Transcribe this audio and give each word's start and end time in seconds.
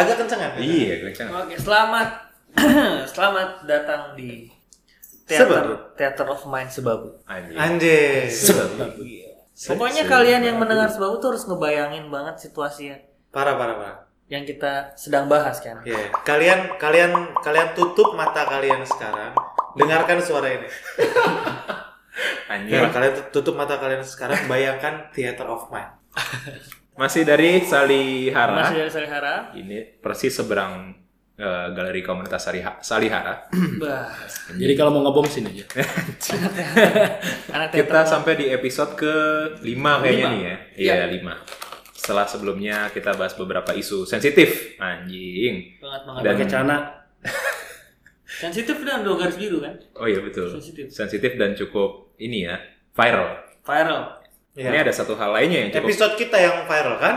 Agak 0.00 0.16
kenceng 0.16 0.40
kan? 0.40 0.50
Iya, 0.56 0.94
kencang. 1.04 1.28
Oke, 1.36 1.54
selamat 1.56 2.08
selamat 3.12 3.48
datang 3.64 4.16
di 4.16 4.48
Sebabu. 5.28 5.76
Theater 5.94 5.94
Theater 5.94 6.26
of 6.26 6.42
Mind 6.44 6.66
Sebabu. 6.68 7.08
Anjir. 7.28 8.26
Pokoknya 9.52 10.08
kalian 10.08 10.42
yang 10.42 10.56
mendengar 10.56 10.88
Sebabu 10.88 11.20
tuh 11.20 11.30
harus 11.30 11.44
ngebayangin 11.44 12.08
banget 12.08 12.40
situasinya 12.40 12.96
Parah 13.30 13.54
parah 13.54 13.76
parah. 13.76 13.98
yang 14.26 14.42
kita 14.42 14.94
sedang 14.94 15.26
bahas 15.26 15.58
kan. 15.58 15.82
Iya. 15.84 16.10
Kalian 16.22 16.78
kalian 16.78 17.12
kalian 17.36 17.74
tutup 17.74 18.14
mata 18.14 18.46
kalian 18.46 18.82
sekarang. 18.82 19.34
Dengarkan 19.74 20.18
suara 20.18 20.48
ini. 20.50 20.66
Anjing. 22.52 22.74
Ya, 22.74 22.90
kalian 22.90 23.12
tut- 23.14 23.30
tutup 23.30 23.54
mata 23.54 23.78
kalian 23.78 24.02
sekarang. 24.02 24.46
Bayangkan 24.46 25.10
Theater 25.10 25.46
of 25.46 25.70
Mind. 25.70 25.90
Masih 27.00 27.24
dari 27.24 27.64
Salihara. 27.64 28.52
Masih 28.60 28.76
dari 28.78 28.90
Salihara. 28.92 29.56
Ini 29.56 29.96
persis 29.98 30.36
seberang 30.36 30.92
eh, 31.32 31.66
galeri 31.72 32.04
komunitas 32.04 32.44
Saliha- 32.44 32.76
Salihara. 32.78 33.48
Bah, 33.80 34.12
Jadi 34.52 34.76
kalau 34.76 34.92
mau 34.92 35.02
ngebom 35.02 35.24
sini 35.24 35.48
aja. 35.50 35.64
anak 37.56 37.72
Kita 37.72 38.04
sampai 38.04 38.36
di 38.36 38.46
episode 38.50 38.92
ke 38.92 39.14
5 39.56 39.64
kayaknya 39.64 40.12
Lima. 40.20 40.28
nih 40.28 40.42
ya. 40.42 40.56
Iya, 40.76 41.08
5. 41.08 41.96
Setelah 41.96 42.26
sebelumnya 42.26 42.76
kita 42.90 43.16
bahas 43.16 43.32
beberapa 43.32 43.72
isu 43.72 44.04
sensitif. 44.04 44.76
Anjing. 44.76 45.80
banget 45.80 46.02
banget. 46.04 46.20
Dan- 46.20 46.34
Pakai 46.34 46.46
cana. 46.46 46.76
Sensitif 48.40 48.76
dan 48.80 49.02
dua 49.02 49.16
garis 49.16 49.36
biru 49.36 49.58
kan? 49.58 49.74
Oh 49.94 50.04
iya 50.04 50.20
betul. 50.20 50.48
Sensitif. 50.50 50.88
Sensitif 50.88 51.32
dan 51.34 51.52
cukup 51.52 52.14
ini 52.16 52.44
ya, 52.44 52.56
viral. 52.90 53.36
Viral. 53.60 54.19
Ini 54.50 54.66
Iya. 54.66 54.82
ada 54.82 54.90
satu 54.90 55.14
hal 55.14 55.30
lainnya 55.30 55.58
yang 55.62 55.70
cukup 55.70 55.86
Episode 55.86 56.14
kita 56.18 56.36
yang 56.36 56.56
viral 56.66 56.96
kan? 56.98 57.14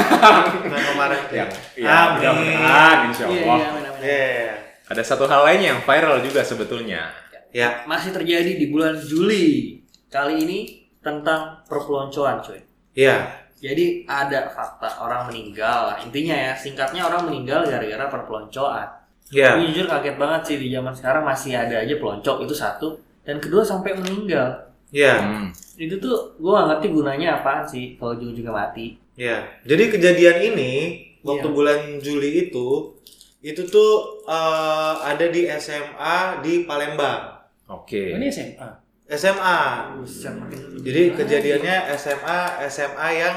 Nah, 0.70 0.80
kemarin. 0.94 1.20
yang 1.34 1.50
Amin. 1.50 1.82
ya, 1.82 1.98
mudah-mudahan 2.14 2.98
insya 3.10 3.24
Iya, 3.26 3.42
Allah. 3.42 3.58
iya. 3.58 3.70
Iya. 3.98 4.54
Ada 4.86 5.02
satu 5.02 5.24
hal 5.26 5.40
lainnya 5.42 5.68
yang 5.74 5.82
viral 5.82 6.22
juga 6.22 6.46
sebetulnya. 6.46 7.10
Ya. 7.50 7.82
Masih 7.90 8.14
terjadi 8.14 8.54
di 8.54 8.70
bulan 8.70 8.94
Juli. 8.96 9.82
Kali 10.06 10.46
ini 10.46 10.58
tentang 11.02 11.66
perpeloncoan, 11.66 12.38
cuy. 12.38 12.62
Iya. 12.94 13.34
Jadi 13.58 14.06
ada 14.06 14.46
fakta 14.46 15.02
orang 15.02 15.26
meninggal. 15.26 15.98
Intinya 16.06 16.38
ya, 16.38 16.52
singkatnya 16.54 17.02
orang 17.02 17.26
meninggal 17.26 17.66
gara-gara 17.66 18.06
perpeloncoan. 18.06 18.86
Iya. 19.34 19.58
Jujur 19.58 19.90
kaget 19.90 20.14
banget 20.14 20.40
sih 20.46 20.56
di 20.62 20.70
zaman 20.70 20.94
sekarang 20.94 21.26
masih 21.26 21.58
ada 21.58 21.82
aja 21.82 21.94
peloncok 21.98 22.46
itu 22.46 22.54
satu. 22.54 22.94
Dan 23.26 23.42
kedua 23.42 23.66
sampai 23.66 23.90
meninggal. 23.98 24.70
Iya. 24.94 25.14
Hmm. 25.18 25.48
Itu 25.76 25.98
tuh 25.98 26.36
gue 26.38 26.50
gak 26.50 26.66
ngerti 26.72 26.86
gunanya 26.90 27.28
apaan 27.40 27.66
sih 27.66 27.98
kalau 27.98 28.16
juga 28.16 28.50
mati. 28.54 28.96
Iya. 29.18 29.44
Jadi 29.64 29.84
kejadian 29.92 30.38
ini 30.54 30.72
waktu 31.20 31.48
Iya. 31.48 31.54
bulan 31.54 31.80
Juli 31.98 32.48
itu 32.48 32.94
itu 33.42 33.62
tuh 33.66 33.92
eh, 34.26 34.94
ada 35.02 35.26
di 35.28 35.46
SMA 35.50 36.40
di 36.42 36.64
Palembang. 36.64 37.34
Oke. 37.66 38.14
Oh, 38.14 38.18
Ini 38.18 38.26
SMA. 38.30 38.68
SMA. 39.06 39.58
Makin 39.94 40.82
Jadi 40.82 41.02
kejadiannya 41.14 41.76
SMA 41.94 42.38
SMA 42.66 43.08
yang 43.14 43.36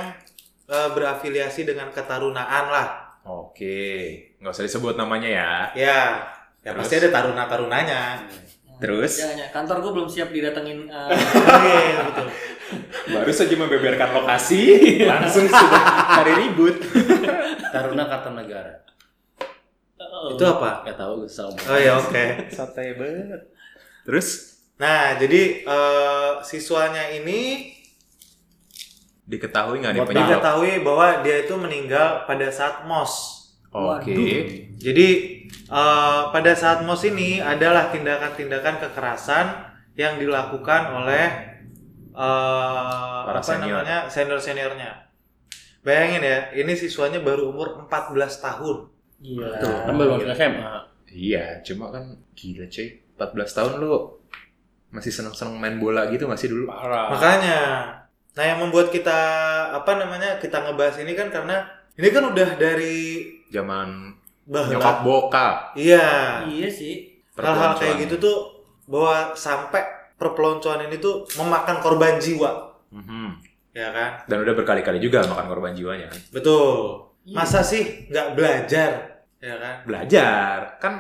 eh, 0.70 0.90
berafiliasi 0.94 1.66
dengan 1.66 1.90
ketarunaan 1.90 2.66
lah. 2.70 2.88
Oke. 3.26 4.16
Nggak 4.40 4.54
usah 4.54 4.66
disebut 4.66 4.96
namanya 4.96 5.30
ya. 5.30 5.50
Ya. 5.76 6.02
Ya 6.60 6.76
Terus? 6.76 6.86
pasti 6.86 6.96
ada 7.00 7.10
taruna-tarunanya. 7.10 8.02
Terus 8.80 9.14
jangan. 9.20 9.48
kantor 9.52 9.78
gue 9.84 9.92
belum 9.92 10.08
siap 10.08 10.30
didatengin 10.32 10.88
eh, 10.88 11.10
Iya, 11.68 11.98
betul. 12.08 12.28
baru 13.12 13.32
saja 13.34 13.56
membeberkan 13.56 14.10
lokasi, 14.14 14.62
langsung 15.04 15.46
sudah 15.46 15.84
cari 16.16 16.34
ribut. 16.38 16.80
Taruna 17.74 18.08
Kartanegara. 18.08 18.88
oh, 20.00 20.32
Itu 20.34 20.44
apa? 20.48 20.88
Gak 20.88 20.98
tahu 20.98 21.26
gue 21.26 21.30
salah. 21.30 21.60
Oh 21.68 21.76
ya 21.76 22.00
oke. 22.00 22.26
Santai 22.50 22.96
banget. 22.96 23.42
Terus 24.08 24.28
Nah, 24.80 25.20
jadi 25.20 25.68
eh, 25.68 26.32
siswanya 26.40 27.12
ini 27.12 27.76
diketahui 29.28 29.84
nggak 29.84 29.94
nih 29.94 30.02
penyebab? 30.08 30.40
diketahui 30.40 30.72
bahwa 30.82 31.08
dia 31.22 31.44
itu 31.44 31.54
meninggal 31.60 32.24
pada 32.24 32.48
saat 32.48 32.88
MOS. 32.88 33.14
Oke. 33.70 34.16
Jadi 34.80 35.08
eh, 35.50 36.22
pada 36.34 36.52
saat 36.54 36.82
MOS 36.86 37.10
ini 37.10 37.40
adalah 37.40 37.90
tindakan-tindakan 37.94 38.76
kekerasan 38.90 39.46
yang 39.98 40.18
dilakukan 40.18 40.82
oleh 41.04 41.26
eh, 42.14 43.20
Para 43.26 43.40
apa 43.40 43.46
senior. 43.46 43.82
namanya 43.84 43.98
senior-seniornya. 44.10 44.92
Bayangin 45.80 46.22
ya, 46.22 46.40
ini 46.60 46.76
siswanya 46.76 47.24
baru 47.24 47.56
umur 47.56 47.88
14 47.88 48.44
tahun. 48.44 48.78
Gila. 49.24 49.48
Kan 49.88 49.94
baru 49.96 50.10
masuk 50.20 50.32
SMA. 50.36 50.76
Iya, 51.10 51.64
cuma 51.66 51.90
kan 51.90 52.04
gila 52.36 52.68
cuy. 52.68 52.88
14 53.20 53.58
tahun 53.58 53.72
lu 53.84 53.92
masih 54.90 55.12
seneng-seneng 55.12 55.60
main 55.60 55.76
bola 55.78 56.08
gitu 56.10 56.26
masih 56.26 56.50
dulu? 56.50 56.66
Parah. 56.72 57.12
Makanya, 57.14 57.60
nah 58.34 58.44
yang 58.46 58.60
membuat 58.64 58.90
kita 58.90 59.20
apa 59.76 59.92
namanya 60.00 60.40
kita 60.40 60.64
ngebahas 60.66 60.98
ini 61.04 61.14
kan 61.14 61.28
karena 61.30 61.68
ini 62.00 62.08
kan 62.10 62.24
udah 62.32 62.50
dari 62.56 63.28
Zaman 63.50 64.19
bahla. 64.50 64.74
nyokap 64.74 64.98
bokap. 65.02 65.56
Iya. 65.78 66.08
Iya 66.44 66.68
sih. 66.68 67.22
Hal-hal 67.38 67.78
kayak 67.78 67.96
gitu 68.04 68.16
tuh 68.18 68.38
bahwa 68.84 69.32
sampai 69.32 69.80
perpeloncoan 70.18 70.84
ini 70.84 70.98
tuh 70.98 71.24
memakan 71.38 71.80
korban 71.80 72.18
jiwa, 72.18 72.76
Mhm. 72.92 73.40
ya 73.72 73.88
kan? 73.90 74.28
Dan 74.28 74.44
udah 74.44 74.52
berkali-kali 74.54 75.00
juga 75.00 75.24
makan 75.24 75.48
korban 75.48 75.72
jiwanya 75.72 76.10
kan. 76.10 76.20
Betul. 76.30 77.08
Iya. 77.24 77.36
Masa 77.38 77.62
sih 77.62 78.10
nggak 78.10 78.28
belajar, 78.34 78.92
ya 79.38 79.56
kan? 79.56 79.76
Belajar, 79.86 80.58
kan 80.78 80.94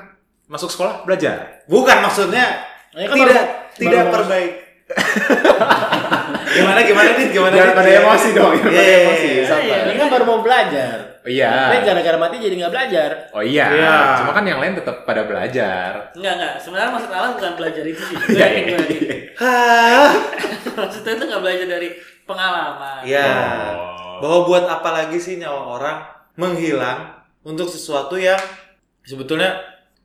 masuk 0.45 0.69
sekolah 0.69 1.03
belajar. 1.03 1.65
Bukan 1.65 1.99
maksudnya 1.99 2.63
Ini 2.91 3.05
kan 3.05 3.15
tidak 3.17 3.33
baru- 3.35 3.57
tidak 3.75 3.99
baru- 3.99 4.13
perbaik. 4.15 4.51
gimana 6.49 6.79
gimana 6.81 7.09
nih 7.13 7.27
gimana 7.29 7.53
Jangan 7.53 7.69
nih? 7.69 7.77
pada 7.77 7.91
emosi 7.93 8.27
dong, 8.33 8.51
jangan 8.57 8.73
pada 8.73 8.81
Iya, 8.81 8.97
emosi. 8.99 9.29
Sabar. 9.45 9.79
Ini 9.85 9.93
kan 9.95 10.07
baru 10.09 10.23
mau 10.25 10.39
belajar. 10.41 10.97
Oh 11.19 11.29
iya. 11.29 11.51
Tapi 11.69 11.77
gara-gara 11.83 12.17
mati 12.17 12.35
jadi 12.39 12.55
nggak 12.57 12.73
belajar. 12.73 13.09
Oh 13.31 13.43
iya. 13.43 13.65
Iya. 13.69 13.95
Cuma 14.17 14.31
kan 14.31 14.43
yang 14.43 14.59
lain 14.59 14.73
tetap 14.73 15.03
pada 15.03 15.21
belajar. 15.23 16.09
Enggak, 16.15 16.33
enggak. 16.35 16.53
Sebenarnya 16.57 16.91
maksud 16.91 17.09
Alan 17.11 17.31
bukan 17.35 17.53
belajar 17.53 17.83
itu 17.85 18.01
sih. 18.01 18.15
Gue 18.15 18.29
Iya, 18.33 18.41
yakin, 18.41 18.63
iya, 18.63 18.73
gue? 18.73 18.97
Maksudnya 20.79 21.11
itu 21.13 21.23
nggak 21.27 21.41
belajar 21.41 21.67
dari 21.69 21.89
pengalaman. 22.23 23.01
Ya. 23.03 23.29
Oh. 23.75 24.17
Bahwa 24.19 24.37
buat 24.45 24.65
apa 24.65 24.89
lagi 24.91 25.17
sih 25.17 25.37
nyawa 25.37 25.61
orang 25.75 25.97
menghilang 26.33 27.19
untuk 27.43 27.67
sesuatu 27.67 28.15
yang 28.15 28.39
sebetulnya 29.03 29.59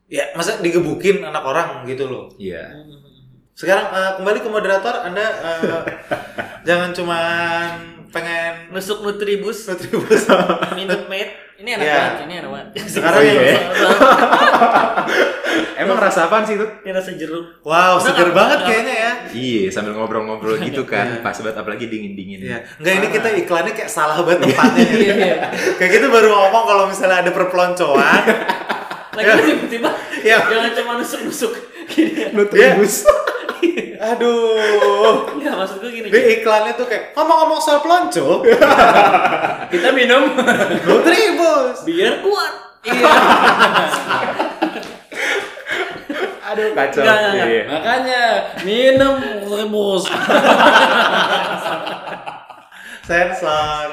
ya 0.05 0.35
masa 0.35 0.59
digebukin 0.59 1.23
anak 1.23 1.41
orang 1.41 1.83
gitu 1.85 2.05
loh. 2.05 2.25
Iya. 2.35 2.69
Hmm. 2.69 3.04
Sekarang 3.55 3.87
eh, 3.87 4.11
kembali 4.19 4.39
ke 4.43 4.49
moderator, 4.51 4.95
Anda 5.01 5.23
eh, 5.23 5.79
jangan 6.67 6.91
cuman 6.91 7.67
pengen 8.11 8.67
Nusuk 8.69 8.99
Nutribus, 8.99 9.63
Nutribus. 9.65 10.27
Minute 10.77 11.07
Maid. 11.07 11.29
Ini 11.55 11.79
enak 11.79 11.85
Iya. 11.87 11.95
banget, 11.95 12.15
ini 12.21 12.33
enak 12.35 12.51
banget. 12.51 12.67
Sekarang 12.93 13.15
Oh, 13.15 13.23
yang 13.23 13.39
iya. 13.39 13.55
Emang 15.75 15.95
rasa 15.95 16.27
apaan 16.27 16.43
sih 16.43 16.59
itu? 16.59 16.67
Ini 16.83 16.91
rasa 16.91 17.15
jeruk. 17.15 17.63
Wow, 17.63 17.95
seger 17.95 18.35
banget 18.35 18.59
kayaknya 18.63 18.95
ya. 18.97 19.11
Iya, 19.31 19.71
sambil 19.71 19.95
ngobrol-ngobrol 19.95 20.59
gitu 20.59 20.83
kan. 20.83 21.23
Pas 21.23 21.31
banget 21.33 21.55
apalagi 21.55 21.87
dingin-dingin. 21.87 22.39
Iya. 22.43 22.59
Enggak 22.75 22.93
ini 22.93 23.07
kita 23.09 23.27
iklannya 23.39 23.71
kayak 23.71 23.87
salah 23.87 24.19
banget 24.19 24.51
tempatnya. 24.51 24.83
Iya, 24.83 25.13
iya. 25.15 25.35
kayak 25.79 25.91
gitu 25.95 26.11
baru 26.11 26.27
ngomong 26.27 26.63
kalau 26.65 26.83
misalnya 26.91 27.23
ada 27.23 27.31
perpeloncoan. 27.31 28.23
Lagi 29.15 29.31
tiba-tiba 29.47 29.89
Ya. 30.27 30.43
jangan 30.43 30.71
cuma 30.75 30.91
nusuk-nusuk. 30.99 31.55
Gini. 31.87 32.35
Nutribus. 32.35 33.07
Aduh. 33.95 35.39
Enggak, 35.39 35.55
maksud 35.57 35.77
gue 35.81 35.91
gini. 35.91 36.07
Di 36.11 36.19
iklannya 36.39 36.73
tuh 36.77 36.85
kayak 36.85 37.17
ngomong-ngomong 37.17 37.59
soal 37.61 37.79
pelonco, 37.81 38.43
Kita 39.73 39.89
minum. 39.95 40.23
Nutribus. 40.85 41.77
Biar 41.87 42.21
kuat. 42.21 42.53
Iya. 42.85 43.05
Aduh, 46.53 46.69
kacau. 46.77 47.01
Enggak, 47.01 47.17
enggak, 47.17 47.33
enggak. 47.33 47.47
Iya. 47.49 47.63
Makanya 47.65 48.21
minum 48.61 49.15
rebus. 49.49 50.05
Sensor. 53.09 53.87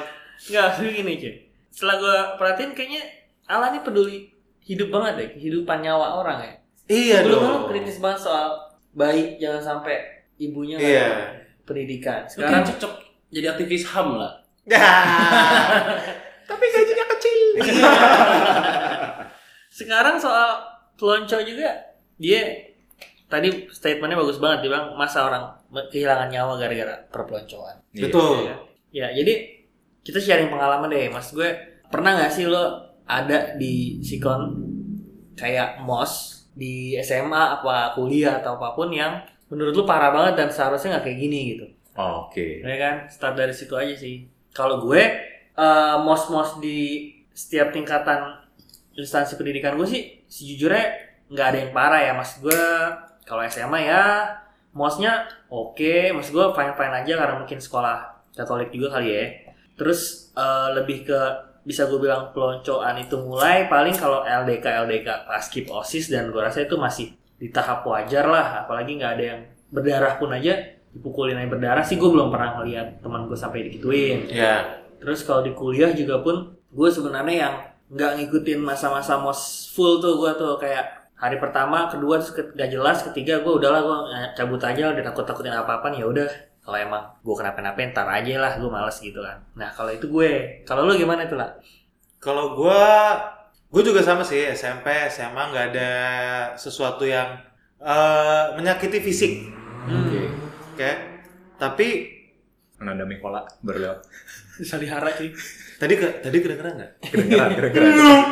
Enggak, 0.48 0.64
maksud 0.76 0.92
gini, 0.92 1.12
cuy. 1.16 1.34
Setelah 1.72 1.96
gue 1.96 2.16
perhatiin 2.36 2.76
kayaknya 2.76 3.02
Alan 3.48 3.72
ini 3.72 3.80
peduli 3.80 4.28
hidup 4.62 4.92
banget 4.92 5.12
deh, 5.18 5.28
kehidupan 5.40 5.80
nyawa 5.80 6.20
orang 6.20 6.38
ya. 6.44 6.52
Iya 6.92 7.24
kan 7.24 7.32
dong. 7.32 7.72
kritis 7.72 7.96
banget 8.02 8.20
soal 8.28 8.71
bayi 8.92 9.36
jangan 9.36 9.62
sampai 9.62 9.96
ibunya 10.36 10.76
nggak 10.76 10.88
Iya. 10.88 11.06
dapat 11.08 11.28
pendidikan. 11.64 12.20
Sekarang 12.26 12.62
Sekarang 12.62 12.64
cocok 12.76 12.92
jadi 13.32 13.46
aktivis 13.52 13.84
HAM 13.88 14.08
lah. 14.16 14.32
Tapi 16.48 16.64
gajinya 16.68 17.06
kecil. 17.16 17.40
sekarang 19.72 20.20
soal 20.20 20.60
pelonco 21.00 21.40
juga 21.40 21.72
dia 22.20 22.44
tadi 23.24 23.48
statementnya 23.72 24.20
bagus 24.20 24.36
banget 24.36 24.60
dia 24.60 24.76
bilang 24.76 24.92
masa 24.92 25.24
orang 25.24 25.48
kehilangan 25.88 26.28
nyawa 26.28 26.60
gara-gara 26.60 26.94
perpeloncoan. 27.08 27.76
Iya. 27.96 28.02
Betul. 28.12 28.36
Ya, 28.44 28.56
ya 28.92 29.06
jadi 29.16 29.34
kita 30.04 30.20
sharing 30.20 30.52
pengalaman 30.52 30.92
deh, 30.92 31.08
mas 31.08 31.32
gue 31.32 31.48
pernah 31.88 32.20
nggak 32.20 32.32
sih 32.32 32.44
lo 32.44 32.84
ada 33.08 33.56
di 33.56 34.02
sikon 34.04 34.60
kayak 35.32 35.80
mos 35.80 36.41
di 36.52 36.96
SMA 37.00 37.60
apa 37.60 37.96
kuliah 37.96 38.40
atau 38.40 38.60
apa 38.60 38.76
pun 38.76 38.92
yang 38.92 39.24
menurut 39.48 39.72
lu 39.72 39.84
parah 39.84 40.12
banget 40.12 40.34
dan 40.40 40.48
seharusnya 40.48 40.96
nggak 40.96 41.04
kayak 41.04 41.18
gini 41.20 41.40
gitu. 41.56 41.66
Oke. 41.92 42.64
ya 42.64 42.76
kan? 42.80 42.94
Start 43.08 43.36
dari 43.36 43.52
situ 43.52 43.76
aja 43.76 43.92
sih. 43.92 44.24
Kalau 44.56 44.80
gue 44.80 45.02
eh, 45.52 45.96
mos-mos 46.00 46.56
di 46.60 47.12
setiap 47.32 47.72
tingkatan 47.72 48.40
instansi 48.96 49.36
pendidikan 49.40 49.76
gue 49.76 49.88
sih 49.88 50.02
sejujurnya 50.28 50.84
nggak 51.32 51.46
ada 51.52 51.58
yang 51.68 51.72
parah 51.76 52.00
ya. 52.00 52.12
Mas 52.16 52.40
gue 52.40 52.62
kalau 53.28 53.44
SMA 53.48 53.88
ya 53.88 54.04
mosnya 54.72 55.28
oke. 55.52 56.16
Mas 56.16 56.32
gue 56.32 56.44
fine 56.56 56.72
fine 56.72 56.94
aja 57.04 57.12
karena 57.16 57.34
mungkin 57.40 57.60
sekolah 57.60 58.24
Katolik 58.32 58.72
juga 58.72 58.96
kali 58.96 59.08
ya. 59.12 59.24
Terus 59.76 60.32
eh, 60.32 60.68
lebih 60.72 61.04
ke 61.04 61.20
bisa 61.62 61.86
gue 61.86 61.98
bilang 61.98 62.34
peloncoan 62.34 62.98
itu 62.98 63.14
mulai 63.22 63.70
paling 63.70 63.94
kalau 63.94 64.26
LDK 64.26 64.82
LDK 64.86 65.08
pas 65.30 65.42
skip 65.42 65.70
osis 65.70 66.10
dan 66.10 66.34
gue 66.34 66.40
rasa 66.42 66.66
itu 66.66 66.74
masih 66.74 67.14
di 67.38 67.48
tahap 67.50 67.86
wajar 67.86 68.26
lah. 68.26 68.66
Apalagi 68.66 68.98
nggak 68.98 69.12
ada 69.18 69.24
yang 69.24 69.40
berdarah 69.70 70.18
pun 70.18 70.34
aja 70.34 70.58
dipukulin 70.92 71.38
aja 71.38 71.48
berdarah 71.48 71.84
sih. 71.86 71.98
Gue 71.98 72.10
belum 72.10 72.34
pernah 72.34 72.58
ngeliat 72.58 73.02
teman 73.02 73.30
gue 73.30 73.38
sampai 73.38 73.70
digituin. 73.70 74.28
Ya. 74.30 74.82
terus 75.02 75.26
kalau 75.26 75.42
di 75.42 75.50
kuliah 75.50 75.90
juga 75.90 76.22
pun 76.22 76.54
gue 76.54 76.88
sebenarnya 76.90 77.34
yang 77.34 77.54
nggak 77.90 78.22
ngikutin 78.22 78.62
masa-masa 78.62 79.18
mos 79.18 79.66
full 79.74 79.98
tuh 79.98 80.18
gue 80.18 80.30
tuh. 80.38 80.58
Kayak 80.58 81.02
hari 81.22 81.38
pertama 81.38 81.86
kedua 81.86 82.18
terus 82.18 82.34
gak 82.34 82.70
jelas 82.70 83.06
ketiga 83.06 83.38
gue 83.46 83.52
udahlah 83.54 83.80
gue 83.86 83.98
cabut 84.34 84.58
aja 84.58 84.90
udah 84.90 85.06
takut 85.06 85.22
takutin 85.22 85.54
apa 85.54 85.78
apa 85.78 85.94
ya 85.94 86.10
udah 86.10 86.26
kalau 86.72 86.80
emang 86.80 87.04
gue 87.20 87.34
kenapa-napa 87.36 87.76
ntar 87.92 88.08
aja 88.08 88.40
lah 88.40 88.56
gue 88.56 88.64
males 88.66 88.96
gitu 88.96 89.20
kan 89.20 89.36
nah 89.52 89.68
kalau 89.68 89.92
itu 89.92 90.08
gue 90.08 90.64
kalau 90.64 90.88
lu 90.88 90.96
gimana 90.96 91.28
tuh 91.28 91.36
lah 91.36 91.52
Kalau 92.16 92.56
gua 92.56 93.12
gue 93.68 93.82
juga 93.82 94.00
sama 94.00 94.22
sih 94.22 94.40
SMP 94.48 94.88
SMA 95.06 95.42
nggak 95.44 95.66
ada 95.70 95.90
sesuatu 96.54 97.02
yang 97.02 97.36
eh, 97.76 98.44
menyakiti 98.54 98.98
fisik, 98.98 99.32
Oke. 99.84 100.22
oke? 100.72 100.90
Tapi 101.58 101.88
Nanda 102.78 103.02
Mikola 103.02 103.42
berlewat. 103.60 104.06
bisa 104.54 104.78
dihara 104.82 105.10
sih 105.12 105.34
tadi 105.76 105.98
ke, 105.98 106.22
tadi 106.22 106.36
kedengeran 106.38 106.72
nggak? 106.78 106.92
Kedengeran, 107.04 107.48
kedengeran. 107.58 108.22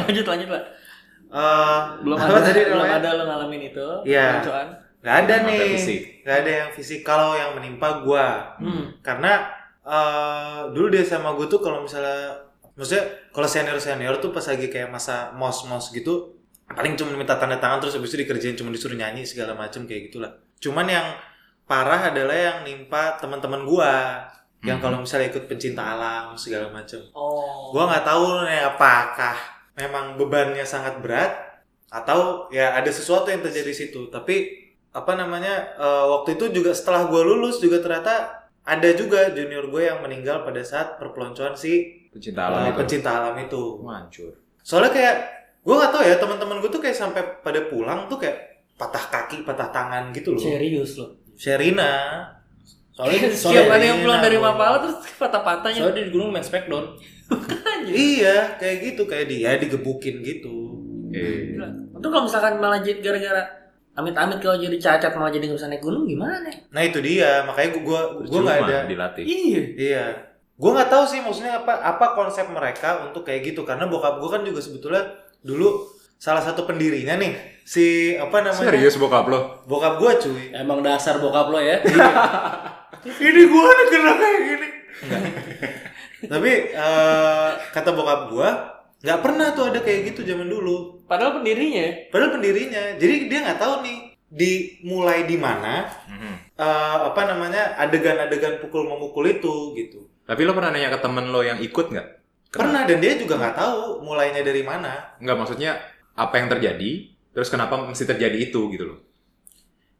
lanjut 0.00 0.24
lanjut 0.24 0.50
lah 0.50 0.64
Eh, 1.34 1.80
belum 2.06 2.14
apa 2.14 2.30
ada 2.30 2.46
tadi 2.46 2.60
belum 2.62 2.86
ada 2.86 3.08
lo 3.10 3.22
ngalamin 3.26 3.62
itu 3.66 3.86
Iya. 4.06 4.38
peloncoan. 4.38 4.68
Nggak 5.04 5.16
ada 5.28 5.34
ada 5.36 5.46
nih, 5.52 5.60
fisik. 5.76 6.00
nggak 6.24 6.36
ada 6.40 6.50
yang 6.64 6.70
fisik. 6.72 7.00
Kalau 7.04 7.36
yang 7.36 7.52
menimpa 7.52 8.00
gua, 8.00 8.56
hmm. 8.56 9.04
karena 9.04 9.52
eh, 9.84 10.60
dulu 10.72 10.88
di 10.88 11.04
SMA 11.04 11.28
gue 11.36 11.44
tuh 11.44 11.60
kalau 11.60 11.84
misalnya, 11.84 12.32
maksudnya 12.72 13.04
kalau 13.28 13.44
senior 13.44 13.76
senior 13.76 14.16
tuh 14.16 14.32
pas 14.32 14.40
lagi 14.48 14.72
kayak 14.72 14.88
masa 14.88 15.28
mos 15.36 15.68
mos 15.68 15.92
gitu, 15.92 16.32
paling 16.72 16.96
cuma 16.96 17.12
minta 17.12 17.36
tanda 17.36 17.60
tangan 17.60 17.84
terus 17.84 18.00
habis 18.00 18.08
itu 18.16 18.24
dikerjain 18.24 18.56
cuma 18.56 18.72
disuruh 18.72 18.96
nyanyi 18.96 19.28
segala 19.28 19.52
macem 19.52 19.84
kayak 19.84 20.08
gitulah. 20.08 20.32
Cuman 20.56 20.88
yang 20.88 21.04
parah 21.68 22.08
adalah 22.08 22.32
yang 22.32 22.58
nimpa 22.64 23.20
teman-teman 23.20 23.68
gua, 23.68 24.24
yang 24.64 24.80
Hmm. 24.80 24.84
kalau 24.88 24.96
misalnya 25.04 25.28
ikut 25.28 25.44
pencinta 25.44 25.84
alam 25.84 26.32
segala 26.40 26.72
macem. 26.72 27.04
oh 27.12 27.68
Gua 27.76 27.92
nggak 27.92 28.08
tahu 28.08 28.48
nih 28.48 28.64
apakah 28.64 29.36
memang 29.76 30.16
bebannya 30.16 30.64
sangat 30.64 30.96
berat 31.04 31.36
atau 31.92 32.48
ya 32.48 32.72
ada 32.72 32.88
sesuatu 32.88 33.28
yang 33.28 33.44
terjadi 33.44 33.68
di 33.68 33.76
situ. 33.76 34.08
Tapi 34.08 34.63
apa 34.94 35.12
namanya 35.18 35.74
eh, 35.74 36.04
waktu 36.06 36.38
itu 36.38 36.54
juga 36.54 36.70
setelah 36.70 37.10
gue 37.10 37.18
lulus 37.18 37.58
juga 37.58 37.82
ternyata 37.82 38.46
ada 38.64 38.88
juga 38.94 39.28
junior 39.34 39.68
gue 39.68 39.82
yang 39.84 40.00
meninggal 40.00 40.46
pada 40.46 40.62
saat 40.64 40.96
perpeloncoan 40.96 41.52
si 41.52 42.00
Pecinta 42.14 42.46
alam 42.46 42.70
itu. 42.70 42.78
pencinta 42.78 43.10
alam 43.10 43.34
itu. 43.42 43.82
Wah, 43.82 43.98
hancur. 43.98 44.38
Soalnya 44.62 44.94
kayak 44.94 45.16
gue 45.66 45.74
nggak 45.74 45.90
tahu 45.90 46.02
ya 46.06 46.16
teman-teman 46.22 46.56
gue 46.62 46.70
tuh 46.70 46.78
kayak 46.78 46.94
sampai 46.94 47.22
pada 47.42 47.66
pulang 47.66 48.06
tuh 48.06 48.22
kayak 48.22 48.62
patah 48.78 49.04
kaki, 49.10 49.42
patah 49.42 49.68
tangan 49.74 50.14
gitu 50.14 50.38
loh. 50.38 50.40
serius 50.40 50.94
lo 51.02 51.10
Sherina. 51.34 52.22
Soalnya 52.94 53.34
soalnya, 53.34 53.66
ada 53.74 53.82
yang 53.90 53.98
pulang 54.06 54.22
dari 54.22 54.38
Mapala 54.38 54.78
terus 54.78 55.02
patah-patahnya 55.18 55.82
soalnya 55.82 56.06
di 56.06 56.14
gunung 56.14 56.30
main 56.30 56.46
smackdown. 56.46 56.94
Iya, 57.90 58.54
kayak 58.62 58.76
gitu 58.86 59.02
kayak 59.10 59.26
dia 59.26 59.58
digebukin 59.58 60.22
gitu. 60.22 60.78
Eh, 61.10 61.58
Itu 61.98 62.06
kalau 62.06 62.30
misalkan 62.30 62.62
malah 62.62 62.78
jadi 62.78 63.02
gara-gara 63.02 63.63
amit-amit 63.94 64.42
kalau 64.42 64.58
jadi 64.58 64.76
cacat 64.78 65.14
malah 65.14 65.30
jadi 65.30 65.46
nggak 65.46 65.58
bisa 65.58 65.70
naik 65.70 65.82
gunung 65.82 66.04
gimana? 66.04 66.50
Nah 66.74 66.82
itu 66.82 66.98
dia, 66.98 67.46
makanya 67.46 67.78
gue 67.78 67.82
gua 67.86 68.00
gua 68.26 68.40
nggak 68.42 68.58
ada 68.66 68.78
dilatih. 68.90 69.24
Iya. 69.24 69.62
Iya. 69.78 70.04
Gue 70.54 70.70
nggak 70.70 70.90
tahu 70.90 71.04
sih 71.06 71.18
maksudnya 71.22 71.62
apa 71.62 71.78
apa 71.78 72.14
konsep 72.14 72.46
mereka 72.50 73.06
untuk 73.06 73.26
kayak 73.26 73.54
gitu 73.54 73.66
karena 73.66 73.86
bokap 73.90 74.22
gue 74.22 74.30
kan 74.30 74.42
juga 74.46 74.62
sebetulnya 74.62 75.02
dulu 75.42 75.86
salah 76.14 76.40
satu 76.40 76.62
pendirinya 76.64 77.18
nih 77.18 77.34
si 77.66 78.14
apa 78.16 78.40
namanya 78.40 78.70
Serius 78.70 78.96
bokap 78.96 79.26
lo? 79.26 79.66
bokap 79.66 79.98
gue 79.98 80.10
cuy. 80.26 80.42
Emang 80.54 80.78
dasar 80.82 81.18
bokap 81.18 81.50
lo 81.50 81.58
ya. 81.58 81.82
Ini 83.04 83.42
gue 83.50 83.66
nih 83.74 83.86
kena 83.90 84.12
kayak 84.14 84.40
gini. 84.46 84.68
Enggak. 85.04 85.22
Tapi 86.24 86.50
eh, 86.72 87.50
kata 87.74 87.90
bokap 87.92 88.20
gue 88.30 88.48
nggak 89.04 89.20
pernah 89.20 89.52
tuh 89.52 89.74
ada 89.74 89.80
kayak 89.82 90.14
gitu 90.14 90.22
zaman 90.22 90.46
dulu. 90.48 90.93
Padahal 91.04 91.40
pendirinya 91.40 91.80
ya. 91.84 91.92
Padahal 92.08 92.32
pendirinya. 92.40 92.82
Jadi 92.96 93.14
dia 93.28 93.38
nggak 93.44 93.60
tahu 93.60 93.74
nih 93.84 93.98
dimulai 94.34 95.28
di 95.28 95.36
mana 95.38 95.86
Mhm. 96.10 96.34
eh, 96.58 96.98
apa 97.10 97.22
namanya 97.26 97.78
adegan-adegan 97.78 98.58
pukul 98.58 98.86
memukul 98.86 99.26
itu 99.26 99.74
gitu. 99.74 100.06
Tapi 100.24 100.40
lo 100.46 100.54
pernah 100.56 100.70
nanya 100.74 100.94
ke 100.94 101.00
temen 101.02 101.28
lo 101.30 101.44
yang 101.44 101.60
ikut 101.60 101.90
nggak? 101.92 102.08
Pernah 102.54 102.86
dan 102.86 103.02
dia 103.02 103.18
juga 103.18 103.34
nggak 103.36 103.56
tahu 103.58 104.06
mulainya 104.06 104.40
dari 104.46 104.62
mana. 104.62 105.18
Nggak, 105.18 105.36
maksudnya 105.36 105.74
apa 106.14 106.38
yang 106.38 106.46
terjadi, 106.46 107.10
terus 107.34 107.50
kenapa 107.50 107.74
mesti 107.82 108.06
terjadi 108.06 108.38
itu 108.38 108.70
gitu 108.70 108.84
loh. 108.94 108.98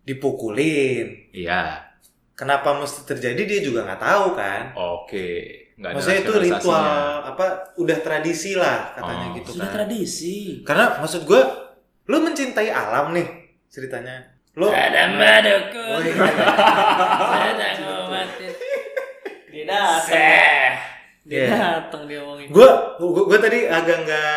Dipukulin. 0.06 1.34
Iya, 1.34 1.90
Kenapa 2.34 2.74
mesti 2.74 3.06
terjadi 3.06 3.46
dia 3.46 3.60
juga 3.62 3.86
nggak 3.86 4.02
tahu 4.02 4.26
kan. 4.34 4.62
oke. 4.74 5.30
Nggak 5.74 5.84
ada 5.84 5.94
Maksudnya 5.96 6.20
itu 6.20 6.32
ritual 6.40 6.86
apa 7.24 7.46
udah 7.74 7.98
tradisi 7.98 8.54
lah 8.54 8.92
katanya 8.92 9.26
Oh. 9.26 9.34
gitu 9.34 9.48
Sudah 9.52 9.66
kan. 9.66 9.74
tradisi. 9.76 10.36
Karena 10.62 10.84
maksud 10.98 11.22
gue, 11.24 11.42
lu 12.04 12.16
mencintai 12.20 12.68
alam 12.68 13.10
nih 13.10 13.26
ceritanya. 13.66 14.22
Lu 14.54 14.66
Ada 14.66 15.02
baduku. 15.10 15.82
Oh, 15.84 15.98
iya. 15.98 16.14
Sedang 17.42 17.76
ngobatin. 17.80 18.52
Dia 19.48 19.64
datang. 19.64 20.70
Dia 21.24 21.38
Iya. 21.40 21.46
datang 21.48 22.02
dia 22.04 22.20
ngomongin. 22.20 22.52
gue 22.52 22.70
gue 23.00 23.38
tadi 23.40 23.64
agak 23.64 24.04
nggak 24.04 24.30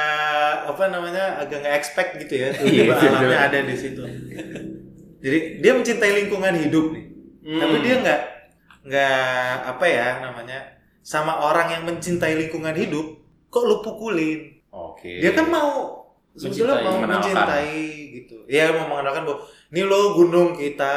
apa 0.67 0.83
namanya 0.87 1.35
agak 1.37 1.59
nggak 1.59 1.75
expect 1.75 2.15
gitu 2.17 2.33
ya 2.37 2.49
tiba 2.55 2.95
Iya, 2.95 3.11
alamnya 3.11 3.39
ada 3.41 3.59
di 3.61 3.75
situ 3.75 3.99
jadi 5.19 5.37
dia 5.59 5.71
mencintai 5.73 6.13
lingkungan 6.17 6.55
hidup 6.57 6.85
nih 6.91 7.05
Hmm. 7.43 7.59
tapi 7.59 7.75
dia 7.79 7.95
nggak 7.97 8.21
nggak 8.83 9.27
apa 9.67 9.85
ya 9.85 10.07
namanya 10.21 10.59
sama 11.07 11.39
orang 11.41 11.71
yang 11.71 11.83
mencintai 11.85 12.35
lingkungan 12.37 12.75
hidup 12.75 13.15
kok 13.47 13.63
lu 13.63 13.79
pukulin 13.79 14.59
Oke. 14.69 15.23
dia 15.23 15.31
kan 15.31 15.47
mau 15.47 16.03
sebetulnya 16.33 16.75
Mencintai, 16.75 16.83
mau 16.83 16.93
mengenalkan. 16.93 17.23
mencintai 17.23 17.75
gitu 18.13 18.35
ya 18.45 18.69
mau 18.69 18.85
mengenalkan 18.89 19.23
bahwa 19.23 19.39
ini 19.69 19.81
lo 19.81 19.99
gunung 20.13 20.51
kita 20.51 20.95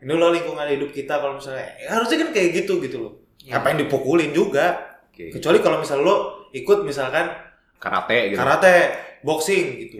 ini 0.00 0.10
lo 0.10 0.28
lingkungan 0.30 0.64
hidup 0.66 0.88
kita 0.90 1.14
kalau 1.14 1.36
misalnya 1.36 1.68
ya 1.76 1.92
harusnya 1.92 2.16
kan 2.18 2.30
kayak 2.30 2.48
gitu 2.56 2.80
gitu 2.80 2.98
loh 2.98 3.12
Iya. 3.38 3.56
ngapain 3.56 3.76
dipukulin 3.78 4.32
juga 4.32 4.80
Oke. 5.06 5.28
kecuali 5.30 5.60
kalau 5.60 5.76
misalnya 5.78 6.04
lo 6.04 6.16
ikut 6.50 6.78
misalkan 6.82 7.28
Karate 7.76 8.16
gitu. 8.28 8.36
karate 8.36 8.74
boxing 9.20 9.64
gitu 9.78 9.96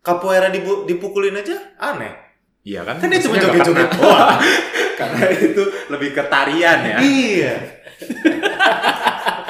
capoeira 0.00 0.48
dibu- 0.48 0.84
dipukulin 0.84 1.32
aja 1.34 1.56
aneh 1.78 2.12
Iya 2.62 2.80
kan? 2.82 2.96
kan 2.96 3.08
dia 3.08 3.18
cuma 3.18 3.36
joget-joget 3.36 3.90
doang 3.92 4.38
Karena 5.00 5.24
itu 5.34 5.62
lebih 5.88 6.12
ke 6.12 6.22
tarian 6.24 6.78
ya. 6.80 6.96
iya 6.98 7.54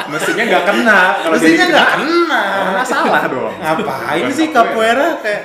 Mestinya 0.09 0.45
nggak 0.45 0.65
kena. 0.67 1.01
Kalau 1.19 1.35
mestinya 1.35 1.57
jadi 1.57 1.73
nggak 1.73 1.89
kena, 1.95 2.11
kena 2.13 2.43
Karena 2.69 2.85
salah 2.85 3.23
dong. 3.25 3.53
ngapain 3.57 4.27
sih 4.29 4.47
capoeira 4.51 5.09
kayak 5.19 5.43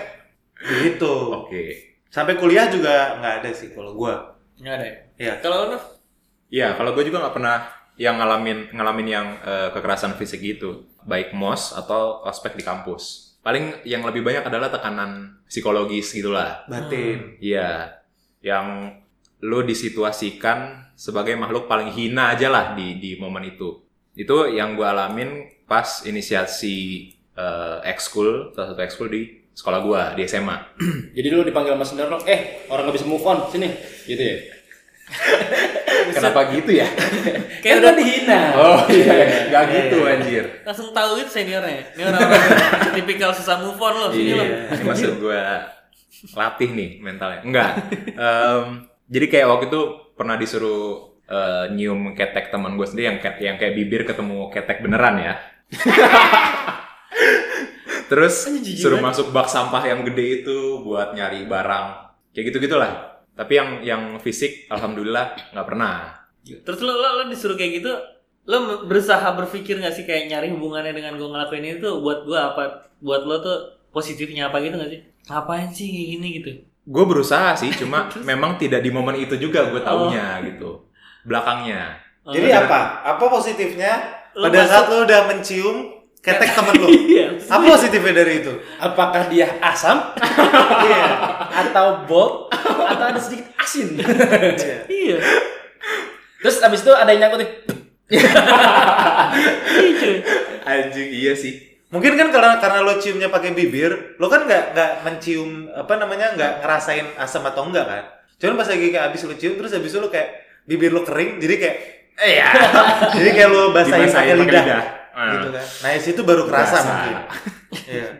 gitu 0.58 1.14
Oke. 1.32 1.64
sampai 2.10 2.34
kuliah 2.36 2.68
juga 2.68 3.16
nggak 3.22 3.34
ada 3.44 3.50
sih 3.54 3.72
kalau 3.72 3.94
gua 3.94 4.36
Nggak 4.58 4.74
ada 4.74 4.86
ya. 4.86 4.96
Iya. 5.18 5.34
Kalau 5.40 5.58
lu 5.70 5.78
Iya, 6.48 6.80
kalau 6.80 6.96
gue 6.96 7.04
juga 7.04 7.20
nggak 7.20 7.36
pernah 7.36 7.58
yang 7.96 8.16
ngalamin 8.16 8.72
ngalamin 8.72 9.08
yang 9.08 9.28
eh, 9.44 9.70
kekerasan 9.70 10.16
fisik 10.16 10.40
gitu, 10.40 10.88
baik 11.04 11.36
mos 11.36 11.76
atau 11.76 12.24
ospek 12.24 12.56
di 12.56 12.64
kampus. 12.64 13.36
Paling 13.44 13.84
yang 13.84 14.04
lebih 14.04 14.24
banyak 14.24 14.44
adalah 14.44 14.72
tekanan 14.72 15.44
psikologis 15.46 16.12
gitulah. 16.12 16.64
batin 16.66 17.36
Iya, 17.38 18.00
yang 18.40 18.96
lo 19.40 19.62
disituasikan 19.62 20.90
sebagai 20.94 21.34
makhluk 21.34 21.66
paling 21.66 21.90
hina 21.90 22.34
aja 22.34 22.50
lah 22.50 22.74
di 22.74 22.98
di 22.98 23.16
momen 23.16 23.46
itu. 23.46 23.82
Itu 24.14 24.50
yang 24.50 24.74
gue 24.74 24.84
alamin 24.84 25.30
pas 25.66 26.02
inisiasi 26.04 26.76
eh, 27.34 27.78
ekskul, 27.86 28.50
salah 28.52 28.74
satu 28.74 28.82
ekskul 28.82 29.08
di 29.08 29.22
sekolah 29.54 29.80
gue 29.80 30.02
di 30.18 30.22
SMA. 30.26 30.58
Jadi 31.18 31.28
lu 31.30 31.42
dipanggil 31.42 31.74
sama 31.74 31.86
Senderno, 31.86 32.18
eh 32.26 32.66
orang 32.68 32.90
gak 32.90 32.98
bisa 32.98 33.06
move 33.06 33.22
on, 33.22 33.46
sini. 33.48 33.70
Gitu 34.06 34.22
ya. 34.22 34.38
kenapa 36.12 36.52
gitu 36.52 36.72
ya? 36.74 36.88
Kayak 37.64 37.74
Kan 37.78 37.84
udah 37.84 37.94
dihina. 37.96 38.42
Oh 38.58 38.80
iya, 38.90 39.16
nggak 39.48 39.64
gitu 39.72 39.98
anjir. 40.04 40.46
langsung 40.66 40.90
tahu 40.92 41.22
gitu 41.22 41.30
seniornya. 41.32 41.94
Ini 41.96 42.02
orang-orang 42.10 42.44
tipikal 42.96 43.32
susah 43.32 43.62
move 43.62 43.78
on 43.78 43.94
loh. 43.96 44.10
Sini 44.12 44.34
Iya, 44.34 44.36
loh. 44.36 44.48
ini 44.74 44.84
maksud 44.84 45.12
gue 45.22 45.42
latih 46.34 46.70
nih 46.74 46.90
mentalnya. 47.00 47.40
Enggak. 47.46 47.72
Em, 48.18 48.66
jadi 49.08 49.26
kayak 49.32 49.48
waktu 49.48 49.66
itu 49.72 49.82
pernah 50.20 50.36
disuruh 50.36 51.16
eh, 51.28 51.66
nyium 51.72 52.12
ketek 52.12 52.52
teman 52.52 52.76
gue 52.76 52.88
sendiri 52.88 53.16
yang 53.16 53.20
kayak 53.24 53.38
yang 53.40 53.58
kayak 53.60 53.74
bibir 53.76 54.02
ketemu 54.04 54.52
ketek 54.52 54.84
beneran 54.84 55.16
ya. 55.20 55.34
Terus 58.08 58.48
suruh 58.80 59.04
masuk 59.04 59.36
bak 59.36 59.52
sampah 59.52 59.84
yang 59.84 60.04
gede 60.08 60.44
itu 60.44 60.80
buat 60.84 61.12
nyari 61.12 61.44
barang. 61.44 61.88
Kayak 62.32 62.46
gitu 62.52 62.58
gitulah. 62.64 63.20
Tapi 63.36 63.54
yang 63.54 63.70
yang 63.84 64.04
fisik 64.24 64.68
alhamdulillah 64.72 65.36
nggak 65.52 65.68
pernah. 65.68 66.16
Terus 66.48 66.80
lo, 66.80 66.96
lo, 66.96 67.10
lo 67.20 67.24
disuruh 67.28 67.60
kayak 67.60 67.84
gitu, 67.84 67.92
lo 68.48 68.88
berusaha 68.88 69.28
berpikir 69.36 69.84
gak 69.84 69.92
sih 69.92 70.08
kayak 70.08 70.32
nyari 70.32 70.48
hubungannya 70.56 70.96
dengan 70.96 71.20
gue 71.20 71.28
ngelakuin 71.28 71.64
ini 71.68 71.78
tuh 71.84 72.00
buat 72.00 72.24
gue 72.24 72.40
apa? 72.40 72.88
Buat 73.04 73.28
lo 73.28 73.36
tuh 73.44 73.58
positifnya 73.92 74.48
apa 74.48 74.64
gitu 74.64 74.80
gak 74.80 74.88
sih? 74.88 75.02
Ngapain 75.28 75.68
sih 75.76 75.92
kayak 75.92 76.08
gini 76.16 76.28
gitu? 76.40 76.52
Gue 76.88 77.04
berusaha 77.04 77.52
sih, 77.54 77.68
cuma 77.70 78.08
memang 78.30 78.56
tidak 78.56 78.80
di 78.80 78.90
momen 78.90 79.16
itu 79.16 79.36
juga 79.36 79.68
gue 79.68 79.82
taunya 79.82 80.40
gitu. 80.42 80.88
Belakangnya. 81.22 82.00
Oh, 82.24 82.32
Jadi 82.32 82.48
apa? 82.50 83.04
Apa 83.06 83.24
positifnya? 83.28 83.94
Lo 84.34 84.48
Pada 84.48 84.60
masuk- 84.60 84.72
saat 84.72 84.86
lo 84.88 84.98
udah 85.04 85.22
mencium 85.28 85.78
ketek 86.18 86.50
temen 86.52 86.74
lo. 86.78 86.88
Iya. 87.08 87.28
Apa 87.44 87.64
positifnya 87.68 88.14
dari 88.16 88.40
itu? 88.40 88.54
Apakah 88.78 89.28
dia 89.28 89.52
asam 89.60 90.00
Iya. 90.88 91.04
atau 91.68 92.04
bold 92.04 92.52
atau 92.54 93.06
ada 93.06 93.20
sedikit 93.20 93.52
asin? 93.58 94.00
Iya. 94.00 94.78
Iya. 94.88 95.18
Terus 96.38 96.62
abis 96.62 96.80
itu 96.82 96.92
ada 96.92 97.10
yang 97.10 97.28
nyangkut 97.28 97.40
nih. 97.42 97.52
Iya. 98.08 98.30
Anjing 100.64 101.10
iya 101.10 101.34
sih. 101.34 101.67
Mungkin 101.88 102.20
kan 102.20 102.28
karena 102.36 102.60
karena 102.60 102.80
lo 102.84 103.00
ciumnya 103.00 103.32
pakai 103.32 103.56
bibir, 103.56 104.20
lo 104.20 104.28
kan 104.28 104.44
nggak 104.44 104.76
nggak 104.76 104.92
mencium 105.08 105.72
apa 105.72 105.94
namanya 105.96 106.36
nggak 106.36 106.54
ngerasain 106.60 107.08
asam 107.16 107.48
atau 107.48 107.64
enggak 107.64 107.88
kan? 107.88 108.04
Cuman 108.36 108.60
pas 108.60 108.68
lagi 108.68 108.92
kayak 108.92 109.08
abis 109.08 109.24
lo 109.24 109.36
cium 109.40 109.56
terus 109.56 109.72
abis 109.72 109.96
itu 109.96 110.00
lo 110.04 110.12
kayak 110.12 110.30
bibir 110.68 110.92
lo 110.92 111.08
kering, 111.08 111.40
jadi 111.40 111.56
kayak 111.56 111.78
eh 112.18 112.32
ya, 112.44 112.50
jadi 113.18 113.30
kayak 113.32 113.50
lo 113.50 113.72
basahin 113.72 114.12
pakai 114.12 114.36
lidah, 114.36 114.64
lidah. 114.68 114.84
Ah. 115.16 115.32
gitu 115.40 115.50
kan? 115.50 115.66
Nah 115.82 115.90
di 115.96 116.02
situ 116.04 116.22
baru 116.28 116.44
kerasa 116.46 116.78
Berasa. 116.78 116.90
mungkin. 116.92 117.18
Iya. 117.88 118.20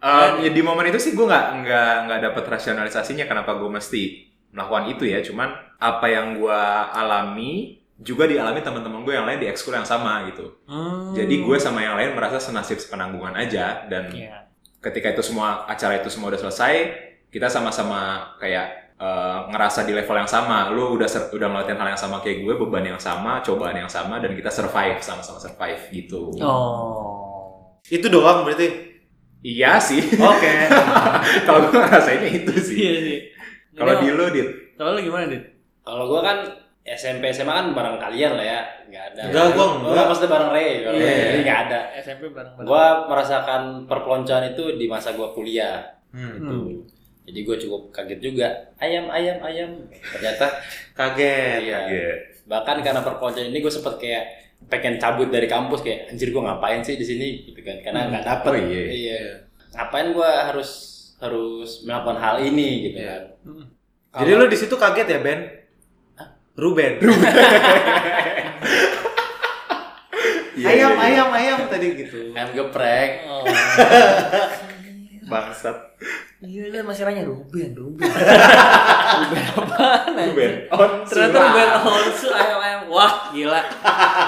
Um, 0.00 0.44
ya 0.44 0.50
di 0.52 0.60
momen 0.64 0.88
itu 0.88 1.00
sih 1.00 1.12
gue 1.16 1.24
nggak 1.24 1.64
nggak 1.64 1.94
nggak 2.08 2.20
dapet 2.28 2.44
rasionalisasinya 2.44 3.24
kenapa 3.24 3.56
gue 3.56 3.68
mesti 3.68 4.32
melakukan 4.52 4.84
itu 4.92 5.04
ya 5.08 5.24
cuman 5.24 5.48
apa 5.80 6.06
yang 6.08 6.36
gue 6.36 6.60
alami 6.92 7.81
juga 8.02 8.26
dialami 8.26 8.58
teman-teman 8.58 9.00
gue 9.00 9.14
yang 9.14 9.24
lain 9.24 9.38
di 9.38 9.46
ekskul 9.46 9.72
yang 9.72 9.84
sama 9.84 10.26
gitu 10.26 10.58
Hmm. 10.64 11.10
jadi 11.12 11.34
gue 11.38 11.56
sama 11.56 11.80
yang 11.80 11.94
lain 11.94 12.12
merasa 12.12 12.38
senasib 12.38 12.76
sepenanggungan 12.76 13.32
aja 13.32 13.86
dan 13.86 14.10
Iya. 14.10 14.50
ketika 14.80 15.10
itu 15.10 15.22
semua 15.22 15.64
acara 15.64 15.96
itu 15.96 16.08
semua 16.08 16.28
udah 16.28 16.40
selesai 16.40 16.74
kita 17.28 17.46
sama-sama 17.46 18.00
kayak 18.36 18.66
eh, 18.94 19.38
ngerasa 19.48 19.82
di 19.82 19.92
level 19.92 20.14
yang 20.16 20.26
sama 20.26 20.70
lu 20.70 20.94
udah 20.94 21.06
ser- 21.06 21.26
udah 21.28 21.48
ngeliatin 21.48 21.74
hal 21.74 21.88
yang 21.88 21.98
sama 21.98 22.18
kayak 22.18 22.38
gue 22.40 22.54
beban 22.56 22.86
yang 22.86 22.98
sama 22.98 23.38
cobaan 23.40 23.74
yang 23.76 23.88
sama 23.88 24.18
dan 24.18 24.30
kita 24.30 24.46
survive 24.48 24.98
sama-sama 24.98 25.38
survive 25.38 25.82
gitu 25.90 26.30
Oh. 26.38 27.78
Itu 27.84 28.06
doang 28.06 28.42
berarti. 28.42 28.94
iya 29.42 29.74
sih 29.76 29.98
Oke. 30.12 30.52
kalau 31.46 31.66
gue 31.66 31.74
ngerasainnya 31.74 32.30
itu 32.32 32.52
sih 32.56 32.78
Iya 32.78 32.94
sih. 33.00 33.18
kalau 33.72 33.92
Jadi, 33.96 34.02
di 34.02 34.10
lu 34.12 34.24
dit 34.28 34.48
Kalau 34.72 34.90
lo 34.92 35.00
gimana, 35.00 35.24
Dit? 35.26 35.44
Kalau 35.80 36.04
gua 36.06 36.20
kan 36.22 36.38
SMP 36.82 37.30
SMA 37.30 37.52
kan 37.52 37.66
bareng 37.70 37.94
kalian 37.96 38.34
lah 38.34 38.42
ya, 38.42 38.60
nggak 38.86 39.04
ada. 39.08 39.20
Enggak, 39.24 39.44
gua 39.54 39.62
Oh, 39.62 39.70
enggak. 39.86 40.04
maksudnya 40.04 40.30
bareng 40.30 40.50
Ray, 40.50 40.70
bareng 40.82 40.98
Iya. 40.98 41.06
Ray. 41.06 41.22
Jadi 41.22 41.38
nggak 41.40 41.60
ada. 41.62 41.80
SMP 41.96 42.22
bareng-bareng. 42.28 42.66
Gua 42.66 42.84
merasakan 43.06 43.62
perpeloncoan 43.86 44.44
itu 44.48 44.64
di 44.74 44.86
masa 44.86 45.12
gua 45.12 45.30
kuliah. 45.30 45.78
Hmm. 46.10 46.34
Gitu. 46.36 46.58
Jadi 47.22 47.38
gue 47.40 47.56
cukup 47.56 47.82
kaget 47.88 48.18
juga. 48.20 48.48
Ayam, 48.76 49.06
ayam, 49.06 49.38
ayam. 49.40 49.70
Ternyata 49.94 50.58
Kaget. 50.98 51.60
iya. 51.62 51.80
Iya. 51.86 52.10
Bahkan 52.44 52.82
karena 52.82 52.98
perpeloncoan 52.98 53.46
ini 53.46 53.58
gue 53.58 53.70
sempet 53.70 53.94
kayak 53.96 54.24
pengen 54.64 54.94
cabut 54.96 55.26
dari 55.26 55.46
kampus 55.46 55.80
kayak 55.80 56.06
anjir 56.08 56.28
gue 56.28 56.38
ngapain 56.38 56.78
sih 56.80 56.94
di 56.94 57.02
sini 57.02 57.26
gitu 57.44 57.62
kan 57.62 57.78
karena 57.80 58.06
nggak 58.08 58.22
dapet 58.24 58.50
Oh, 58.52 58.58
iya. 58.60 58.82
iya 58.86 59.18
ngapain 59.72 60.10
gue 60.10 60.22
harus 60.22 60.70
harus 61.18 61.82
melakukan 61.82 62.14
hal 62.16 62.36
ini 62.40 62.68
gitu 62.84 62.98
Iya. 63.00 63.38
kan 64.10 64.22
Jadi 64.22 64.30
lo 64.32 64.46
di 64.46 64.54
situ 64.54 64.74
kaget 64.76 65.06
ya 65.08 65.18
Ben? 65.18 65.40
Ruben. 66.54 66.92
Iya, 70.52 70.68
ayam, 70.68 70.92
iya, 70.94 71.02
ayam, 71.02 71.28
ayam 71.32 71.58
tadi 71.66 71.96
gitu. 71.96 72.28
ayam 72.36 72.52
geprek 72.52 73.24
Oh. 73.24 73.40
bangsat 75.24 75.96
Iya, 76.38 76.84
masih 76.84 77.08
nanya 77.08 77.24
Ruben, 77.24 77.72
Ruben. 77.72 78.04
Ruben 79.16 79.44
apaan? 79.48 80.12
anjing? 80.12 80.28
Ruben 80.28 80.52
on 80.68 80.90
Ternyata 81.02 81.38
Ruben 81.40 81.68
Onsu 81.80 82.28
ayam-ayam. 82.28 82.80
Wah, 82.86 83.14
gila. 83.30 83.62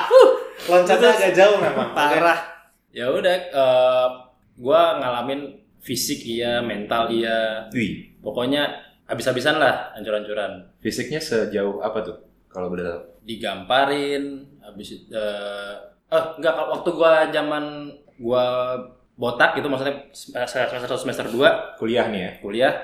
Loncatnya 0.70 1.12
Terus- 1.12 1.18
agak 1.20 1.32
jauh 1.36 1.58
memang. 1.60 1.88
Parah. 1.92 2.40
ya 2.88 3.10
udah 3.10 3.36
eh, 3.52 4.08
gua 4.56 4.96
ngalamin 4.96 5.50
fisik 5.78 6.22
iya 6.24 6.62
mental 6.62 7.10
iya 7.10 7.66
Wih, 7.68 8.14
pokoknya 8.22 8.70
habis-habisan 9.04 9.60
lah 9.60 9.92
hancur-hancuran 9.96 10.64
fisiknya 10.80 11.20
sejauh 11.20 11.80
apa 11.84 11.98
tuh? 12.00 12.16
Kalau 12.48 12.70
boleh 12.70 12.86
tahu. 12.86 13.00
digamparin 13.24 14.46
habis 14.62 15.00
itu 15.00 15.10
eh 15.10 15.74
eh 16.12 16.24
enggak 16.38 16.52
kalau 16.54 16.68
waktu 16.78 16.90
gua 16.92 17.12
zaman 17.32 17.64
gua 18.20 18.44
botak 19.16 19.56
itu 19.58 19.66
maksudnya 19.66 19.96
semester 20.12 20.92
semester 21.00 21.26
2 21.32 21.80
Kuliah 21.80 22.06
nih 22.12 22.20
ya. 22.20 22.30
kuliah 22.44 22.74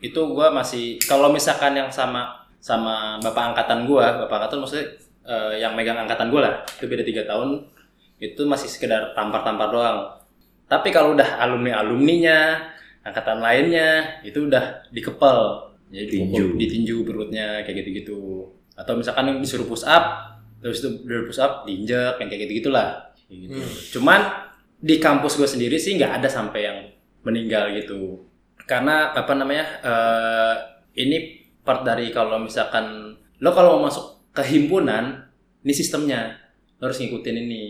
itu 0.00 0.20
gua 0.32 0.54
masih 0.54 0.96
kalau 1.04 1.28
misalkan 1.34 1.76
yang 1.76 1.90
sama 1.92 2.48
sama 2.62 3.18
bapak 3.20 3.52
angkatan 3.52 3.84
gua 3.84 4.24
bapak 4.24 4.46
angkatan 4.46 4.58
maksudnya 4.62 4.86
eh, 5.26 5.52
yang 5.60 5.74
megang 5.74 5.98
angkatan 6.00 6.30
gua 6.32 6.40
lah 6.46 6.54
itu 6.78 6.86
beda 6.88 7.02
tiga 7.04 7.22
tahun 7.28 7.66
itu 8.20 8.40
masih 8.46 8.68
sekedar 8.70 9.12
tampar-tampar 9.12 9.68
doang 9.74 9.98
tapi 10.70 10.94
kalau 10.94 11.18
udah 11.18 11.42
alumni 11.42 11.82
alumninya 11.82 12.70
angkatan 13.00 13.38
lainnya 13.40 14.20
itu 14.26 14.44
udah 14.44 14.84
dikepel 14.92 15.70
jadi 15.90 16.06
dipukul, 16.06 16.54
Tinju. 16.54 16.58
ditinju 16.60 16.96
perutnya 17.02 17.46
kayak 17.66 17.82
gitu-gitu 17.82 18.46
atau 18.78 18.94
misalkan 18.96 19.42
disuruh 19.42 19.66
push 19.66 19.84
up 19.84 20.36
terus 20.60 20.84
itu 20.84 21.02
udah 21.04 21.24
push 21.26 21.40
up 21.40 21.64
diinjek 21.64 22.20
kayak 22.20 22.46
gitu 22.46 22.52
gitulah 22.64 23.10
gitu. 23.26 23.60
cuman 23.98 24.48
di 24.80 24.96
kampus 24.96 25.36
gue 25.36 25.48
sendiri 25.48 25.76
sih 25.76 25.96
nggak 25.96 26.20
ada 26.22 26.28
sampai 26.28 26.60
yang 26.64 26.78
meninggal 27.24 27.72
gitu 27.76 28.24
karena 28.64 29.12
apa 29.12 29.32
namanya 29.36 29.64
eh, 29.82 30.54
ini 31.00 31.42
part 31.64 31.84
dari 31.84 32.08
kalau 32.12 32.40
misalkan 32.40 33.16
lo 33.40 33.50
kalau 33.52 33.80
mau 33.80 33.88
masuk 33.88 34.32
ke 34.32 34.44
himpunan 34.46 35.26
ini 35.64 35.72
sistemnya 35.74 36.36
lo 36.80 36.88
harus 36.88 37.00
ngikutin 37.00 37.36
ini 37.36 37.62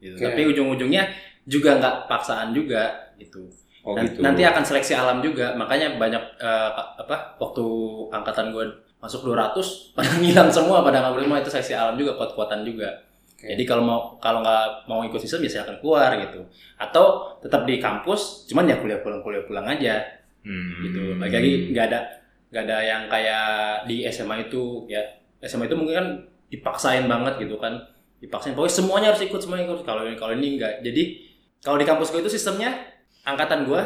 gitu. 0.00 0.16
Oke. 0.16 0.24
tapi 0.24 0.40
ujung-ujungnya 0.48 1.04
juga 1.44 1.76
nggak 1.76 1.96
paksaan 2.08 2.56
juga 2.56 3.12
gitu 3.20 3.48
Oh 3.84 3.92
Nan- 3.92 4.08
gitu. 4.08 4.24
nanti 4.24 4.42
akan 4.42 4.64
seleksi 4.64 4.96
alam 4.96 5.20
juga. 5.20 5.52
Makanya 5.54 6.00
banyak 6.00 6.22
eh, 6.40 6.70
apa 7.04 7.36
waktu 7.36 7.64
angkatan 8.08 8.48
gue 8.56 8.64
masuk 8.96 9.28
200 9.28 9.60
pada 9.96 10.08
ngilang 10.16 10.48
semua 10.48 10.80
pada 10.80 11.04
nggak 11.04 11.20
semua 11.20 11.38
itu 11.44 11.50
seleksi 11.52 11.74
alam 11.76 11.94
juga 12.00 12.16
kuat-kuatan 12.16 12.64
juga. 12.64 12.88
Oke. 13.34 13.52
jadi 13.52 13.62
kalau 13.68 13.82
mau 13.84 14.00
kalau 14.24 14.40
nggak 14.40 14.88
mau 14.88 15.04
ikut 15.04 15.20
sistem 15.20 15.44
ya 15.44 15.60
silahkan 15.60 15.76
keluar 15.84 16.16
gitu. 16.16 16.40
Atau 16.80 17.36
tetap 17.44 17.68
di 17.68 17.76
kampus 17.76 18.48
cuman 18.48 18.64
ya 18.72 18.80
kuliah 18.80 19.04
pulang 19.04 19.20
kuliah 19.20 19.44
pulang 19.44 19.68
aja. 19.68 20.00
Hmm. 20.40 20.80
gitu. 20.80 21.20
Lagi 21.20 21.34
lagi 21.36 21.52
nggak 21.76 21.84
ada 21.92 22.00
nggak 22.48 22.62
ada 22.64 22.78
yang 22.80 23.02
kayak 23.12 23.44
di 23.84 24.08
SMA 24.08 24.48
itu 24.48 24.88
ya 24.88 25.04
SMA 25.44 25.68
itu 25.68 25.76
mungkin 25.76 25.94
kan 26.00 26.08
dipaksain 26.48 27.04
banget 27.04 27.36
gitu 27.44 27.60
kan. 27.60 27.76
Dipaksain. 28.24 28.56
Pokoknya 28.56 28.72
semuanya 28.80 29.06
harus 29.12 29.20
ikut 29.20 29.36
semuanya 29.36 29.68
ikut. 29.68 29.84
Kalau 29.84 30.08
ini 30.08 30.16
kalau 30.16 30.32
ini 30.32 30.56
enggak 30.56 30.80
jadi 30.80 31.02
kalau 31.60 31.76
di 31.76 31.84
kampus 31.84 32.08
gue 32.16 32.24
itu 32.24 32.32
sistemnya 32.32 32.72
angkatan 33.24 33.64
gue 33.64 33.82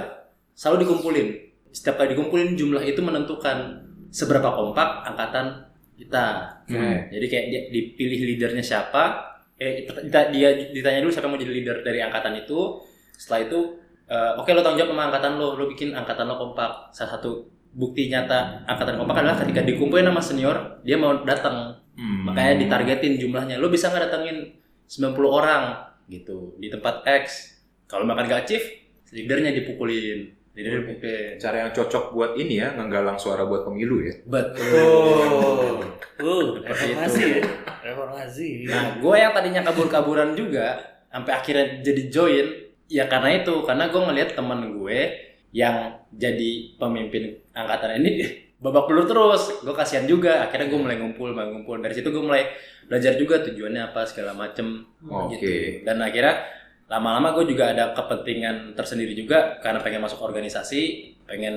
selalu 0.52 0.84
dikumpulin. 0.84 1.28
Setiap 1.70 2.00
kali 2.00 2.12
dikumpulin 2.12 2.58
jumlah 2.58 2.82
itu 2.82 2.98
menentukan 2.98 3.86
seberapa 4.10 4.50
kompak 4.50 5.06
angkatan 5.06 5.66
kita. 5.98 6.26
Oke. 6.62 7.10
jadi 7.10 7.26
kayak 7.26 7.44
dia 7.50 7.60
dipilih 7.74 8.20
leadernya 8.34 8.62
siapa 8.62 9.18
eh 9.58 9.82
kita- 9.82 10.30
dia 10.30 10.54
ditanya 10.70 11.02
dulu 11.02 11.10
siapa 11.10 11.26
yang 11.26 11.34
mau 11.34 11.42
jadi 11.42 11.54
leader 11.54 11.76
dari 11.82 11.98
angkatan 11.98 12.38
itu. 12.38 12.78
Setelah 13.18 13.40
itu 13.50 13.58
eh, 14.06 14.32
oke 14.38 14.50
lo 14.54 14.62
tanggung 14.62 14.78
jawab 14.78 14.92
sama 14.94 15.04
angkatan 15.10 15.32
lo 15.36 15.58
lo 15.58 15.64
bikin 15.66 15.90
angkatan 15.94 16.30
lo 16.30 16.38
kompak. 16.38 16.94
Salah 16.94 17.18
satu 17.18 17.50
bukti 17.74 18.08
nyata 18.08 18.62
angkatan 18.64 18.96
kompak 18.96 19.20
adalah 19.20 19.36
ketika 19.42 19.60
dikumpulin 19.66 20.06
sama 20.06 20.22
senior 20.22 20.56
dia 20.82 20.94
mau 20.94 21.14
datang. 21.26 21.74
Hmm. 21.98 22.30
makanya 22.30 22.62
ditargetin 22.62 23.18
jumlahnya. 23.18 23.58
Lo 23.58 23.66
bisa 23.66 23.90
nggak 23.90 24.06
datengin 24.06 24.54
90 24.86 25.18
orang 25.26 25.82
gitu 26.06 26.54
di 26.62 26.70
tempat 26.70 27.02
X. 27.02 27.58
Kalau 27.90 28.06
makan 28.06 28.30
gak 28.30 28.46
achieve 28.46 28.77
leadernya 29.14 29.52
dipukulin 29.56 30.38
jadi 30.58 30.74
dia 30.74 30.82
pemimpin 30.82 31.38
Cara 31.38 31.56
yang 31.62 31.70
cocok 31.70 32.04
buat 32.18 32.32
ini 32.34 32.58
ya, 32.58 32.74
nggalang 32.74 33.14
suara 33.14 33.46
buat 33.46 33.62
pemilu 33.62 34.02
ya. 34.02 34.14
betul 34.26 35.86
Uh, 36.18 36.58
Seperti 36.58 36.66
reformasi 36.66 37.22
itu. 37.22 37.30
ya. 37.30 37.42
Reformasi. 37.86 38.48
Nah, 38.66 38.98
gue 38.98 39.14
yang 39.14 39.30
tadinya 39.30 39.62
kabur-kaburan 39.70 40.34
juga, 40.34 40.82
sampai 41.14 41.30
akhirnya 41.30 41.78
jadi 41.78 42.02
join, 42.10 42.46
ya 42.90 43.06
karena 43.06 43.38
itu, 43.38 43.62
karena 43.62 43.86
gue 43.86 44.02
ngeliat 44.02 44.34
temen 44.34 44.82
gue 44.82 44.98
yang 45.54 45.94
jadi 46.10 46.74
pemimpin 46.74 47.38
angkatan 47.54 48.02
ini 48.02 48.10
babak 48.66 48.90
belur 48.90 49.06
terus, 49.06 49.62
gue 49.62 49.70
kasihan 49.70 50.10
juga. 50.10 50.42
Akhirnya 50.50 50.66
gue 50.66 50.80
mulai 50.82 50.98
ngumpul, 50.98 51.30
mulai 51.30 51.54
ngumpul. 51.54 51.78
Dari 51.78 51.94
situ 51.94 52.10
gue 52.10 52.24
mulai 52.26 52.50
belajar 52.90 53.14
juga 53.14 53.38
tujuannya 53.46 53.94
apa 53.94 54.02
segala 54.10 54.34
macem 54.34 54.90
Oke. 55.06 55.38
gitu. 55.38 55.50
Dan 55.86 56.02
akhirnya 56.02 56.34
lama-lama 56.88 57.36
gue 57.36 57.52
juga 57.52 57.70
ada 57.72 57.92
kepentingan 57.92 58.72
tersendiri 58.72 59.12
juga 59.12 59.60
karena 59.60 59.80
pengen 59.84 60.00
masuk 60.00 60.24
organisasi, 60.24 61.12
pengen 61.28 61.56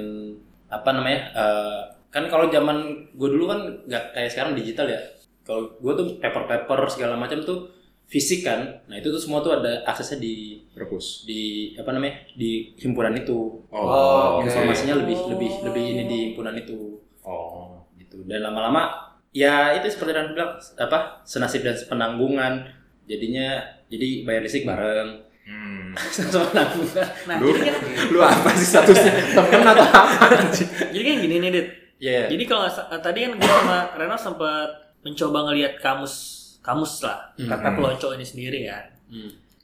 apa 0.67 0.91
namanya? 0.91 1.21
eh, 1.33 1.79
kan 2.11 2.27
kalau 2.27 2.51
zaman 2.51 3.07
gue 3.15 3.29
dulu 3.31 3.47
kan 3.47 3.59
nggak 3.87 4.03
kayak 4.11 4.29
sekarang 4.31 4.51
digital 4.53 4.87
ya. 4.87 4.99
Kalau 5.47 5.71
gue 5.79 5.93
tuh 5.95 6.07
paper-paper 6.19 6.79
segala 6.91 7.15
macam 7.15 7.39
tuh 7.41 7.71
fisik 8.05 8.43
kan. 8.43 8.83
Nah 8.91 8.99
itu 8.99 9.07
tuh 9.07 9.17
semua 9.17 9.39
tuh 9.39 9.55
ada 9.55 9.87
aksesnya 9.87 10.19
di 10.19 10.59
Perpus. 10.75 11.23
di 11.23 11.71
apa 11.79 11.95
namanya 11.95 12.27
di 12.35 12.75
himpunan 12.75 13.15
itu. 13.15 13.63
Oh, 13.71 14.43
oke. 14.43 14.51
Informasinya 14.51 14.99
lebih 14.99 15.15
lebih 15.31 15.51
lebih 15.63 15.83
ini 15.95 16.03
di 16.05 16.17
himpunan 16.31 16.55
itu 16.59 16.99
Oh. 17.23 17.85
gitu 17.95 18.25
dan 18.25 18.41
lama-lama 18.41 19.13
ya 19.29 19.77
itu 19.77 19.87
seperti 19.87 20.11
yang 20.11 20.33
bilang 20.33 20.57
apa 20.75 21.21
senasib 21.23 21.61
dan 21.61 21.77
sepenanggungan 21.77 22.65
jadinya 23.05 23.61
jadi 23.91 24.23
bayar 24.23 24.41
listrik 24.41 24.63
bareng 24.63 25.27
Hmm. 25.41 25.91
sepenanggungan 26.15 27.07
Nah, 27.25 27.37
Lu, 27.37 27.49
jadi 27.49 27.61
kan 27.67 27.75
lu 28.07 28.19
apa 28.21 28.49
sih 28.53 28.67
statusnya? 28.67 29.11
Temen 29.33 29.65
atau 29.65 29.83
apa? 29.83 30.25
jadi 30.93 31.03
kan 31.03 31.15
gini 31.19 31.35
nih, 31.37 31.49
Dit. 31.51 31.67
ya 31.97 32.29
Jadi 32.29 32.43
kalau 32.45 32.65
sa- 32.65 32.87
tadi 32.93 33.25
kan 33.25 33.35
gue 33.35 33.43
sama 33.43 33.89
Reno 33.91 34.15
sempat 34.15 34.69
mencoba 35.01 35.49
ngelihat 35.49 35.73
kamus 35.77 36.13
kamus 36.61 37.01
lah 37.01 37.33
Hmm. 37.35 37.49
kata 37.49 37.73
pelonco 37.73 38.07
ini 38.13 38.21
sendiri 38.21 38.59
kan. 38.63 38.85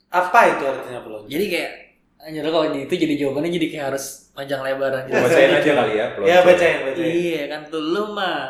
Apa 0.10 0.40
itu 0.50 0.64
artinya 0.66 1.00
pelonco? 1.00 1.30
Jadi 1.30 1.46
kayak 1.48 1.72
anjir 2.20 2.44
kalau 2.44 2.66
itu 2.68 2.94
jadi 2.98 3.14
jawabannya 3.16 3.52
jadi 3.54 3.68
kayak 3.70 3.86
harus 3.88 4.06
panjang 4.34 4.60
lebar 4.60 4.90
dan 4.90 5.04
jelas. 5.06 5.30
Bacain 5.30 5.52
aja 5.54 5.72
kali 5.78 5.94
ya. 5.94 6.06
pelonco. 6.12 6.28
Ya 6.28 6.38
bacain, 6.42 6.78
bacain. 6.84 7.06
Iya 7.08 7.44
kan 7.48 7.62
tuh 7.70 7.84
lu 7.86 8.04
mah. 8.12 8.50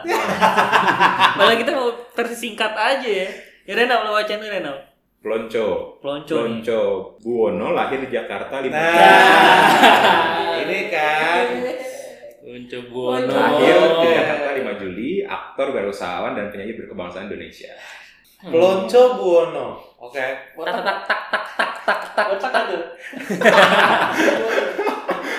Malah 1.37 1.55
kita 1.55 1.71
mau 1.71 1.91
versi 2.09 2.35
singkat 2.39 2.71
aja 2.71 3.03
ya. 3.05 3.27
Ya 3.63 3.73
Reno 3.75 3.99
lo 4.01 4.15
bacain 4.15 4.39
Reno. 4.39 4.86
Pelonco. 5.27 5.99
Pelonco. 5.99 6.35
Pelonco. 6.39 6.81
Buwono 7.19 7.75
lahir 7.75 7.99
di 7.99 8.07
Jakarta 8.07 8.63
lima 8.63 8.79
Nah, 8.79 10.55
ini 10.63 10.87
kan. 10.87 11.47
Uncu 12.47 12.79
Lahir 13.27 13.79
di 13.99 14.07
Jakarta 14.07 14.55
5 14.55 14.79
Juli, 14.79 15.27
aktor, 15.27 15.75
wirausahawan, 15.75 16.31
dan 16.31 16.47
penyanyi 16.47 16.79
berkebangsaan 16.79 17.27
Indonesia. 17.27 17.75
Pelonco 18.39 19.19
Buwono. 19.19 19.83
Oke. 19.99 20.55
tak 20.55 20.79
tak 20.79 20.83
tak 20.87 20.99
tak 21.03 21.43
tak 21.59 21.69
tak 21.83 21.99
tak 22.15 22.25
Kocak 22.31 22.51
kan 22.55 22.63
tuh. 22.71 22.83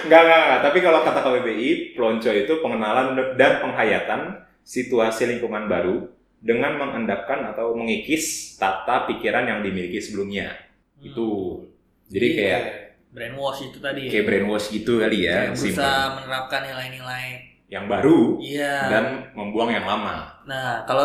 Enggak, 0.04 0.20
enggak, 0.20 0.40
enggak. 0.44 0.60
Tapi 0.68 0.78
kalau 0.84 1.00
kata 1.00 1.20
KBBI, 1.24 1.96
pelonco 1.96 2.28
itu 2.28 2.52
pengenalan 2.60 3.16
dan 3.40 3.64
penghayatan 3.64 4.20
situasi 4.68 5.32
lingkungan 5.32 5.64
baru 5.64 6.17
dengan 6.38 6.78
mengendapkan 6.78 7.42
atau 7.50 7.74
mengikis 7.74 8.54
tata 8.56 9.06
pikiran 9.06 9.44
yang 9.44 9.60
dimiliki 9.60 9.98
sebelumnya. 9.98 10.54
Itu. 10.98 11.60
Jadi 12.08 12.26
Iya. 12.26 12.36
kayak 12.38 12.62
brainwash 13.10 13.60
itu 13.66 13.78
tadi. 13.78 14.02
kayak 14.06 14.24
brainwash 14.24 14.68
gitu 14.70 15.00
kali 15.00 15.26
ya, 15.26 15.50
Kayak 15.50 15.58
berusaha 15.58 16.02
menerapkan 16.16 16.60
nilai-nilai. 16.64 17.26
Yang 17.68 17.84
baru 17.84 18.18
Iya. 18.40 18.74
dan 18.88 19.04
membuang 19.34 19.70
yang 19.70 19.84
lama. 19.84 20.32
Nah, 20.46 20.84
kalau 20.88 21.04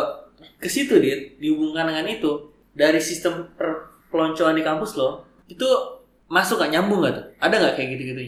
ke 0.60 0.70
situ 0.72 0.96
Dit, 0.98 1.36
dihubungkan 1.38 1.92
dengan 1.92 2.08
itu, 2.08 2.32
dari 2.72 3.00
sistem 3.00 3.52
perpeloncoan 3.54 4.56
di 4.56 4.64
kampus 4.64 4.96
lo, 4.96 5.28
itu 5.46 5.68
masuk 6.26 6.58
gak 6.58 6.72
nyambung 6.72 7.04
gak 7.04 7.14
tuh? 7.14 7.26
Ada 7.40 7.56
gak 7.60 7.74
kayak 7.76 7.90
gitu-gitu? 7.98 8.24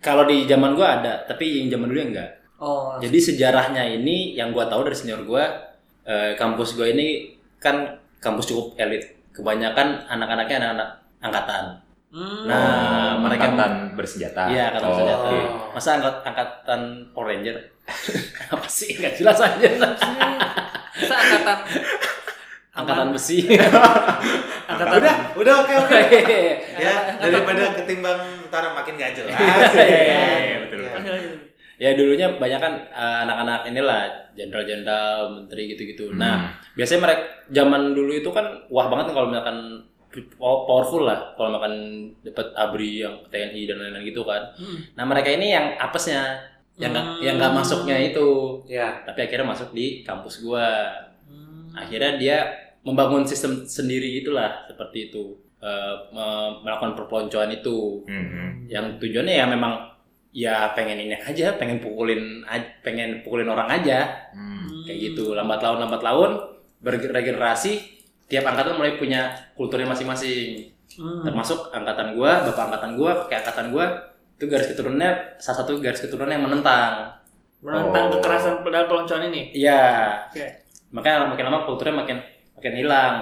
kalau 0.00 0.24
di 0.24 0.48
zaman 0.48 0.72
gua 0.72 0.96
ada 0.96 1.28
tapi 1.28 1.60
yang 1.60 1.76
zaman 1.76 1.92
dulu 1.92 2.00
enggak 2.00 2.30
Oh, 2.56 2.96
jadi 2.96 3.20
sejarahnya 3.20 3.84
ini 3.84 4.32
yang 4.32 4.48
gua 4.48 4.64
tahu 4.64 4.88
dari 4.88 4.96
senior 4.96 5.28
gua 5.28 5.44
eh, 6.10 6.34
kampus 6.34 6.74
gua 6.74 6.90
ini 6.90 7.30
kan 7.56 7.86
kampus 8.18 8.50
cukup 8.50 8.74
elit 8.76 9.06
kebanyakan 9.30 10.02
anak-anaknya 10.04 10.56
anak-anak 10.58 10.88
angkatan 11.20 11.64
hmm. 12.10 12.42
Nah, 12.44 13.14
mereka- 13.16 13.54
angkatan 13.54 13.94
bersenjata. 13.94 14.50
Iya, 14.50 14.74
angkatan 14.74 14.82
Oh, 14.82 14.90
bersenjata. 14.90 15.22
oke. 15.22 15.38
Masa 15.70 15.88
angkat 15.94 16.14
angkatan 16.26 16.80
Power 17.14 17.26
Ranger? 17.30 17.56
Apa 18.52 18.66
sih? 18.66 18.98
Nggak 18.98 19.14
jelas 19.14 19.38
aja. 19.38 19.68
Masa 20.90 21.14
angkatan 21.16 21.58
angkatan 22.72 23.08
besi. 23.12 23.38
angkatan 24.70 24.94
Udah, 24.98 25.14
udah 25.36 25.54
oke 25.62 25.74
oke. 25.78 25.98
Iya. 26.80 26.90
Ya, 26.90 26.94
daripada 27.20 27.64
ketimbang 27.76 28.18
ntar 28.48 28.74
makin 28.74 28.94
gak 28.96 29.12
jelas. 29.14 29.36
Iya, 29.76 30.66
betul. 30.66 30.82
Ya 31.80 31.96
dulunya 31.96 32.28
banyak 32.36 32.60
kan 32.60 32.74
eh, 32.86 33.18
anak-anak 33.24 33.64
inilah 33.66 34.02
jenderal-jenderal, 34.36 35.32
menteri 35.34 35.72
gitu-gitu. 35.72 36.12
Hmm. 36.12 36.20
Nah, 36.20 36.36
biasanya 36.76 37.00
mereka 37.02 37.22
zaman 37.48 37.92
dulu 37.92 38.12
itu 38.12 38.28
kan 38.28 38.44
wah 38.68 38.86
banget 38.86 39.10
kalau 39.10 39.28
misalkan 39.28 39.58
pow- 40.36 40.64
powerful 40.64 41.02
lah 41.02 41.32
kalau 41.34 41.56
makan 41.56 41.72
dapat 42.20 42.52
abri 42.54 43.00
yang 43.00 43.16
TNI 43.26 43.62
dan 43.64 43.76
lain-lain 43.78 44.04
gitu 44.04 44.22
kan. 44.22 44.42
Hmm. 44.54 44.78
Nah, 44.92 45.04
mereka 45.04 45.32
ini 45.32 45.50
yang 45.50 45.74
apesnya 45.76 46.36
yang 46.76 46.92
Hmm. 46.92 47.20
yang 47.20 47.36
nggak 47.36 47.52
masuknya 47.54 47.96
itu. 47.98 48.28
Ya. 48.66 49.00
Tapi 49.02 49.24
akhirnya 49.24 49.48
masuk 49.48 49.72
di 49.72 50.02
kampus 50.02 50.40
gua. 50.40 50.68
Hmm. 51.26 51.70
akhirnya 51.72 52.18
dia 52.18 52.36
membangun 52.82 53.22
sistem 53.22 53.62
sendiri 53.62 54.18
itulah 54.18 54.66
seperti 54.66 55.06
itu 55.06 55.38
me- 56.10 56.58
melakukan 56.60 56.98
perpeloncoan 56.98 57.52
itu 57.52 58.02
Mhm. 58.02 58.66
yang 58.66 58.98
tujuannya 58.98 59.34
ya 59.36 59.46
memang 59.46 59.89
ya 60.30 60.70
pengen 60.72 60.98
ini 61.00 61.14
aja 61.16 61.58
pengen 61.58 61.78
pukulin 61.78 62.46
pengen 62.80 63.22
pukulin 63.22 63.46
orang 63.46 63.66
aja 63.68 64.06
Hmm. 64.30 64.86
kayak 64.86 64.98
gitu 65.10 65.34
lambat 65.34 65.58
laun 65.58 65.78
lambat 65.82 66.02
laun 66.02 66.32
berregenerasi 66.80 67.72
tiap 68.26 68.46
angkatan 68.46 68.78
mulai 68.78 68.94
punya 68.94 69.26
kulturnya 69.54 69.86
masing-masing 69.86 70.70
Hmm. 70.90 71.22
termasuk 71.22 71.70
angkatan 71.70 72.14
gua 72.14 72.42
bapak 72.46 72.66
angkatan 72.66 72.90
gua 72.94 73.12
kakek 73.24 73.46
angkatan 73.46 73.66
gua 73.70 73.86
itu 74.34 74.44
garis 74.46 74.66
keturunannya 74.68 75.10
salah 75.38 75.62
satu 75.62 75.78
garis 75.78 76.02
keturunan 76.02 76.30
yang 76.30 76.42
menentang 76.42 77.14
Menentang 77.60 78.08
Oh. 78.08 78.12
kekerasan 78.16 78.64
dalam 78.64 78.88
peloncoan 78.88 79.28
ini. 79.28 79.52
iya 79.52 80.16
Oke. 80.26 80.64
makanya 80.90 81.28
makin 81.28 81.44
lama 81.46 81.58
kulturnya 81.62 81.92
makin 81.94 82.18
makin 82.54 82.72
hilang 82.74 83.14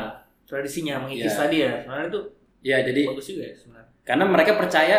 Tradisinya 0.49 0.97
mengikis 1.05 1.29
Iya. 1.29 1.37
tadi 1.37 1.57
ya. 1.61 1.73
Sebenarnya 1.77 2.07
itu 2.09 2.21
ya 2.65 2.77
jadi 2.81 3.01
bagus 3.05 3.27
juga 3.29 3.43
ya 3.45 3.53
sebenarnya. 3.53 3.91
Karena 4.01 4.25
mereka 4.25 4.53
percaya 4.57 4.99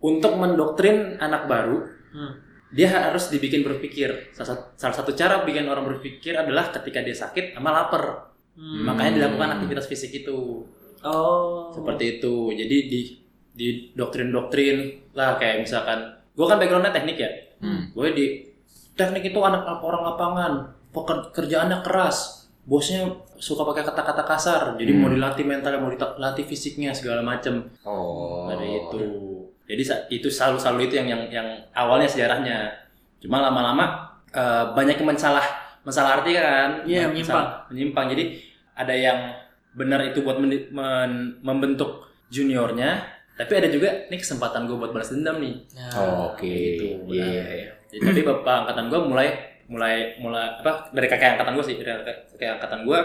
untuk 0.00 0.32
mendoktrin 0.36 1.20
anak 1.20 1.44
baru, 1.44 1.84
Hmm. 2.10 2.32
dia 2.72 2.88
harus 2.88 3.28
dibikin 3.28 3.62
berpikir. 3.62 4.32
Salah 4.32 4.56
satu, 4.56 4.64
salah 4.74 4.96
satu 4.96 5.10
cara 5.12 5.44
bikin 5.44 5.68
orang 5.68 5.86
berpikir 5.86 6.34
adalah 6.34 6.72
ketika 6.72 7.00
dia 7.00 7.14
sakit 7.14 7.54
sama 7.54 7.70
lapar. 7.70 8.32
Hmm. 8.56 8.84
Makanya 8.84 9.12
dilakukan 9.20 9.60
aktivitas 9.60 9.86
fisik 9.86 10.24
itu. 10.24 10.64
Oh. 11.00 11.70
Seperti 11.70 12.18
itu. 12.18 12.52
Jadi 12.52 12.76
di 12.88 13.00
di 13.50 13.68
doktrin-doktrin 13.92 15.10
lah 15.12 15.36
kayak 15.36 15.66
misalkan, 15.66 15.98
gue 16.32 16.46
kan 16.46 16.56
backgroundnya 16.56 16.94
teknik 16.94 17.18
ya. 17.18 17.30
Hmm. 17.60 17.92
Gue 17.92 18.14
di 18.14 18.26
teknik 18.94 19.30
itu 19.30 19.40
anak 19.40 19.66
orang 19.66 20.02
lapangan, 20.06 20.52
peker- 20.92 21.28
kerjaannya 21.34 21.84
keras, 21.84 22.48
bosnya 22.64 23.10
suka 23.36 23.64
pakai 23.64 23.82
kata-kata 23.82 24.22
kasar, 24.22 24.62
jadi 24.76 24.92
Hmm. 24.92 25.00
mau 25.00 25.10
dilatih 25.10 25.44
mentalnya, 25.44 25.80
mau 25.80 25.90
dilatih 25.90 26.44
fisiknya 26.44 26.92
segala 26.92 27.20
macem. 27.20 27.68
Oh. 27.84 28.46
dari 28.50 28.68
itu 28.76 28.98
jadi 29.70 29.82
itu 30.10 30.26
selalu 30.26 30.56
selalu 30.56 30.80
itu 30.84 30.94
yang 30.96 31.08
yang 31.08 31.22
yang 31.30 31.48
awalnya 31.70 32.04
sejarahnya 32.04 32.66
cuma 33.18 33.38
lama-lama 33.38 33.86
eh, 34.28 34.64
banyak 34.72 34.96
yang 34.96 35.08
mensalah 35.08 35.44
mensalah 35.80 36.18
arti 36.18 36.34
kan 36.34 36.82
Iya, 36.82 37.06
Men- 37.06 37.14
menyimpang. 37.14 37.46
menyimpang 37.68 38.06
jadi 38.10 38.24
ada 38.74 38.92
yang 38.92 39.18
benar 39.72 40.02
itu 40.04 40.20
buat 40.20 40.36
men- 40.36 40.68
men- 40.68 41.38
membentuk 41.40 42.04
juniornya 42.30 43.00
tapi 43.34 43.56
ada 43.56 43.68
juga 43.68 43.88
ini 44.06 44.16
kesempatan 44.16 44.64
gue 44.64 44.76
buat 44.76 44.90
balas 44.90 45.10
dendam 45.10 45.38
nih 45.38 45.56
Nah, 45.72 45.92
Oh, 45.96 46.14
Oke. 46.30 46.44
Gitu, 46.44 46.86
Iya. 47.08 47.24
benar. 47.24 47.72
jadi 47.88 48.00
tadi 48.04 48.20
bapak 48.22 48.54
angkatan 48.64 48.86
gue 48.86 49.00
mulai 49.02 49.28
mulai 49.66 49.94
mulai 50.16 50.58
apa 50.58 50.90
dari 50.90 51.06
kakek 51.06 51.34
angkatan 51.34 51.54
gue 51.54 51.64
sih 51.64 51.74
dari 51.74 51.90
kakek 52.02 52.50
angkatan 52.52 52.82
gue 52.82 52.98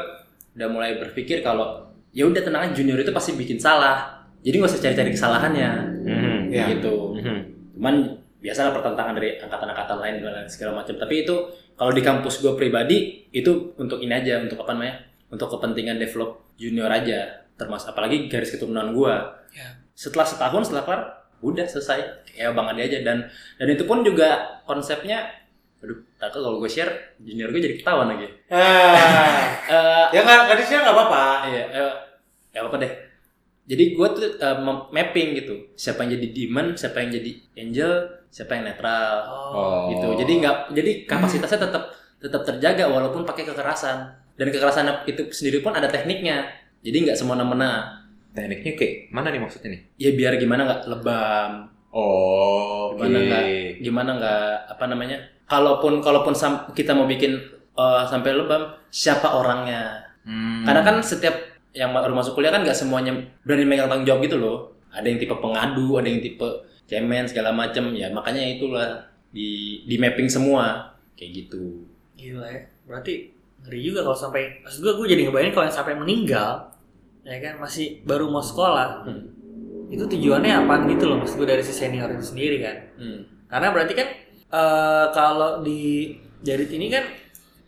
udah 0.56 0.68
mulai 0.68 0.98
berpikir 0.98 1.40
kalau 1.40 1.84
ya 2.10 2.24
udah 2.24 2.42
tenang 2.42 2.72
junior 2.72 2.98
itu 2.98 3.12
pasti 3.12 3.34
bikin 3.34 3.56
salah 3.56 4.15
jadi 4.46 4.56
nggak 4.56 4.70
usah 4.70 4.82
cari-cari 4.82 5.12
kesalahannya 5.12 5.70
Mhm. 6.06 6.38
Ya. 6.48 6.66
gitu 6.70 7.18
Mhm. 7.18 7.38
cuman 7.74 7.96
biasalah 8.38 8.72
pertentangan 8.72 9.14
dari 9.14 9.36
angkatan-angkatan 9.38 9.98
lain 9.98 10.16
dan 10.22 10.46
segala 10.46 10.80
macam 10.80 10.94
tapi 10.96 11.26
itu 11.26 11.36
kalau 11.74 11.90
di 11.90 12.00
kampus 12.00 12.40
gue 12.40 12.54
pribadi 12.54 12.98
itu 13.30 13.50
untuk 13.76 13.98
ini 14.00 14.14
aja 14.14 14.40
untuk 14.40 14.62
apa 14.62 14.72
namanya 14.72 15.02
untuk 15.28 15.50
kepentingan 15.50 15.98
develop 15.98 16.46
junior 16.56 16.88
aja 16.88 17.26
termasuk 17.56 17.92
apalagi 17.92 18.28
garis 18.28 18.50
keturunan 18.50 18.92
gue 18.92 19.14
Ya. 19.52 19.82
setelah 19.92 20.24
setahun 20.24 20.62
setelah 20.66 20.84
kelar 20.84 21.02
udah 21.42 21.66
selesai 21.66 22.00
ya 22.32 22.52
bang 22.52 22.68
Ade 22.68 22.82
aja 22.86 23.00
dan 23.02 23.18
dan 23.56 23.68
itu 23.68 23.84
pun 23.84 24.02
juga 24.02 24.36
konsepnya 24.64 25.26
aduh 25.78 25.98
takut 26.16 26.42
kalau 26.42 26.58
gue 26.58 26.68
share 26.68 26.92
junior 27.18 27.50
gue 27.50 27.62
jadi 27.62 27.76
ketahuan 27.76 28.08
lagi 28.10 28.28
Ah, 28.48 28.94
Eh, 29.66 30.06
ya 30.12 30.22
nggak 30.22 30.40
nggak 30.46 30.58
di 30.58 30.64
share 30.64 30.82
nggak 30.82 30.94
apa-apa. 30.94 31.24
Iya, 31.48 31.64
eh, 31.74 31.94
ya 32.52 32.60
apa 32.62 32.78
deh. 32.78 32.92
Jadi 33.66 33.98
gue 33.98 34.08
tuh 34.14 34.28
mem- 34.62 34.88
mapping 34.94 35.42
gitu. 35.42 35.74
Siapa 35.74 36.06
yang 36.06 36.22
jadi 36.22 36.28
demon, 36.32 36.78
siapa 36.78 37.02
yang 37.02 37.10
jadi 37.18 37.32
angel, 37.58 37.92
siapa 38.30 38.52
yang 38.58 38.70
netral. 38.70 39.14
Oh. 39.26 39.90
Gitu. 39.90 40.08
Jadi 40.22 40.32
nggak 40.46 40.56
jadi 40.78 40.92
kapasitasnya 41.10 41.60
tetap 41.66 41.84
tetap 42.22 42.42
terjaga 42.46 42.86
walaupun 42.90 43.26
pakai 43.26 43.46
kekerasan. 43.50 44.06
Dan 44.38 44.54
kekerasan 44.54 45.08
itu 45.10 45.34
sendiri 45.34 45.66
pun 45.66 45.74
ada 45.74 45.90
tekniknya. 45.90 46.46
Jadi 46.86 47.10
nggak 47.10 47.18
semena-mena. 47.18 48.02
Tekniknya 48.36 48.74
kayak 48.78 48.94
mana 49.10 49.32
nih 49.32 49.42
maksudnya 49.42 49.70
nih? 49.74 49.82
Ya 49.98 50.10
biar 50.14 50.36
gimana 50.38 50.62
nggak 50.68 50.82
lebam, 50.92 51.52
Oh, 51.96 52.92
gimana 53.00 53.18
nggak 53.24 53.46
gimana 53.80 54.10
nggak 54.20 54.48
apa 54.76 54.86
namanya? 54.92 55.18
Kalaupun 55.48 56.04
kalaupun 56.04 56.36
kita 56.76 56.92
mau 56.92 57.08
bikin 57.08 57.40
eh, 57.80 58.04
sampai 58.12 58.36
lebam, 58.36 58.76
siapa 58.92 59.32
orangnya? 59.32 60.04
Hmm. 60.28 60.68
Karena 60.68 60.84
kan 60.84 61.00
setiap 61.00 61.32
yang 61.76 61.92
baru 61.92 62.16
masuk 62.16 62.34
kuliah 62.34 62.50
kan 62.50 62.64
nggak 62.64 62.74
semuanya 62.74 63.12
berani 63.44 63.68
megang 63.68 63.92
tanggung 63.92 64.08
jawab 64.08 64.24
gitu 64.24 64.40
loh. 64.40 64.58
Ada 64.90 65.12
yang 65.12 65.20
tipe 65.20 65.36
pengadu, 65.36 66.00
ada 66.00 66.08
yang 66.08 66.24
tipe 66.24 66.48
cemen 66.88 67.28
segala 67.28 67.52
macem. 67.52 67.92
Ya 67.92 68.08
makanya 68.10 68.40
itulah 68.42 69.04
di 69.30 69.84
di 69.84 70.00
mapping 70.00 70.32
semua 70.32 70.96
kayak 71.14 71.46
gitu. 71.46 71.84
Gila 72.16 72.48
ya. 72.48 72.64
Berarti 72.88 73.36
ngeri 73.66 73.80
juga 73.82 74.06
kalau 74.06 74.16
sampai 74.16 74.62
maksud 74.62 74.80
gue 74.80 74.94
gue 74.94 75.08
jadi 75.10 75.22
ngebayangin 75.28 75.54
kalau 75.54 75.66
yang 75.66 75.74
sampai 75.74 75.98
meninggal 75.98 76.70
ya 77.26 77.42
kan 77.42 77.58
masih 77.58 78.06
baru 78.06 78.30
mau 78.30 78.38
sekolah 78.38 79.02
Hmm. 79.02 79.26
itu 79.90 80.06
tujuannya 80.06 80.54
apa 80.66 80.86
gitu 80.86 81.10
loh 81.10 81.18
maksud 81.18 81.42
gue 81.42 81.50
dari 81.50 81.66
si 81.66 81.74
senior 81.74 82.06
itu 82.14 82.22
sendiri 82.22 82.62
kan 82.62 82.78
Hmm. 82.94 83.26
karena 83.50 83.74
berarti 83.74 83.98
kan 83.98 84.08
eh, 84.54 85.06
kalau 85.10 85.66
di 85.66 86.14
Jarit 86.46 86.70
ini 86.70 86.94
kan 86.94 87.10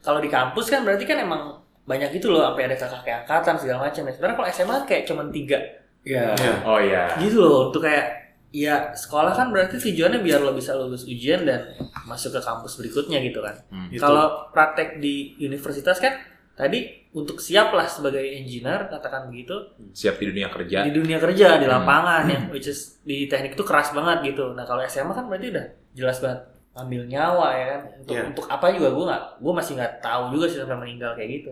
kalau 0.06 0.22
di 0.22 0.30
kampus 0.30 0.70
kan 0.70 0.86
berarti 0.86 1.10
kan 1.10 1.18
emang 1.18 1.57
banyak 1.88 2.10
gitu 2.12 2.30
loh 2.30 2.44
sampai 2.46 2.68
ada 2.68 2.76
kakak 2.76 3.02
kayak 3.02 3.20
angkatan 3.24 3.56
segala 3.56 3.80
macam 3.84 4.02
ya 4.02 4.12
sebenarnya 4.12 4.36
kalau 4.36 4.50
SMA 4.50 4.76
kayak 4.84 5.04
cuman 5.06 5.28
tiga 5.30 5.60
Ya. 6.04 6.32
Ya. 6.34 6.54
Oh 6.64 6.80
iya. 6.80 7.16
gitu 7.18 7.40
loh 7.40 7.68
untuk 7.68 7.82
kayak 7.82 8.06
ya 8.50 8.92
sekolah 8.92 9.32
kan 9.34 9.50
berarti 9.50 9.76
tujuannya 9.78 10.20
biar 10.20 10.40
lo 10.40 10.52
bisa 10.52 10.72
lulus 10.74 11.04
ujian 11.04 11.44
dan 11.44 11.68
masuk 12.04 12.32
ke 12.32 12.40
kampus 12.40 12.76
berikutnya 12.76 13.20
gitu 13.22 13.40
kan 13.40 13.56
Hmm. 13.68 13.88
Gitu. 13.90 14.00
kalau 14.00 14.48
praktek 14.50 15.00
di 15.00 15.36
universitas 15.38 15.98
kan 15.98 16.16
tadi 16.54 16.88
untuk 17.10 17.38
siap 17.38 17.70
lah 17.70 17.84
sebagai 17.86 18.24
engineer 18.24 18.88
katakan 18.88 19.28
begitu 19.28 19.52
Siap 19.92 20.16
di 20.16 20.26
dunia 20.28 20.48
kerja. 20.48 20.80
di 20.82 20.92
dunia 20.92 21.18
kerja 21.18 21.48
di 21.56 21.66
Hmm. 21.66 21.76
lapangan 21.76 22.24
ya 22.26 22.40
which 22.48 22.66
is 22.66 23.00
di 23.02 23.26
teknik 23.26 23.54
itu 23.54 23.64
keras 23.64 23.92
banget 23.92 24.32
gitu 24.32 24.52
nah 24.54 24.64
kalau 24.64 24.80
SMA 24.82 25.12
kan 25.12 25.28
berarti 25.28 25.52
udah 25.52 25.66
jelas 25.92 26.18
banget 26.18 26.40
ambil 26.74 27.04
nyawa 27.04 27.48
ya 27.52 27.66
kan 27.68 27.82
untuk 28.00 28.14
Iya. 28.14 28.24
untuk 28.28 28.46
apa 28.48 28.66
juga 28.72 28.88
gue 28.90 29.06
nggak 29.06 29.24
gue 29.38 29.54
masih 29.54 29.72
nggak 29.76 29.94
tahu 29.98 30.24
juga 30.32 30.46
sih 30.46 30.58
sampai 30.58 30.78
meninggal 30.78 31.12
kayak 31.14 31.30
gitu 31.36 31.52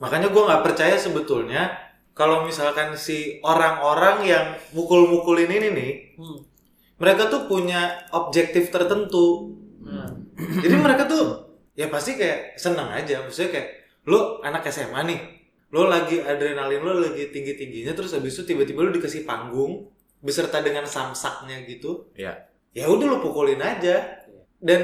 Makanya 0.00 0.32
gue 0.32 0.42
nggak 0.42 0.64
percaya 0.64 0.96
sebetulnya 0.96 1.76
kalau 2.16 2.44
misalkan 2.44 2.96
si 2.96 3.38
orang-orang 3.44 4.16
yang 4.26 4.46
mukul-mukulin 4.76 5.48
ini 5.48 5.68
nih, 5.72 5.92
hmm. 6.16 6.40
mereka 7.00 7.28
tuh 7.32 7.46
punya 7.46 8.08
objektif 8.12 8.72
tertentu. 8.72 9.56
Hmm. 9.80 10.28
Jadi 10.36 10.74
mereka 10.76 11.04
tuh 11.08 11.52
ya 11.76 11.88
pasti 11.88 12.16
kayak 12.16 12.60
seneng 12.60 12.92
aja, 12.92 13.24
maksudnya 13.24 13.56
kayak 13.56 13.68
lo 14.08 14.40
anak 14.44 14.68
SMA 14.68 15.00
nih, 15.04 15.20
lo 15.72 15.88
lagi 15.88 16.20
adrenalin 16.20 16.80
lo 16.80 17.00
lagi 17.00 17.28
tinggi 17.32 17.56
tingginya, 17.56 17.92
terus 17.92 18.16
habis 18.16 18.36
itu 18.36 18.52
tiba-tiba 18.52 18.84
lo 18.84 18.92
dikasih 18.92 19.24
panggung 19.28 19.88
beserta 20.20 20.60
dengan 20.60 20.84
samsaknya 20.84 21.64
gitu. 21.64 22.12
Iya. 22.16 22.48
Ya 22.76 22.86
udah 22.88 23.06
lo 23.06 23.18
pukulin 23.24 23.60
aja. 23.60 24.20
Dan 24.60 24.82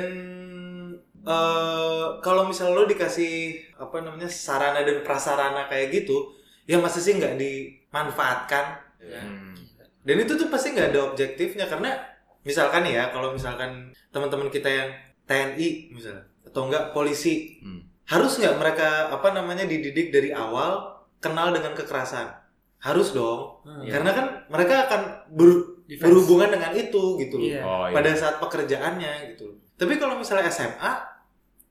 eh 1.27 2.05
kalau 2.21 2.47
misal 2.47 2.71
lo 2.71 2.85
dikasih 2.85 3.35
apa 3.77 3.99
namanya 3.99 4.27
sarana 4.27 4.81
dan 4.81 5.03
prasarana 5.03 5.67
kayak 5.67 5.91
gitu, 5.93 6.33
ya 6.65 6.79
masa 6.79 6.99
sih 6.99 7.13
nggak 7.13 7.35
dimanfaatkan? 7.35 8.65
Hmm. 9.01 9.55
Dan 10.01 10.17
itu 10.21 10.33
tuh 10.35 10.47
pasti 10.47 10.71
nggak 10.71 10.89
ada 10.91 11.01
objektifnya 11.05 11.67
karena 11.67 11.99
misalkan 12.41 12.87
ya 12.87 13.11
kalau 13.11 13.31
misalkan 13.31 13.91
teman-teman 14.09 14.47
kita 14.49 14.69
yang 14.69 14.89
TNI 15.25 15.91
misalnya 15.91 16.23
atau 16.43 16.63
enggak 16.65 16.91
polisi 16.93 17.59
Hmm. 17.59 17.83
harus 18.07 18.39
nggak 18.39 18.55
mereka 18.57 18.89
apa 19.11 19.35
namanya 19.35 19.67
dididik 19.67 20.09
dari 20.09 20.31
awal 20.31 20.95
kenal 21.19 21.51
dengan 21.51 21.75
kekerasan 21.75 22.31
harus 22.79 23.11
dong 23.11 23.67
Hmm. 23.67 23.83
karena 23.83 24.11
kan 24.13 24.27
mereka 24.47 24.87
akan 24.87 25.01
ber- 25.29 25.75
Defense. 25.87 26.03
berhubungan 26.03 26.51
dengan 26.51 26.71
itu 26.73 27.03
gitu 27.17 27.35
loh 27.37 27.47
Iya. 27.47 27.63
Oh 27.63 27.87
iya. 27.87 27.95
pada 27.95 28.11
saat 28.13 28.39
pekerjaannya 28.39 29.13
gitu 29.35 29.47
tapi 29.75 29.99
kalau 29.99 30.15
misalnya 30.15 30.47
SMA 30.47 30.93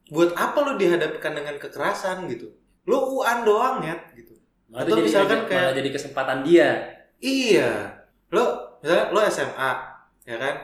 buat 0.06 0.30
apa 0.34 0.58
lo 0.62 0.72
dihadapkan 0.76 1.32
dengan 1.34 1.58
kekerasan 1.58 2.30
gitu 2.30 2.50
lo 2.86 3.10
uan 3.18 3.42
doang 3.42 3.82
ya 3.82 3.96
gitu 4.14 4.36
Malah 4.66 4.82
Atau 4.82 4.98
jadi, 4.98 5.06
misalkan 5.06 5.38
malah 5.38 5.50
kayak- 5.50 5.74
jadi 5.78 5.88
kesempatan 5.94 6.38
dia. 6.42 6.68
Iya, 7.22 7.70
lo 8.34 8.44
misalnya 8.82 9.06
lo 9.14 9.20
SMA, 9.22 9.72
ya 10.26 10.36
kan? 10.36 10.54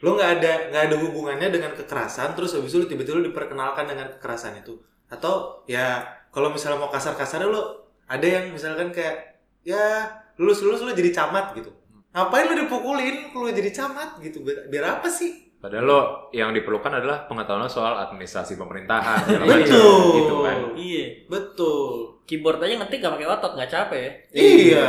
Lo 0.00 0.14
nggak 0.14 0.30
ada 0.38 0.52
nggak 0.70 0.82
ada 0.86 0.96
hubungannya 1.02 1.50
dengan 1.50 1.74
kekerasan, 1.74 2.38
terus 2.38 2.54
habis 2.54 2.70
itu 2.70 2.78
lo 2.78 2.86
tiba-tiba 2.86 3.18
lo 3.18 3.26
diperkenalkan 3.26 3.90
dengan 3.90 4.06
kekerasan 4.16 4.62
itu. 4.62 4.78
Atau 5.10 5.66
ya 5.66 5.98
kalau 6.30 6.54
misalnya 6.54 6.78
mau 6.78 6.88
kasar-kasarnya 6.88 7.50
lo 7.50 7.90
ada 8.06 8.22
yang 8.22 8.54
misalkan 8.54 8.94
kayak 8.94 9.42
ya 9.66 10.06
lulus 10.38 10.62
lulus 10.62 10.80
lo 10.80 10.94
jadi 10.94 11.10
camat 11.10 11.52
gitu. 11.58 11.74
Ngapain 12.14 12.46
lo 12.46 12.54
dipukulin 12.54 13.34
kalau 13.34 13.50
jadi 13.50 13.70
camat 13.74 14.22
gitu? 14.22 14.46
Biar 14.46 15.02
apa 15.02 15.10
sih? 15.10 15.49
Padahal 15.60 15.84
lo 15.84 16.00
yang 16.32 16.56
diperlukan 16.56 16.88
adalah 16.88 17.28
pengetahuan 17.28 17.60
lo 17.60 17.68
soal 17.68 17.92
administrasi 18.00 18.56
pemerintahan. 18.56 19.28
Betul. 19.44 20.24
Gitu 20.24 20.34
kan. 20.40 20.56
iya 20.72 21.04
Betul. 21.28 22.16
keyboard 22.24 22.64
aja 22.64 22.80
ngetik 22.80 23.04
gak 23.04 23.12
pakai 23.18 23.28
otot 23.28 23.52
nggak 23.58 23.70
capek 23.70 24.00
ya 24.00 24.12
Iya. 24.32 24.86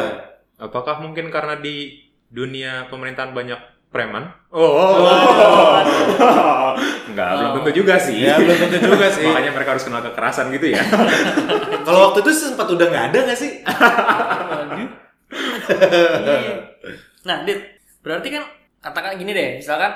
Apakah 0.62 1.01
mungkin 1.01 1.27
karena 1.27 1.60
di 1.60 1.99
dunia 2.29 2.88
pemerintahan 2.88 3.36
banyak 3.36 3.60
preman? 3.91 4.31
Oh. 4.47 5.03
Enggak, 7.12 7.29
belum 7.36 7.51
tentu 7.60 7.71
juga 7.84 7.99
sih. 7.99 8.23
Ya 8.23 8.39
belum 8.39 8.55
tentu 8.55 8.77
juga 8.88 9.12
sih. 9.12 9.27
Makanya 9.27 9.51
mereka 9.51 9.75
harus 9.75 9.84
kenal 9.84 9.99
kekerasan 9.99 10.47
gitu 10.55 10.71
ya. 10.71 10.79
Kalau 11.86 11.99
waktu 12.07 12.23
itu 12.23 12.31
sempat 12.31 12.71
udah 12.71 12.88
nggak 12.88 13.05
ada 13.12 13.19
nggak 13.27 13.39
sih? 13.41 13.51
Iya. 14.71 14.88
Nah, 17.21 17.38
Dit, 17.45 17.60
berarti 18.01 18.27
kan 18.31 18.43
katakan 18.79 19.17
gini 19.19 19.31
deh, 19.34 19.49
misalkan 19.60 19.91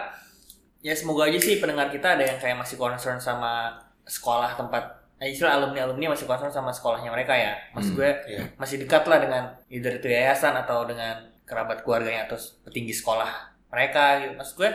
ya 0.86 0.94
semoga 0.94 1.26
aja 1.26 1.40
sih 1.42 1.58
pendengar 1.58 1.90
kita 1.90 2.14
ada 2.14 2.22
yang 2.24 2.38
kayak 2.38 2.54
masih 2.56 2.78
concern 2.78 3.18
sama 3.18 3.74
sekolah 4.06 4.54
tempat 4.54 4.84
eh, 5.18 5.34
istilah 5.34 5.58
alumni 5.58 5.82
alumni 5.82 6.14
masih 6.14 6.30
concern 6.30 6.52
sama 6.52 6.70
sekolahnya 6.70 7.10
mereka 7.10 7.34
ya. 7.34 7.58
Maksud 7.74 7.92
Hmm, 7.92 8.00
gue 8.00 8.10
iya. 8.30 8.42
masih 8.54 8.78
dekat 8.78 9.02
lah 9.04 9.18
dengan 9.18 9.44
either 9.68 9.98
itu 9.98 10.08
yayasan 10.08 10.54
atau 10.54 10.86
dengan 10.86 11.18
kerabat 11.44 11.82
keluarganya 11.82 12.26
atau 12.26 12.38
petinggi 12.62 12.94
sekolah 12.94 13.32
mereka 13.68 14.22
gitu. 14.22 14.34
Maksud 14.36 14.56
gue 14.56 14.70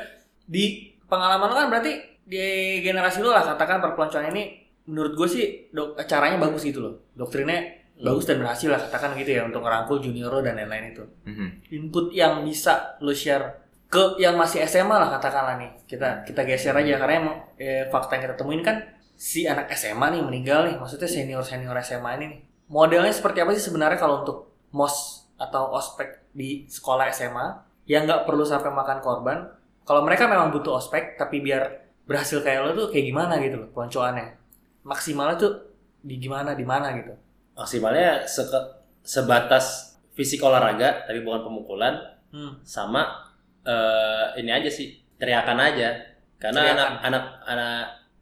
di 0.44 0.64
pengalaman 1.06 1.46
lo 1.46 1.54
kan 1.54 1.68
berarti 1.68 1.92
di 2.24 2.42
generasi 2.80 3.20
lo 3.20 3.30
lah 3.30 3.46
katakan 3.46 3.78
perpeloncoan 3.78 4.30
ini 4.30 4.42
menurut 4.86 5.14
gue 5.14 5.28
sih 5.28 5.44
dok, 5.70 5.94
caranya 6.04 6.40
bagus 6.40 6.66
gitu 6.66 6.82
loh. 6.82 6.94
Doktrinnya 7.14 7.78
bagus 8.00 8.24
dan 8.24 8.40
berhasil 8.40 8.66
lah 8.66 8.80
katakan 8.80 9.12
gitu 9.14 9.30
ya 9.30 9.44
untuk 9.44 9.60
ngerangkul 9.60 10.00
junior 10.00 10.32
lo 10.32 10.40
dan 10.40 10.56
lain-lain 10.56 10.90
itu 10.90 11.04
Mhm. 11.28 11.46
input 11.70 12.10
yang 12.10 12.40
bisa 12.40 12.96
lo 12.98 13.12
share 13.12 13.69
ke 13.90 14.22
yang 14.22 14.38
masih 14.38 14.62
SMA 14.70 14.94
lah 14.94 15.10
katakanlah 15.18 15.58
nih. 15.58 15.70
Kita 15.84 16.22
kita 16.22 16.46
geser 16.46 16.72
aja 16.78 16.94
karena 16.94 17.14
emang 17.26 17.36
eh, 17.58 17.90
fakta 17.90 18.16
yang 18.16 18.30
kita 18.30 18.36
temuin 18.38 18.62
kan 18.62 18.78
si 19.18 19.50
anak 19.50 19.66
SMA 19.74 20.06
nih 20.14 20.22
meninggal 20.22 20.70
nih. 20.70 20.78
Maksudnya 20.78 21.10
senior 21.10 21.42
senior 21.42 21.74
SMA 21.82 22.10
ini 22.22 22.24
nih. 22.30 22.40
Modelnya 22.70 23.10
seperti 23.10 23.42
apa 23.42 23.50
sih 23.58 23.66
sebenarnya 23.66 23.98
kalau 23.98 24.22
untuk 24.22 24.54
mos 24.70 25.26
atau 25.34 25.74
ospek 25.74 26.30
di 26.30 26.70
sekolah 26.70 27.10
SMA 27.10 27.46
yang 27.90 28.06
nggak 28.06 28.30
perlu 28.30 28.46
sampai 28.46 28.70
makan 28.70 29.02
korban? 29.02 29.50
Kalau 29.82 30.06
mereka 30.06 30.30
memang 30.30 30.54
butuh 30.54 30.78
ospek 30.78 31.18
tapi 31.18 31.42
biar 31.42 31.90
berhasil 32.06 32.38
kayak 32.46 32.62
lo 32.62 32.70
tuh 32.78 32.86
kayak 32.94 33.10
gimana 33.10 33.42
gitu 33.42 33.58
loh 33.58 33.68
peloncoannya? 33.74 34.38
Maksimalnya 34.86 35.34
tuh 35.34 35.52
di 35.98 36.14
gimana 36.22 36.54
di 36.54 36.62
mana 36.62 36.94
gitu? 36.94 37.10
Maksimalnya 37.58 38.22
seke- 38.30 38.86
sebatas 39.02 39.98
fisik 40.14 40.38
olahraga 40.46 41.10
tapi 41.10 41.26
bukan 41.26 41.42
pemukulan 41.42 41.98
hmm. 42.30 42.62
sama 42.62 43.29
eh, 43.62 44.26
ini 44.36 44.50
aja 44.50 44.68
sih 44.68 44.96
teriakan 45.16 45.58
aja 45.58 45.88
karena 46.36 46.60
Teriakan. 46.64 46.90
anak 47.04 47.24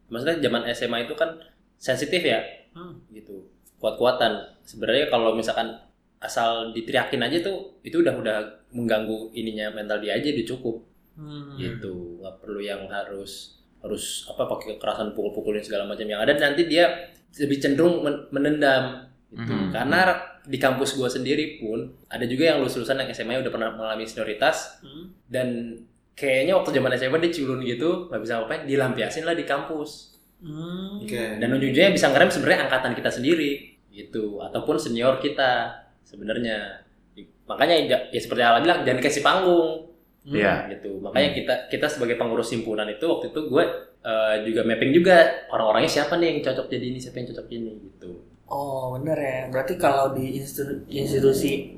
maksudnya 0.07 0.37
zaman 0.41 0.63
SMA 0.69 0.97
itu 1.03 1.15
kan 1.15 1.29
sensitif 1.75 2.19
ya 2.21 2.41
Hmm. 2.69 2.93
gitu 3.09 3.49
kuat-kuatan 3.81 4.29
sebenarnya 4.61 5.09
kalau 5.09 5.33
misalkan 5.33 5.73
asal 6.19 6.69
diteriakin 6.69 7.23
aja 7.23 7.41
tuh 7.41 7.81
itu 7.81 8.05
udah 8.05 8.13
udah 8.13 8.37
mengganggu 8.69 9.33
ininya 9.33 9.73
mental 9.73 9.97
dia 9.97 10.13
aja 10.13 10.29
udah 10.29 10.45
cukup 10.45 10.75
Hmm. 11.17 11.57
gitu 11.57 12.21
nggak 12.21 12.35
perlu 12.39 12.61
yang 12.61 12.85
harus 12.85 13.57
harus 13.81 14.27
apa 14.27 14.45
pakai 14.45 14.75
kekerasan 14.75 15.11
pukul-pukulin 15.11 15.59
segala 15.59 15.83
macam 15.83 16.05
yang 16.05 16.21
ada 16.21 16.35
nanti 16.35 16.67
dia 16.67 17.09
lebih 17.35 17.57
cenderung 17.57 18.05
men- 18.05 18.27
menendam 18.29 19.08
gitu. 19.29 19.53
Mhm. 19.53 19.69
karena 19.69 19.99
di 20.41 20.57
kampus 20.57 20.93
gua 20.93 21.05
sendiri 21.05 21.57
pun 21.57 21.77
ada 22.07 22.25
juga 22.25 22.49
yang 22.49 22.57
lulus 22.59 22.73
lulusan 22.75 22.97
yang 22.97 23.09
SMA 23.09 23.37
udah 23.37 23.49
pernah 23.49 23.69
mengalami 23.69 24.03
senioritas 24.03 24.81
Hmm. 24.81 25.13
dan 25.25 25.47
kayaknya 26.13 26.53
waktu 26.53 26.73
zaman 26.73 26.91
SMA 26.93 27.17
dia 27.19 27.31
culun 27.31 27.59
gitu 27.61 27.89
nggak 28.07 28.19
bisa 28.19 28.33
ngapain 28.37 28.63
dilampiasin 28.65 29.23
lah 29.23 29.33
di 29.33 29.43
kampus 29.43 30.17
Hmm. 30.39 31.03
Oke. 31.03 31.37
dan 31.37 31.51
ujung-ujungnya 31.51 31.91
bisa 31.91 32.07
ngerem 32.07 32.27
sebenarnya 32.27 32.59
angkatan 32.65 32.93
kita 32.93 33.11
sendiri 33.11 33.51
gitu 33.89 34.39
ataupun 34.39 34.75
senior 34.75 35.19
kita 35.19 35.67
sebenarnya 36.01 36.79
makanya 37.43 37.75
ya, 37.81 37.97
ya 38.09 38.19
seperti 38.19 38.39
Ala 38.39 38.59
bilang 38.59 38.81
jangan 38.81 38.99
kasih 38.99 39.19
panggung 39.19 39.69
Hmm. 40.19 40.35
Iya. 40.35 40.67
gitu 40.69 40.99
makanya 40.99 41.31
kita 41.33 41.53
kita 41.67 41.87
sebagai 41.87 42.15
pengurus 42.15 42.49
himpunan 42.49 42.85
itu 42.85 43.01
waktu 43.03 43.29
itu 43.29 43.39
gue 43.45 43.63
eh, 43.99 44.35
juga 44.43 44.61
mapping 44.63 44.91
juga 44.91 45.15
orang-orangnya 45.47 45.89
siapa 45.89 46.15
nih 46.15 46.27
yang 46.29 46.39
cocok 46.41 46.67
jadi 46.67 46.85
ini 46.87 46.99
siapa 46.99 47.17
yang 47.17 47.27
cocok 47.29 47.47
ini 47.49 47.71
gitu 47.83 48.11
Oh 48.49 48.97
bener 48.97 49.17
ya. 49.17 49.39
Berarti 49.53 49.77
kalau 49.77 50.17
di 50.17 50.41
institu- 50.41 50.81
institusi 50.89 51.77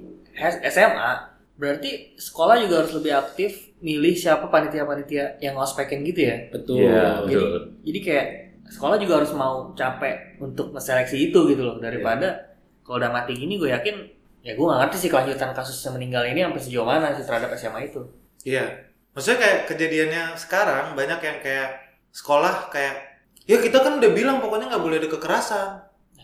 SMA, 0.71 1.11
berarti 1.59 2.15
sekolah 2.17 2.55
juga 2.63 2.81
harus 2.81 2.95
lebih 2.95 3.11
aktif 3.13 3.75
milih 3.83 4.15
siapa 4.15 4.47
panitia-panitia 4.47 5.37
yang 5.43 5.59
ngospekin 5.59 6.01
gitu 6.07 6.31
ya. 6.31 6.37
betul 6.49 6.79
Iya, 6.79 7.27
Jadi, 7.27 7.35
betul. 7.35 7.61
jadi 7.83 7.99
kayak 7.99 8.25
sekolah 8.71 8.95
juga 8.97 9.13
harus 9.19 9.31
mau 9.35 9.75
capek 9.75 10.39
untuk 10.39 10.71
seleksi 10.79 11.29
itu 11.29 11.39
gitu 11.51 11.61
loh. 11.61 11.77
Daripada 11.77 12.55
kalau 12.81 13.03
udah 13.03 13.11
mati 13.11 13.35
gini, 13.35 13.59
gue 13.59 13.67
yakin 13.69 13.95
ya 14.41 14.57
gue 14.57 14.65
gak 14.65 14.79
ngerti 14.87 14.97
sih 15.05 15.09
kelanjutan 15.11 15.53
kasus 15.53 15.77
yang 15.85 15.93
meninggal 15.99 16.23
ini 16.25 16.41
sampai 16.41 16.61
sejauh 16.63 16.87
mana 16.87 17.13
sih 17.13 17.25
terhadap 17.27 17.51
SMA 17.53 17.91
itu. 17.91 18.01
Iya. 18.41 18.65
Maksudnya 19.11 19.37
kayak 19.43 19.59
kejadiannya 19.67 20.23
sekarang 20.39 20.95
banyak 20.95 21.19
yang 21.19 21.37
kayak 21.43 21.69
sekolah 22.15 22.71
kayak 22.71 22.95
ya 23.43 23.59
kita 23.59 23.83
kan 23.83 23.99
udah 23.99 24.11
bilang 24.15 24.39
pokoknya 24.39 24.71
nggak 24.71 24.83
boleh 24.87 24.97
ada 25.03 25.09
kekerasan. 25.11 25.69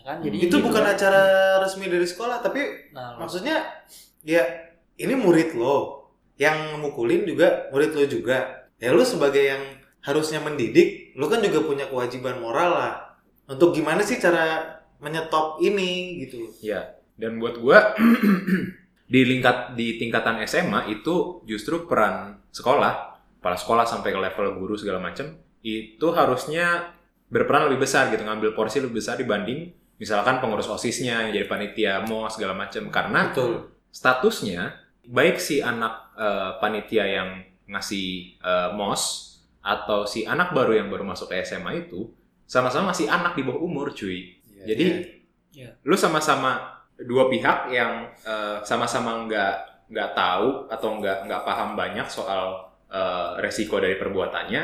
Kan? 0.08 0.24
Jadi 0.24 0.36
itu 0.40 0.56
gitu. 0.56 0.64
bukan 0.64 0.88
kan. 0.88 0.96
acara 0.96 1.24
resmi 1.60 1.84
dari 1.84 2.08
sekolah 2.08 2.40
tapi 2.40 2.88
Nah, 2.96 3.20
maksudnya 3.20 3.60
ya 4.24 4.40
ini 4.96 5.12
murid 5.12 5.52
lo. 5.52 6.08
Yang 6.40 6.80
mukulin 6.80 7.28
juga 7.28 7.68
murid 7.68 7.92
lo 7.92 8.08
juga. 8.08 8.64
Ya 8.80 8.96
lo 8.96 9.04
sebagai 9.04 9.44
yang 9.44 9.60
harusnya 10.00 10.40
mendidik 10.40 11.12
lo 11.12 11.28
kan 11.28 11.44
juga 11.44 11.60
punya 11.60 11.92
kewajiban 11.92 12.40
moral 12.40 12.72
lah. 12.72 12.94
Untuk 13.44 13.76
gimana 13.76 14.00
sih 14.00 14.16
cara 14.16 14.80
menyetop 14.96 15.60
ini 15.60 16.24
gitu? 16.24 16.56
Ya, 16.64 16.96
dan 17.20 17.36
buat 17.36 17.60
gua 17.60 17.92
di 19.12 19.20
lingkat 19.28 19.76
di 19.76 20.00
tingkatan 20.00 20.40
SMA 20.48 20.88
itu 20.88 21.44
justru 21.44 21.84
peran 21.84 22.40
sekolah, 22.48 23.20
kepala 23.40 23.56
sekolah 23.56 23.84
sampai 23.84 24.12
ke 24.12 24.20
level 24.20 24.46
guru 24.56 24.74
segala 24.76 25.04
macam 25.04 25.36
itu 25.64 26.06
harusnya 26.12 26.96
berperan 27.28 27.68
lebih 27.68 27.84
besar 27.84 28.08
gitu, 28.12 28.24
ngambil 28.24 28.56
porsi 28.56 28.80
lebih 28.80 29.00
besar 29.00 29.20
dibanding 29.20 29.72
misalkan 29.98 30.38
pengurus 30.38 30.70
osisnya 30.70 31.26
yang 31.26 31.34
jadi 31.34 31.46
panitia 31.50 31.92
mau 32.06 32.30
segala 32.30 32.54
macam 32.54 32.86
karena 32.88 33.30
betul 33.30 33.74
statusnya 33.90 34.78
baik 35.04 35.42
si 35.42 35.58
anak 35.58 36.14
eh, 36.14 36.50
panitia 36.62 37.04
yang 37.04 37.28
ngasih 37.68 38.38
eh, 38.40 38.70
mos 38.72 39.26
atau 39.58 40.08
si 40.08 40.24
anak 40.24 40.54
baru 40.56 40.78
yang 40.80 40.88
baru 40.88 41.04
masuk 41.04 41.34
ke 41.34 41.44
SMA 41.44 41.88
itu 41.90 42.08
sama-sama 42.48 42.96
masih 42.96 43.10
anak 43.12 43.36
di 43.36 43.44
bawah 43.44 43.60
umur 43.60 43.92
cuy. 43.92 44.40
Jadi 44.64 45.18
Iya. 45.48 45.74
lu 45.82 45.96
sama-sama 45.98 46.80
dua 47.02 47.26
pihak 47.26 47.72
yang 47.72 48.08
eh, 48.22 48.62
sama-sama 48.62 49.26
nggak 49.26 49.54
nggak 49.90 50.10
tahu 50.14 50.68
atau 50.70 50.88
nggak 51.00 51.26
nggak 51.26 51.42
paham 51.42 51.74
banyak 51.74 52.06
soal 52.06 52.68
eh, 52.88 53.30
resiko 53.42 53.80
dari 53.82 53.98
perbuatannya, 53.98 54.62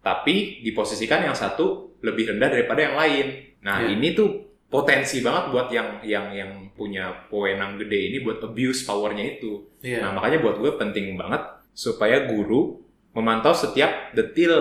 tapi 0.00 0.64
diposisikan 0.64 1.28
yang 1.28 1.36
satu 1.36 1.98
lebih 2.00 2.34
rendah 2.34 2.48
daripada 2.50 2.80
yang 2.82 2.96
lain. 2.96 3.26
Nah 3.68 3.84
Iya. 3.84 3.92
ini 3.92 4.16
tuh 4.16 4.28
potensi 4.66 5.20
banget 5.20 5.44
buat 5.48 5.68
yang 5.68 6.00
yang 6.00 6.26
yang 6.32 6.50
punya 6.72 7.28
wewenang 7.28 7.76
gede 7.76 8.00
ini 8.08 8.16
buat 8.20 8.40
abuse 8.40 8.80
powernya 8.82 9.36
itu. 9.36 9.60
iya 9.80 10.00
Nah 10.00 10.16
makanya 10.16 10.40
buat 10.40 10.56
gue 10.56 10.72
penting 10.74 11.12
banget 11.14 11.44
supaya 11.72 12.24
guru 12.24 12.80
memantau 13.12 13.52
setiap 13.52 14.12
detil 14.12 14.52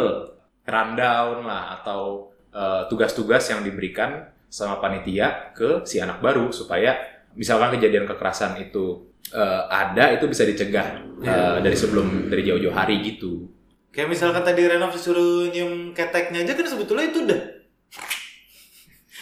rundown 0.64 1.44
lah 1.44 1.80
atau 1.80 2.32
eh, 2.52 2.84
tugas-tugas 2.88 3.48
yang 3.48 3.62
diberikan 3.62 4.28
sama 4.48 4.80
panitia 4.80 5.52
ke 5.52 5.84
si 5.84 6.00
anak 6.00 6.20
baru 6.20 6.52
supaya 6.52 6.96
misalkan 7.34 7.76
kejadian 7.76 8.04
kekerasan 8.06 8.60
itu 8.60 9.08
eh, 9.30 9.62
ada 9.68 10.12
itu 10.12 10.26
bisa 10.26 10.44
dicegah 10.44 10.88
eh, 11.20 11.28
Iya. 11.28 11.60
dari 11.60 11.76
sebelum 11.76 12.28
dari 12.28 12.44
jauh-jauh 12.44 12.72
hari 12.72 13.00
gitu. 13.04 13.48
kayak 13.90 14.08
misalkan 14.08 14.42
tadi 14.42 14.62
Renov 14.64 14.94
disuruh 14.94 15.50
nyium 15.50 15.90
keteknya 15.92 16.46
aja 16.46 16.54
kan 16.54 16.66
sebetulnya 16.66 17.10
itu 17.10 17.26
udah 17.26 17.42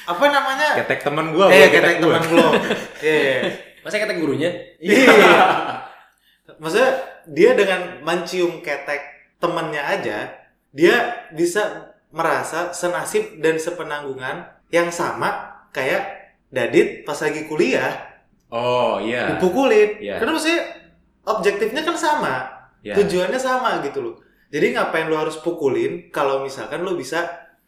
apa 0.06 0.26
namanya 0.30 0.70
Ketek 0.82 1.02
teman 1.02 1.34
gue, 1.34 1.46
eh 1.50 1.70
ketek 1.70 1.98
teman 1.98 2.22
lo 2.30 2.50
iya 3.02 3.50
masa 3.82 4.02
kata 4.02 4.18
gurunya 4.18 4.50
Iya. 4.78 5.06
Maksudnya 6.62 6.92
dia 7.26 7.52
dengan 7.58 8.06
mencium 8.06 8.62
ketek 8.62 9.02
temennya 9.42 9.82
aja, 9.82 10.18
dia 10.72 10.96
bisa 11.34 11.92
merasa 12.10 12.72
senasib 12.72 13.42
dan 13.42 13.58
sepenanggungan 13.58 14.46
yang 14.70 14.90
sama 14.90 15.52
kayak 15.70 16.16
Dadit 16.48 17.04
pas 17.04 17.18
lagi 17.20 17.50
kuliah 17.50 17.92
Oh 18.48 19.02
iya. 19.02 19.36
dipukulin. 19.36 20.00
Iya. 20.00 20.22
Karena 20.22 20.32
maksudnya 20.38 20.62
objektifnya 21.26 21.82
kan 21.84 21.98
sama, 21.98 22.36
Iya. 22.86 22.94
tujuannya 22.96 23.40
sama 23.42 23.82
gitu 23.84 24.00
loh. 24.00 24.16
Jadi 24.54 24.78
ngapain 24.78 25.10
lo 25.10 25.18
harus 25.20 25.36
pukulin 25.42 26.14
kalau 26.14 26.46
misalkan 26.46 26.86
lo 26.86 26.94
bisa 26.96 27.26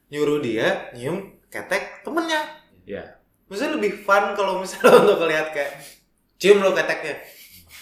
nyuruh 0.07 0.39
dia 0.39 0.93
nyium 0.95 1.33
ketek 1.47 2.01
temennya. 2.01 2.41
Iya. 2.83 3.03
Maksudnya 3.45 3.75
lebih 3.75 4.03
fun 4.03 4.33
kalau 4.33 4.59
misalnya 4.59 4.91
untuk 5.01 5.23
lihat 5.23 5.51
kayak 5.51 5.71
cium 6.35 6.59
lo 6.59 6.71
keteknya. 6.71 7.15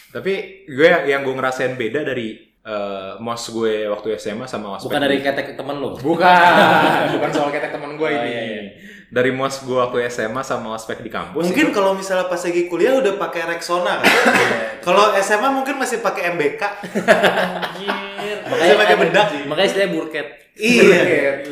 Tapi 0.10 0.34
gue 0.66 0.88
yang 1.06 1.22
gue 1.22 1.34
ngerasain 1.34 1.74
beda 1.74 2.02
dari 2.02 2.34
eh, 2.62 3.14
mos 3.18 3.50
gue 3.50 3.86
waktu 3.86 4.16
SMA 4.16 4.46
sama 4.46 4.76
ospek 4.76 4.88
bukan 4.88 5.02
dari 5.02 5.20
ketek 5.20 5.54
temen 5.54 5.76
lo 5.76 5.98
Bukan, 5.98 6.52
bukan 7.14 7.30
soal 7.30 7.50
ketek 7.50 7.70
temen 7.70 7.94
gue 7.94 8.06
Oh, 8.06 8.16
ini. 8.16 8.26
iya, 8.26 8.42
iya. 8.42 8.64
Dari 9.06 9.30
mos 9.30 9.62
gue 9.62 9.76
waktu 9.76 10.08
SMA 10.08 10.42
sama 10.42 10.74
ospek 10.74 11.00
di 11.00 11.10
kampus. 11.10 11.46
Mungkin 11.46 11.70
itu- 11.70 11.76
kalau 11.76 11.94
misalnya 11.94 12.26
pas 12.26 12.40
lagi 12.40 12.66
kuliah 12.66 12.96
udah 12.96 13.14
pakai 13.16 13.42
Rexona 13.48 14.00
kan? 14.00 14.08
kalau 14.88 15.14
SMA 15.16 15.50
mungkin 15.52 15.76
masih 15.78 16.00
pakai 16.00 16.34
MBK. 16.34 16.62
Anjir. 16.62 18.38
Masih 18.46 18.76
pakai 18.76 18.96
bedak. 18.98 19.28
makanya 19.46 19.68
istilahnya 19.68 19.92
burket 19.92 20.28
iya. 20.56 21.44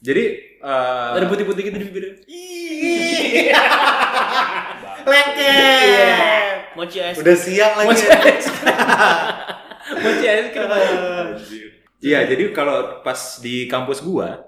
jadi 0.00 0.24
eh, 0.58 1.10
ada 1.16 1.26
putih-putih 1.30 1.62
gitu 1.70 1.76
di 1.78 1.86
bibir 1.88 2.04
Lengket. 5.08 6.76
Mochi 6.76 6.98
es. 7.00 7.16
Udah 7.18 7.36
siang 7.36 7.72
lagi. 7.80 7.88
Mochi 7.88 8.06
mochi 10.04 10.26
es 10.28 10.46
Iya, 11.98 12.30
jadi 12.30 12.54
kalau 12.54 13.02
pas 13.02 13.42
di 13.42 13.66
kampus 13.66 13.98
gua, 14.06 14.46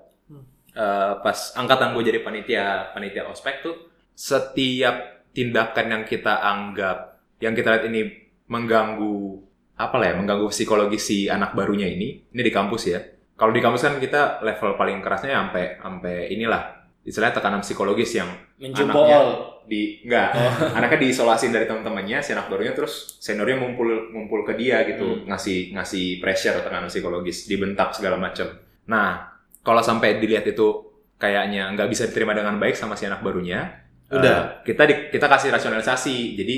eh, 0.70 1.12
pas 1.18 1.38
angkatan 1.58 1.98
gue 1.98 2.06
jadi 2.06 2.22
panitia 2.22 2.94
panitia 2.94 3.26
ospek 3.26 3.66
tuh, 3.66 3.90
setiap 4.14 5.26
tindakan 5.34 5.86
yang 5.90 6.02
kita 6.06 6.38
anggap, 6.38 7.18
yang 7.42 7.50
kita 7.58 7.74
lihat 7.74 7.84
ini 7.90 8.30
mengganggu 8.46 9.42
apa 9.74 9.94
lah 9.98 10.06
ya, 10.12 10.14
mengganggu 10.14 10.46
psikologi 10.54 10.98
si 11.02 11.18
anak 11.26 11.58
barunya 11.58 11.90
ini, 11.90 12.22
ini 12.30 12.42
di 12.44 12.52
kampus 12.54 12.82
ya. 12.86 13.02
Kalau 13.40 13.56
di 13.56 13.64
kampus 13.64 13.80
kan 13.80 13.96
kita 13.96 14.44
level 14.44 14.76
paling 14.76 15.00
kerasnya 15.00 15.32
sampai 15.32 15.80
sampai 15.80 16.28
inilah, 16.28 16.60
istilahnya 17.00 17.40
tekanan 17.40 17.64
psikologis 17.64 18.12
yang 18.12 18.28
mencium 18.60 18.92
Anaknya. 18.92 19.18
di 19.64 20.04
enggak 20.04 20.36
anaknya 20.76 20.98
diisolasin 21.00 21.48
dari 21.48 21.64
teman-temannya 21.64 22.20
si 22.20 22.36
anak 22.36 22.52
barunya 22.52 22.76
terus 22.76 23.16
seniornya 23.16 23.56
ngumpul 23.56 24.12
ngumpul 24.12 24.44
ke 24.44 24.52
dia 24.58 24.84
gitu 24.84 25.24
ngasih 25.24 25.72
ngasih 25.72 26.20
pressure 26.20 26.60
tekanan 26.60 26.92
psikologis 26.92 27.48
dibentak 27.48 27.96
segala 27.96 28.20
macam 28.20 28.50
nah 28.84 29.32
kalau 29.64 29.80
sampai 29.80 30.20
dilihat 30.20 30.44
itu 30.44 30.90
kayaknya 31.16 31.72
nggak 31.72 31.88
bisa 31.88 32.10
diterima 32.10 32.36
dengan 32.36 32.60
baik 32.60 32.76
sama 32.76 32.98
si 32.98 33.08
anak 33.08 33.24
barunya 33.24 33.88
Udah. 34.10 34.60
eh, 34.60 34.66
kita 34.66 34.82
di- 34.84 35.08
kita 35.08 35.26
kasih 35.30 35.54
rasionalisasi 35.54 36.34
jadi 36.36 36.56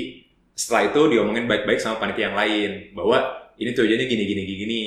setelah 0.51 0.89
itu 0.89 1.01
diomongin 1.13 1.45
baik-baik 1.45 1.79
sama 1.79 2.01
panitia 2.01 2.33
yang 2.33 2.37
lain 2.37 2.91
bahwa 2.97 3.21
ini 3.55 3.71
tujuannya 3.71 4.07
gini 4.09 4.23
gini 4.25 4.41
gini 4.43 4.81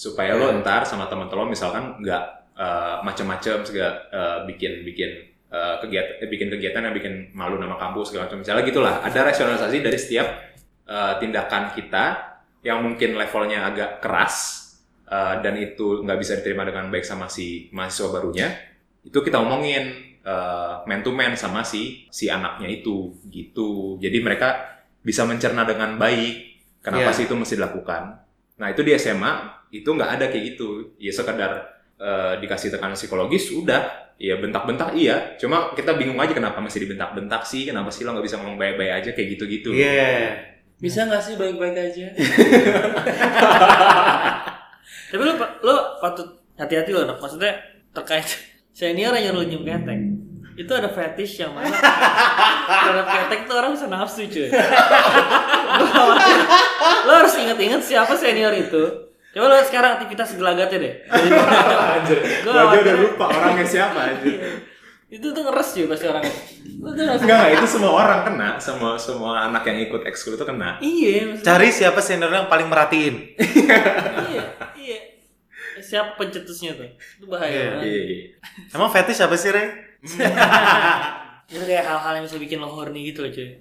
supaya 0.00 0.32
lo 0.32 0.48
ntar 0.64 0.88
sama 0.88 1.04
teman-teman 1.12 1.44
lo 1.44 1.52
misalkan 1.52 2.00
nggak 2.00 2.24
eh, 2.56 2.96
macam-macam 3.04 3.56
segala 3.68 3.92
eh, 4.08 4.38
bikin 4.48 4.80
bikin 4.88 5.10
kegiatan 5.50 6.30
bikin 6.30 6.46
kegiatan 6.46 6.78
yang 6.86 6.94
bikin 6.94 7.14
malu 7.34 7.58
nama 7.58 7.74
kampus 7.74 8.14
segala 8.14 8.30
macam 8.30 8.38
misalnya 8.38 8.62
gitulah 8.62 9.02
ada 9.02 9.20
rasionalisasi 9.28 9.82
dari 9.82 9.98
setiap 9.98 10.28
eh, 10.88 11.12
tindakan 11.20 11.74
kita 11.74 12.04
yang 12.62 12.80
mungkin 12.86 13.18
levelnya 13.18 13.66
agak 13.66 13.98
keras 14.00 14.36
eh, 15.10 15.34
dan 15.42 15.58
itu 15.58 16.00
nggak 16.06 16.18
bisa 16.22 16.38
diterima 16.38 16.62
dengan 16.64 16.88
baik 16.88 17.02
sama 17.04 17.26
si 17.28 17.66
mahasiswa 17.74 18.08
barunya 18.14 18.46
itu 19.02 19.18
kita 19.20 19.42
omongin 19.42 19.90
eh, 20.22 20.74
man 20.86 21.00
to 21.02 21.10
man 21.10 21.34
sama 21.34 21.66
si 21.66 22.06
si 22.14 22.30
anaknya 22.30 22.70
itu 22.70 23.10
gitu. 23.28 23.98
Jadi 23.98 24.18
mereka 24.22 24.78
bisa 25.02 25.26
mencerna 25.26 25.66
dengan 25.66 25.98
baik 25.98 26.34
kenapa 26.78 27.10
Iya. 27.10 27.16
sih 27.16 27.24
itu 27.26 27.34
mesti 27.34 27.58
dilakukan. 27.58 28.02
Nah 28.60 28.68
itu 28.70 28.86
di 28.86 28.92
SMA 28.94 29.59
itu 29.70 29.86
nggak 29.86 30.10
ada 30.18 30.24
kayak 30.30 30.54
gitu 30.54 30.94
ya 30.98 31.14
sekedar 31.14 31.50
eh, 31.98 32.32
dikasih 32.42 32.74
tekanan 32.74 32.98
psikologis 32.98 33.54
udah 33.54 34.10
ya 34.20 34.36
bentak-bentak 34.36 34.92
iya 34.92 35.32
cuma 35.40 35.72
kita 35.72 35.96
bingung 35.96 36.20
aja 36.20 36.36
kenapa 36.36 36.60
masih 36.60 36.84
dibentak-bentak 36.84 37.40
sih 37.48 37.64
kenapa 37.64 37.88
sih 37.88 38.04
lo 38.04 38.12
nggak 38.12 38.26
bisa 38.28 38.36
ngomong 38.36 38.60
baik-baik 38.60 38.92
aja 39.00 39.10
kayak 39.16 39.28
gitu-gitu 39.38 39.72
Iya. 39.72 40.36
Bisa 40.80 41.04
nggak 41.04 41.20
sih 41.20 41.36
baik-baik 41.36 41.76
aja? 41.76 42.08
Tapi 45.12 45.20
lu 45.20 45.36
lu 45.36 45.74
patut 46.00 46.40
hati-hati 46.56 46.96
loh, 46.96 47.04
Nok. 47.04 47.20
maksudnya 47.20 47.52
terkait 47.92 48.24
senior 48.78 49.12
yang 49.12 49.36
nyuruh 49.36 49.44
nyium 49.44 49.68
ketek. 49.68 50.00
Itu 50.56 50.72
ada 50.72 50.88
fetish 50.88 51.44
yang 51.44 51.52
mana 51.52 51.68
terhadap 51.72 53.06
ketek 53.12 53.40
tuh 53.44 53.56
orang 53.60 53.76
bisa 53.76 53.92
nafsu 53.92 54.24
cuy. 54.24 54.48
Lo 57.08 57.12
harus 57.12 57.34
inget-inget 57.36 57.84
siapa 57.84 58.16
senior 58.16 58.56
itu. 58.56 59.09
Coba 59.30 59.46
lo 59.46 59.62
sekarang 59.62 59.90
aktivitas 59.98 60.34
gelagatnya 60.34 60.78
deh. 60.82 60.94
Anjir, 61.94 62.18
aja 62.42 62.78
udah 62.82 62.96
lupa 62.98 63.24
orangnya 63.30 63.66
siapa 63.66 63.98
anjir. 64.10 64.66
itu 65.10 65.26
tuh 65.26 65.42
ngeres 65.42 65.74
cuy 65.74 65.86
pasti 65.90 66.06
orangnya. 66.06 66.34
Enggak, 66.62 67.18
enggak, 67.18 67.46
itu 67.58 67.66
semua 67.66 67.92
orang 67.98 68.20
kena, 68.26 68.48
semua 68.62 68.94
semua 68.94 69.50
anak 69.50 69.66
yang 69.66 69.78
ikut 69.90 70.02
ekskul 70.06 70.38
itu 70.38 70.46
kena. 70.46 70.78
Iya, 70.78 71.34
maksudnya. 71.34 71.46
Cari 71.50 71.68
siapa 71.74 71.98
senior 71.98 72.30
yang 72.30 72.46
paling 72.46 72.70
merhatiin. 72.70 73.34
iya, 74.30 74.42
iya. 74.78 74.98
Siapa 75.82 76.14
pencetusnya 76.14 76.78
tuh? 76.78 76.94
Itu 76.94 77.26
bahaya. 77.26 77.50
Iya. 77.50 77.70
Iya, 77.82 78.02
iya. 78.06 78.26
Emang 78.70 78.86
fetish 78.94 79.18
apa 79.18 79.34
sih, 79.34 79.50
Rey? 79.50 79.66
Itu 81.50 81.66
kayak 81.66 81.82
hal-hal 81.82 82.12
yang 82.22 82.24
bisa 82.30 82.38
bikin 82.38 82.62
lo 82.62 82.70
horny 82.70 83.10
gitu 83.10 83.26
loh 83.26 83.30
cuy 83.34 83.58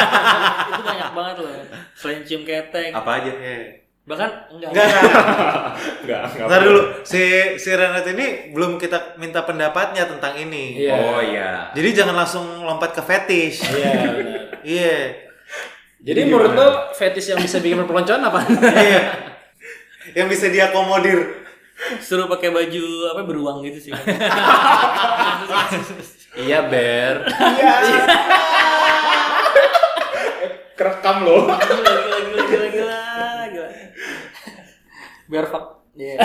Itu 0.74 0.82
banyak 0.82 1.10
banget 1.14 1.36
loh 1.38 1.54
Selain 1.94 2.26
cium 2.26 2.42
ketek 2.42 2.90
Apa 2.90 3.22
aja? 3.22 3.30
Bahkan 4.08 4.30
enggak 4.56 4.70
Enggak, 4.72 4.86
enggak. 4.88 5.04
Enggak, 6.00 6.22
enggak. 6.32 6.46
Ntar 6.48 6.60
dulu, 6.64 6.80
si 7.04 7.20
si 7.60 7.70
Renat 7.76 8.08
ini 8.08 8.56
belum 8.56 8.80
kita 8.80 9.20
minta 9.20 9.44
pendapatnya 9.44 10.08
tentang 10.08 10.32
ini. 10.40 10.80
Iya. 10.80 10.94
Oh 10.96 11.20
iya. 11.20 11.50
Jadi 11.76 11.88
jangan 11.92 12.16
langsung 12.16 12.64
lompat 12.64 12.96
ke 12.96 13.04
fetish. 13.04 13.68
Iya, 13.68 13.92
benar. 14.16 14.40
Iya. 14.64 14.96
Jadi 16.00 16.20
menurut 16.24 16.56
lo 16.56 16.68
fetish 16.96 17.36
yang 17.36 17.40
bisa 17.44 17.60
bikin 17.60 17.84
perpeloncoan 17.84 18.22
apa? 18.24 18.40
Iya. 18.48 19.02
Yang 20.16 20.26
bisa 20.32 20.46
diakomodir. 20.48 21.44
Suruh 22.00 22.26
pakai 22.26 22.50
baju 22.50 22.84
apa 23.14 23.22
beruang 23.22 23.62
gitu 23.62 23.78
sih 23.78 23.92
iya, 26.34 26.66
Ber. 26.66 27.22
Kerekam 30.74 31.22
loh. 31.22 31.46
Gila 31.46 31.60
gila 31.62 31.78
gila 31.78 31.78
gila 31.78 31.98
gila 32.02 32.18
gila 32.18 32.37
Biar 35.28 35.44
fuck 35.44 35.64
Iya 35.92 36.16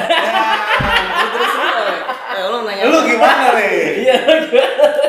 Lu 1.14 1.28
terus 1.30 1.52
lu 1.54 1.70
eh, 2.34 2.46
Lu 2.46 2.58
nanya 2.64 2.84
Lu 2.86 3.00
gimana, 3.04 3.46
Rey? 3.54 3.76
Iya. 4.04 4.16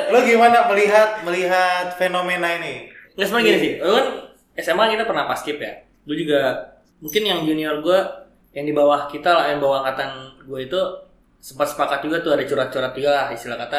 Lu 0.09 0.19
gimana 0.21 0.59
melihat 0.67 1.09
melihat 1.23 1.87
fenomena 1.95 2.49
ini? 2.55 2.89
Nggak 3.15 3.27
sebenarnya 3.27 3.47
gini 3.47 3.59
sih 3.59 3.73
Lu 3.79 3.91
kan 3.93 4.07
SMA 4.57 4.85
kita 4.93 5.05
pernah 5.05 5.25
paskip 5.25 5.57
ya 5.57 5.73
Lu 6.05 6.13
juga 6.13 6.55
Mungkin 6.99 7.23
yang 7.23 7.41
junior 7.43 7.79
gue 7.79 7.99
Yang 8.53 8.65
di 8.69 8.75
bawah 8.75 9.07
kita 9.07 9.31
lah 9.31 9.45
Yang 9.49 9.61
bawah 9.63 9.79
angkatan 9.83 10.11
gue 10.45 10.61
itu 10.61 10.81
sempat 11.39 11.69
sepakat 11.69 12.01
juga 12.01 12.17
tuh 12.19 12.33
ada 12.33 12.41
curhat-curhat 12.43 12.93
juga 12.93 13.11
lah 13.13 13.27
istilah 13.29 13.61
kata 13.61 13.77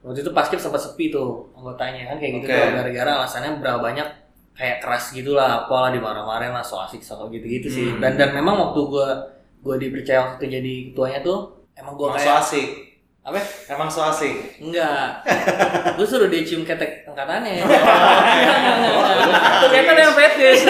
waktu 0.00 0.24
itu 0.24 0.32
paskip 0.32 0.56
sempat 0.56 0.80
sepi 0.80 1.12
tuh 1.12 1.52
anggotanya 1.52 2.08
kan 2.08 2.16
kayak 2.16 2.32
gitu 2.40 2.46
Oke. 2.48 2.56
tuh 2.56 2.72
gara-gara 2.72 3.10
alasannya 3.20 3.60
berapa 3.60 3.76
banyak 3.76 4.08
kayak 4.52 4.80
keras 4.80 5.12
gitulah 5.12 5.64
apalah 5.64 5.92
dimarah-marahin 5.92 6.56
lah 6.56 6.64
so 6.64 6.80
asik 6.80 7.04
so 7.04 7.20
gitu-gitu 7.28 7.68
sih 7.68 7.92
Hmm. 7.92 8.00
dan 8.00 8.16
dan 8.16 8.32
memang 8.32 8.56
waktu 8.56 8.80
gue 8.88 9.08
gue 9.64 9.74
dipercaya 9.80 10.20
waktu 10.28 10.44
jadi 10.46 10.74
ketuanya 10.92 11.18
tuh 11.20 11.38
emang 11.72 11.96
gue 11.96 12.08
kayak 12.12 12.38
asik. 12.38 12.68
apa? 13.24 13.40
Emang 13.66 13.88
so 13.88 14.04
asik. 14.04 14.60
enggak. 14.60 15.24
Gue 15.96 16.04
suruh 16.04 16.28
dia 16.28 16.44
cium 16.44 16.60
ketek 16.60 17.08
angkatannya. 17.08 17.64
Ternyata 19.64 19.90
ada 19.90 20.02
yang 20.04 20.12
fetish. 20.12 20.62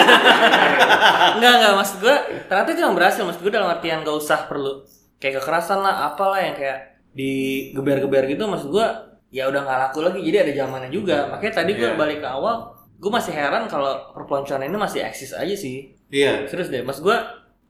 enggak 1.35 1.53
enggak. 1.59 1.73
Maksud 1.75 1.97
gue 1.99 2.15
ternyata 2.47 2.69
itu 2.71 2.79
yang 2.79 2.95
berhasil. 2.95 3.21
Maksud 3.27 3.41
gue 3.43 3.51
dalam 3.51 3.67
artian 3.67 4.07
gak 4.07 4.15
usah 4.15 4.47
perlu 4.47 4.87
kayak 5.19 5.43
kekerasan 5.43 5.83
lah 5.83 6.07
apalah 6.07 6.39
yang 6.39 6.55
kayak 6.55 6.95
digeber-geber 7.11 8.23
gitu. 8.29 8.47
Maksud 8.47 8.71
gue 8.71 8.87
ya 9.31 9.51
udah 9.51 9.61
nggak 9.67 9.79
laku 9.89 9.99
lagi. 9.99 10.23
Jadi 10.23 10.37
ada 10.47 10.51
zamannya 10.55 10.87
juga. 10.87 11.27
Makanya 11.27 11.53
tadi 11.59 11.71
gue 11.75 11.89
Iya. 11.91 11.99
balik 11.99 12.23
ke 12.23 12.29
awal 12.29 12.71
gue 12.95 13.11
masih 13.11 13.35
heran 13.35 13.67
kalau 13.67 14.15
perpeloncoan 14.15 14.63
ini 14.63 14.79
masih 14.79 15.03
eksis 15.03 15.35
aja 15.35 15.51
sih. 15.51 15.91
Iya. 16.07 16.47
serius 16.47 16.71
deh. 16.71 16.79
Maksud 16.81 17.03
gue 17.03 17.17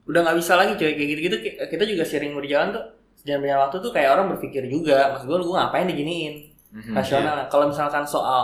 udah 0.10 0.20
nggak 0.26 0.38
bisa 0.42 0.54
lagi 0.60 0.72
cuy. 0.80 0.92
Kayak 0.98 1.10
gitu-gitu 1.18 1.38
ki- 1.44 1.58
kita 1.72 1.84
juga 1.86 2.04
sering 2.06 2.32
di 2.38 2.50
jalan 2.50 2.70
tuh 2.76 2.84
sejalan 3.20 3.40
banyak 3.44 3.60
waktu 3.68 3.78
tuh 3.82 3.92
kayak 3.96 4.10
orang 4.16 4.26
berpikir 4.38 4.64
juga 4.70 5.16
maksud 5.16 5.26
gue 5.30 5.38
gue 5.42 5.56
ngapain 5.58 5.86
diginiin? 5.90 6.34
Mhm, 6.76 6.94
rasional. 6.98 7.36
Kalau 7.50 7.66
misalkan 7.72 8.04
soal 8.06 8.44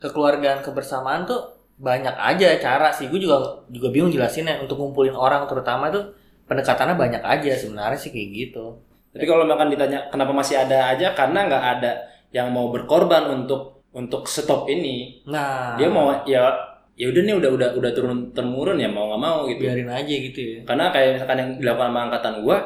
kekeluargaan 0.00 0.60
kebersamaan 0.64 1.24
tuh 1.28 1.40
banyak 1.80 2.12
aja 2.12 2.48
cara 2.60 2.88
sih. 2.92 3.08
Gue 3.08 3.20
juga 3.22 3.64
juga 3.72 3.88
bingung 3.92 4.12
jelasinnya. 4.12 4.60
Untuk 4.60 4.76
ngumpulin 4.80 5.16
orang 5.16 5.48
terutama 5.48 5.88
tuh 5.88 6.12
pendekatannya 6.48 6.96
banyak 6.98 7.22
aja 7.24 7.52
sebenarnya 7.56 7.98
sih 8.00 8.10
kayak 8.12 8.28
gitu. 8.36 8.64
Tapi 9.10 9.24
kalau 9.26 9.42
makan 9.48 9.72
ditanya 9.74 10.06
kenapa 10.12 10.30
masih 10.34 10.60
ada 10.60 10.92
aja? 10.92 11.14
Karena 11.16 11.46
nggak 11.48 11.64
ada 11.78 11.92
yang 12.30 12.50
mau 12.54 12.70
berkorban 12.70 13.26
untuk 13.32 13.82
untuk 13.90 14.26
stop 14.30 14.70
ini. 14.70 15.18
nah. 15.26 15.74
Dia 15.74 15.88
mau 15.90 16.14
ya 16.26 16.69
ya 16.98 17.06
udah 17.08 17.22
nih 17.24 17.34
udah 17.36 17.50
udah 17.56 17.68
udah 17.80 17.90
turun 17.96 18.30
temurun 18.36 18.76
ya 18.76 18.88
mau 18.90 19.08
nggak 19.10 19.22
mau 19.22 19.38
gitu. 19.48 19.60
biarin 19.64 19.88
aja 19.88 20.14
gitu 20.14 20.38
ya 20.40 20.56
Karena 20.68 20.92
kayak 20.92 21.10
misalkan 21.16 21.38
yang 21.40 21.50
dilakukan 21.56 21.88
sama 21.88 22.00
angkatan 22.08 22.34
gua, 22.44 22.56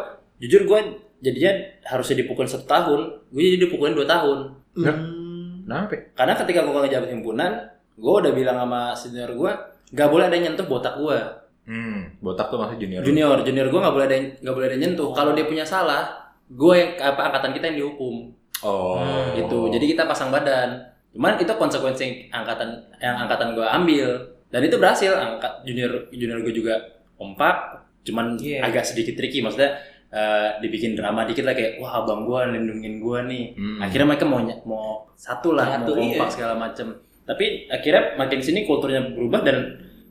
jujur 0.43 0.63
gua 0.67 0.81
jadinya 1.25 1.53
harusnya 1.89 2.17
dipukulin 2.21 2.51
satu 2.51 2.67
tahun, 2.69 3.01
gue 3.33 3.41
jadi 3.41 3.59
dipukulin 3.65 3.97
dua 3.97 4.05
tahun. 4.05 4.39
Kenapa? 4.77 5.97
Karena 6.13 6.35
ketika 6.37 6.61
gua 6.67 6.85
ngejabat 6.85 7.09
himpunan, 7.09 7.53
gua 7.97 8.15
udah 8.21 8.33
bilang 8.37 8.57
sama 8.61 8.93
senior 8.93 9.31
gua, 9.33 9.53
nggak 9.95 10.09
boleh 10.11 10.25
ada 10.29 10.35
yang 10.37 10.53
nyentuh 10.53 10.67
botak 10.69 10.95
gua. 11.01 11.19
Hmm, 11.65 12.13
botak 12.21 12.53
tuh 12.53 12.61
masih 12.61 12.77
junior. 12.77 13.01
Junior, 13.01 13.37
junior 13.41 13.67
gua 13.73 13.89
nggak 13.89 13.95
boleh 13.97 14.07
ada 14.11 14.17
yang 14.21 14.27
nggak 14.45 14.55
boleh 14.55 14.67
ada 14.69 14.75
yang 14.77 14.85
nyentuh. 14.91 15.09
Kalau 15.17 15.33
dia 15.33 15.47
punya 15.49 15.65
salah, 15.65 16.33
gua 16.53 16.75
yang 16.77 16.91
apa 17.01 17.21
angkatan 17.33 17.53
kita 17.57 17.65
yang 17.73 17.79
dihukum. 17.87 18.35
Oh. 18.65 18.97
Hmm, 18.97 19.37
gitu 19.37 19.69
jadi 19.69 19.85
kita 19.93 20.03
pasang 20.09 20.33
badan 20.33 20.94
cuman 21.15 21.39
itu 21.39 21.53
konsekuensi 21.55 22.03
yang 22.03 22.13
angkatan 22.43 22.69
yang 22.99 23.17
angkatan 23.23 23.55
gue 23.55 23.67
ambil. 23.67 24.09
Dan 24.51 24.61
itu 24.67 24.77
berhasil. 24.79 25.15
Angkat 25.15 25.63
junior 25.67 26.11
junior 26.11 26.39
gue 26.43 26.55
juga 26.55 26.75
kompak. 27.15 27.87
Cuman 28.05 28.37
Iya. 28.37 28.67
agak 28.67 28.85
sedikit 28.85 29.15
tricky. 29.17 29.41
Maksudnya 29.41 29.79
eh, 30.15 30.59
dibikin 30.63 30.95
drama 30.95 31.27
dikit 31.27 31.43
lah 31.47 31.55
kayak 31.55 31.79
wah 31.83 32.03
abang 32.03 32.27
gue 32.27 32.41
lindungin 32.55 33.03
gue 33.03 33.19
nih. 33.31 33.45
Hmm. 33.59 33.79
akhirnya 33.83 34.07
mereka 34.15 34.27
mau 34.27 34.39
mau 34.67 34.87
satu 35.19 35.55
lah 35.55 35.83
Nyatu, 35.83 35.95
mau 35.95 36.03
kompak 36.03 36.29
iya. 36.31 36.35
segala 36.35 36.55
macem. 36.59 36.87
Tapi 37.25 37.67
akhirnya 37.73 38.03
makin 38.21 38.41
sini 38.43 38.69
kulturnya 38.69 39.01
berubah 39.15 39.41
dan 39.43 39.57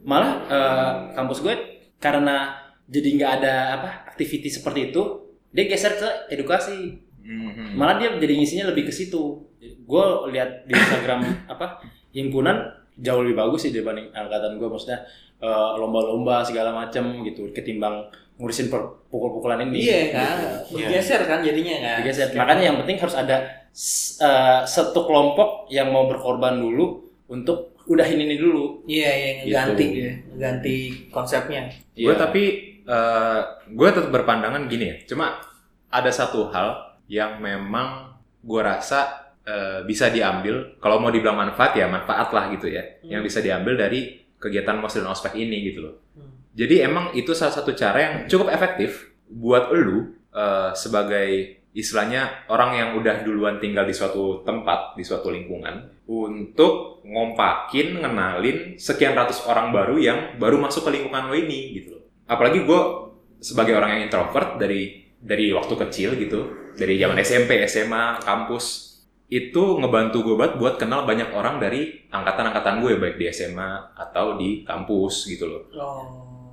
malah 0.03 0.31
eh, 0.47 0.91
kampus 1.15 1.39
gue 1.39 1.55
karena 2.03 2.63
jadi 2.87 3.09
nggak 3.15 3.31
ada 3.39 3.53
apa 3.79 3.89
aktiviti 4.11 4.51
seperti 4.51 4.91
itu 4.91 5.23
dia 5.53 5.69
geser 5.69 5.95
ke 5.95 6.09
edukasi 6.33 7.02
Mhm. 7.23 7.73
malah 7.73 7.95
dia 7.95 8.11
jadi 8.13 8.33
ngisinya 8.33 8.65
lebih 8.67 8.85
ke 8.85 8.93
situ 8.93 9.39
gue 9.57 10.05
lihat 10.29 10.63
di 10.63 10.73
Instagram 10.73 11.23
apa 11.53 11.79
himpunan 12.11 12.57
jauh 12.95 13.21
lebih 13.21 13.39
bagus 13.39 13.63
sih 13.63 13.71
dibanding 13.71 14.11
angkatan 14.11 14.55
gue 14.55 14.67
maksudnya 14.67 14.99
eh, 15.39 15.69
lomba-lomba 15.75 16.39
segala 16.39 16.69
macam 16.71 17.03
gitu 17.21 17.47
ketimbang 17.51 18.05
ngurusin 18.35 18.67
per- 18.67 19.07
pukul-pukulan 19.07 19.61
ini 19.63 19.77
iya 19.81 19.99
kan 20.09 20.35
Iya. 20.67 20.89
digeser 20.89 21.21
kan 21.23 21.39
jadinya 21.39 21.75
kan 21.77 21.97
Digeser. 22.01 22.27
makanya 22.33 22.63
yang 22.65 22.77
penting 22.77 22.97
harus 22.97 23.13
ada 23.13 23.37
eh, 24.19 24.59
satu 24.63 24.99
kelompok 25.03 25.67
yang 25.67 25.89
mau 25.89 26.05
berkorban 26.05 26.55
dulu 26.55 27.01
untuk 27.27 27.73
udahin 27.85 28.15
ini 28.17 28.35
dulu 28.35 28.83
iya 28.83 29.09
iya 29.09 29.29
ngeganti 29.41 29.85
Gitu. 29.85 29.99
ya 30.01 30.13
ngeganti 30.29 30.75
konsepnya 31.09 31.61
Gue 31.93 32.09
Iya. 32.09 32.19
tapi 32.19 32.43
eh, 32.83 33.39
gue 33.69 33.87
tetap 33.87 34.11
berpandangan 34.11 34.67
gini 34.67 34.85
ya. 34.85 34.95
Cuma 35.05 35.39
ada 35.87 36.09
satu 36.09 36.49
hal 36.49 36.92
yang 37.07 37.39
memang 37.39 38.15
gue 38.43 38.61
rasa 38.61 39.31
eh, 39.43 39.81
bisa 39.87 40.11
diambil. 40.11 40.77
Kalau 40.79 40.99
mau 40.99 41.11
dibilang 41.11 41.39
manfaat 41.39 41.75
ya 41.75 41.87
manfaat 41.87 42.29
lah 42.31 42.51
gitu 42.51 42.67
ya. 42.71 42.83
Yang 43.03 43.21
bisa 43.31 43.39
diambil 43.39 43.79
dari 43.79 44.23
kegiatan 44.39 44.75
mos 44.79 44.95
dan 44.95 45.07
ospek 45.07 45.39
ini 45.39 45.71
gitu 45.71 45.79
loh. 45.87 45.95
Hmm. 46.15 46.31
Jadi 46.53 46.83
emang 46.83 47.15
itu 47.15 47.31
salah 47.31 47.55
satu 47.55 47.71
cara 47.71 47.97
yang 47.99 48.15
cukup 48.27 48.51
efektif 48.51 49.15
buat 49.27 49.71
elu 49.71 50.11
eh, 50.35 50.71
sebagai 50.75 51.63
istilahnya 51.73 52.45
orang 52.53 52.77
yang 52.77 52.89
udah 53.01 53.25
duluan 53.25 53.57
tinggal 53.57 53.83
di 53.83 53.97
suatu 53.97 54.45
tempat, 54.45 54.93
di 54.93 55.01
suatu 55.01 55.33
lingkungan 55.33 56.05
untuk 56.05 57.01
ngompakin, 57.01 57.99
ngenalin 57.99 58.77
sekian 58.77 59.17
ratus 59.17 59.49
orang 59.49 59.73
baru 59.73 59.95
yang 59.97 60.19
baru 60.37 60.61
masuk 60.61 60.87
ke 60.87 61.01
lingkungan 61.01 61.31
lo 61.31 61.35
ini 61.35 61.73
gitu 61.81 61.97
loh. 61.97 62.03
Apalagi 62.29 62.63
gue 62.63 62.81
sebagai 63.43 63.75
orang 63.75 63.97
yang 63.97 64.01
introvert 64.07 64.61
dari 64.61 65.03
dari 65.17 65.51
waktu 65.55 65.73
kecil 65.87 66.15
gitu, 66.19 66.62
dari 66.73 66.97
zaman 66.97 67.17
SMP, 67.21 67.61
SMA, 67.69 68.21
kampus 68.21 68.93
itu 69.29 69.81
ngebantu 69.81 70.21
gue 70.21 70.35
banget 70.37 70.53
buat 70.61 70.75
kenal 70.77 71.09
banyak 71.09 71.33
orang 71.33 71.57
dari 71.57 72.05
angkatan-angkatan 72.13 72.85
gue 72.85 73.01
baik 73.01 73.17
di 73.17 73.25
SMA 73.33 73.97
atau 73.97 74.37
di 74.37 74.61
kampus 74.61 75.25
gitu 75.25 75.49
loh. 75.49 75.63
oh 75.73 76.05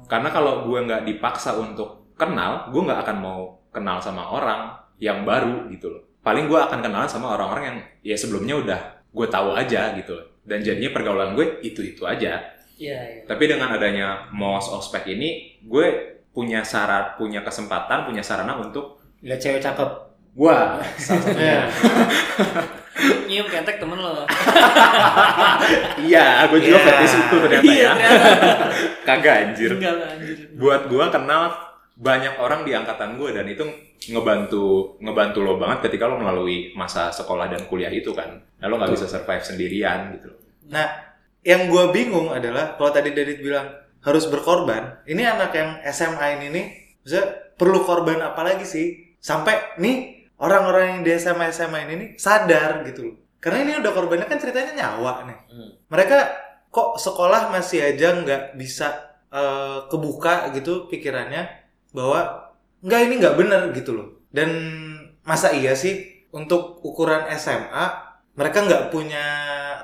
Karena 0.09 0.33
kalau 0.33 0.64
gue 0.64 0.79
nggak 0.81 1.05
dipaksa 1.05 1.61
untuk 1.61 2.16
kenal, 2.16 2.73
gue 2.73 2.81
nggak 2.81 3.01
akan 3.05 3.16
mau 3.21 3.41
kenal 3.68 4.01
sama 4.01 4.27
orang 4.33 4.75
yang 4.97 5.29
baru 5.29 5.68
gitu 5.68 5.93
loh. 5.93 6.03
Paling 6.25 6.49
gue 6.49 6.57
akan 6.57 6.81
kenalan 6.81 7.09
sama 7.09 7.37
orang-orang 7.37 7.64
yang 7.64 7.79
ya 8.12 8.16
sebelumnya 8.16 8.55
udah 8.61 8.81
gue 9.12 9.27
tahu 9.29 9.57
aja 9.57 9.93
gitu 9.97 10.16
loh. 10.16 10.27
Dan 10.41 10.64
jadinya 10.64 10.91
pergaulan 10.93 11.37
gue 11.37 11.61
itu-itu 11.61 12.05
aja. 12.09 12.41
Iya, 12.81 12.99
iya. 13.05 13.23
Tapi 13.29 13.45
dengan 13.45 13.77
adanya 13.77 14.33
MOS 14.33 14.73
ospek 14.73 15.05
ini, 15.12 15.61
gue 15.61 16.16
punya 16.33 16.64
syarat, 16.64 17.21
punya 17.21 17.45
kesempatan, 17.45 18.09
punya 18.09 18.25
sarana 18.25 18.57
untuk 18.57 19.01
Lihat 19.21 19.41
cewek 19.41 19.61
cakep. 19.61 19.91
Gua 20.35 20.78
salah 20.97 21.22
satunya. 21.26 21.66
Nyium 23.31 23.47
ketek 23.49 23.81
temen 23.81 23.97
lo. 23.97 24.26
Iya, 26.05 26.45
gue 26.53 26.59
juga 26.61 26.78
Iya. 26.78 26.85
fetish 26.85 27.14
itu 27.16 27.37
ternyata 27.41 27.64
Iya, 27.64 27.91
ya. 27.97 28.11
Kagak 29.09 29.35
anjir. 29.49 29.70
Enggak 29.78 29.95
lah, 29.97 30.09
anjir. 30.18 30.37
Buat 30.59 30.83
gue 30.91 31.05
kenal 31.09 31.43
banyak 31.97 32.35
orang 32.37 32.64
di 32.64 32.72
angkatan 32.76 33.16
gue 33.16 33.31
dan 33.33 33.47
itu 33.49 33.64
ngebantu 34.09 34.97
ngebantu 35.01 35.39
lo 35.45 35.61
banget 35.61 35.89
ketika 35.89 36.09
lo 36.09 36.16
melalui 36.16 36.72
masa 36.72 37.09
sekolah 37.12 37.49
dan 37.49 37.64
kuliah 37.68 37.93
itu 37.93 38.12
kan. 38.12 38.41
Nah, 38.61 38.66
lo 38.68 38.76
nggak 38.76 38.93
bisa 38.93 39.09
survive 39.09 39.45
sendirian 39.45 40.16
gitu. 40.20 40.31
Nah, 40.68 40.89
yang 41.41 41.68
gue 41.72 41.85
bingung 41.93 42.33
adalah 42.33 42.76
kalau 42.76 42.93
tadi 42.93 43.16
Dedit 43.16 43.41
bilang 43.41 43.68
harus 44.01 44.28
berkorban, 44.28 45.05
ini 45.05 45.24
anak 45.24 45.53
yang 45.57 45.70
SMA 45.89 46.41
ini 46.41 46.47
nih, 46.53 46.66
perlu 47.57 47.85
korban 47.85 48.20
apa 48.24 48.41
lagi 48.45 48.64
sih? 48.64 49.16
Sampai 49.20 49.76
nih 49.76 50.20
orang-orang 50.41 50.84
yang 50.97 51.01
di 51.05 51.11
SMA 51.20 51.53
SMA 51.53 51.78
ini 51.86 51.95
nih 52.01 52.11
sadar 52.16 52.82
gitu 52.88 53.12
loh. 53.12 53.16
Karena 53.41 53.59
ini 53.64 53.72
udah 53.80 53.93
korbannya 53.93 54.26
kan 54.28 54.41
ceritanya 54.41 54.72
nyawa 54.76 55.28
nih. 55.28 55.38
Hmm. 55.53 55.70
Mereka 55.93 56.18
kok 56.72 56.97
sekolah 56.97 57.53
masih 57.53 57.84
aja 57.84 58.16
nggak 58.16 58.57
bisa 58.57 59.20
eh, 59.28 59.78
kebuka 59.88 60.53
gitu 60.57 60.88
pikirannya 60.88 61.49
bahwa 61.93 62.53
nggak 62.80 63.01
ini 63.07 63.14
nggak 63.20 63.36
bener 63.36 63.62
gitu 63.76 63.93
loh. 63.97 64.09
Dan 64.32 64.51
masa 65.24 65.53
iya 65.53 65.76
sih 65.76 66.24
untuk 66.32 66.80
ukuran 66.84 67.28
SMA 67.36 68.09
mereka 68.36 68.64
nggak 68.64 68.88
punya 68.88 69.24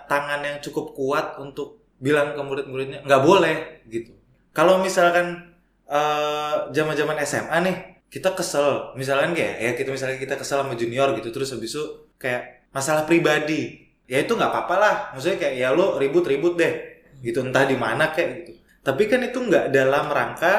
tangan 0.08 0.40
yang 0.40 0.58
cukup 0.64 0.96
kuat 0.96 1.36
untuk 1.36 1.84
bilang 2.00 2.32
ke 2.32 2.40
murid-muridnya 2.40 3.04
nggak 3.04 3.22
boleh 3.24 3.84
gitu. 3.92 4.16
Kalau 4.56 4.80
misalkan 4.80 5.52
eh, 5.84 6.56
zaman-zaman 6.72 7.20
SMA 7.24 7.56
nih 7.60 7.76
kita 8.12 8.32
kesel, 8.38 8.94
misalkan 8.94 9.34
kayak 9.36 9.54
ya 9.60 9.70
kita 9.74 9.90
misalnya 9.92 10.16
kita 10.16 10.34
kesel 10.38 10.62
sama 10.62 10.74
junior 10.78 11.12
gitu 11.18 11.28
terus 11.34 11.50
habis 11.52 11.74
itu 11.74 11.84
kayak 12.16 12.70
masalah 12.70 13.02
pribadi, 13.04 13.82
ya 14.06 14.22
itu 14.22 14.32
nggak 14.38 14.50
apa-apa 14.52 14.74
lah. 14.78 14.96
Maksudnya 15.14 15.38
kayak 15.42 15.54
ya 15.58 15.68
lo 15.74 15.98
ribut-ribut 15.98 16.54
deh, 16.56 16.74
gitu 17.20 17.42
entah 17.42 17.64
di 17.66 17.76
mana 17.76 18.14
kayak 18.14 18.28
gitu. 18.46 18.52
Tapi 18.86 19.02
kan 19.10 19.20
itu 19.26 19.38
nggak 19.42 19.74
dalam 19.74 20.06
rangka 20.08 20.54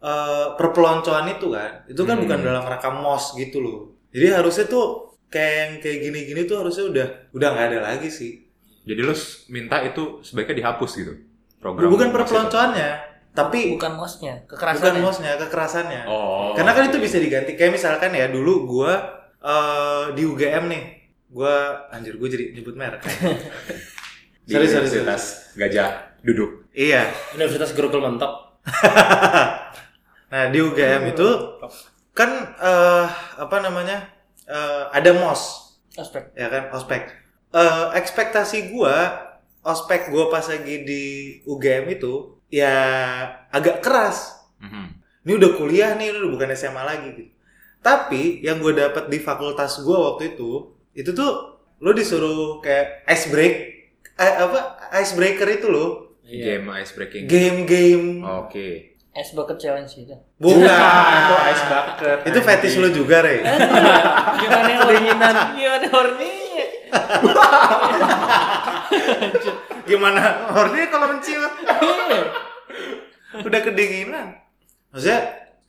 eh, 0.00 0.46
perpeloncoan 0.56 1.26
itu 1.36 1.46
kan, 1.52 1.84
itu 1.84 2.02
kan 2.08 2.16
Hmm. 2.16 2.24
bukan 2.24 2.38
dalam 2.40 2.64
rangka 2.64 2.90
mos 2.90 3.36
gitu 3.36 3.60
loh. 3.60 3.78
Jadi 4.10 4.26
harusnya 4.32 4.64
tuh 4.66 4.84
kayak 5.30 5.52
yang 5.54 5.72
kayak 5.84 5.98
gini-gini 6.02 6.40
tuh 6.48 6.56
harusnya 6.64 6.84
udah 6.90 7.06
udah 7.36 7.48
nggak 7.54 7.66
ada 7.70 7.78
lagi 7.84 8.08
sih. 8.10 8.32
Jadi 8.82 9.00
lo 9.04 9.12
minta 9.52 9.84
itu 9.84 10.24
sebaiknya 10.24 10.56
dihapus 10.66 10.90
gitu. 10.96 11.12
Program 11.60 11.92
bukan 11.92 12.08
perpeloncoannya, 12.10 12.90
tapi 13.30 13.78
Bukan 13.78 13.94
mosnya, 13.94 14.42
bukan 14.44 14.58
kekerasan. 14.58 14.98
mosnya, 14.98 15.32
kekerasannya. 15.38 16.02
Oh. 16.10 16.50
Karena 16.52 16.74
kan 16.74 16.90
itu 16.90 16.98
bisa 16.98 17.16
diganti. 17.16 17.54
Kayak 17.54 17.78
misalkan 17.78 18.10
ya 18.10 18.26
dulu 18.26 18.66
gua 18.66 18.92
eh, 19.38 20.04
di 20.18 20.26
UGM 20.26 20.66
nih, 20.66 20.82
gua 21.30 21.86
anjir 21.88 22.18
gue 22.18 22.28
jadi 22.28 22.44
nyebut 22.52 22.74
merek. 22.74 23.00
di 24.46 24.52
sorry, 24.52 24.66
sorry, 24.66 24.82
Universitas 24.90 25.54
Gajah 25.54 25.90
duduk. 26.20 26.66
iya. 26.72 27.06
Universitas 27.34 27.70
Grogol 27.72 28.02
mentok. 28.02 28.32
Nah 30.30 30.46
di 30.46 30.62
UGM 30.62 31.10
itu 31.10 31.28
kan 32.14 32.30
eh, 32.54 33.06
apa 33.34 33.56
namanya 33.58 34.06
eh, 34.46 34.84
ada 34.90 35.10
mos, 35.10 35.74
Aspek. 35.94 36.30
ya 36.38 36.46
kan 36.46 36.70
ospek. 36.70 37.10
Eh, 37.50 37.86
ekspektasi 37.98 38.70
gua 38.70 39.26
ospek 39.62 40.06
gua 40.06 40.30
pas 40.30 40.46
lagi 40.46 40.86
di 40.86 41.02
UGM 41.42 41.98
itu 41.98 42.38
ya 42.50 42.74
agak 43.48 43.80
keras. 43.80 44.36
Mhm. 44.58 44.86
Ini 45.20 45.32
udah 45.36 45.50
kuliah 45.54 45.90
nih, 45.94 46.10
udah 46.12 46.30
bukan 46.30 46.50
SMA 46.52 46.82
lagi 46.82 47.08
gitu. 47.12 47.32
Tapi 47.78 48.40
yang 48.40 48.58
gue 48.58 48.72
dapat 48.72 49.06
di 49.06 49.16
fakultas 49.16 49.80
gue 49.80 49.94
waktu 49.94 50.34
itu, 50.34 50.68
itu 50.92 51.10
tuh 51.10 51.32
lo 51.78 51.90
disuruh 51.90 52.60
kayak 52.60 53.06
ice 53.06 53.28
break, 53.28 53.54
eh, 54.14 54.34
apa 54.36 54.60
icebreaker 54.92 55.48
itu 55.48 55.66
lo, 55.66 55.86
Game 56.22 56.68
ice 56.76 56.92
breaking. 56.92 57.24
game-game, 57.26 58.22
Oke. 58.22 58.94
Es 59.10 59.32
bucket 59.32 59.58
challenge 59.58 59.98
itu. 59.98 60.14
bukan. 60.36 60.62
Itu 61.20 61.34
ice 61.42 61.64
bucket. 61.66 62.18
itu 62.22 62.38
fetish 62.40 62.76
lo 62.76 62.88
juga, 62.90 63.18
Re. 63.20 63.42
Gimana 64.36 64.70
kedinginan? 64.80 65.34
Gimana 65.50 65.86
horny? 65.90 66.34
Gimana? 69.90 70.22
Horny 70.54 70.86
kalau 70.86 71.10
mencium. 71.10 71.50
Udah 73.42 73.60
kedinginan. 73.62 74.38
Maksudnya 74.90 75.20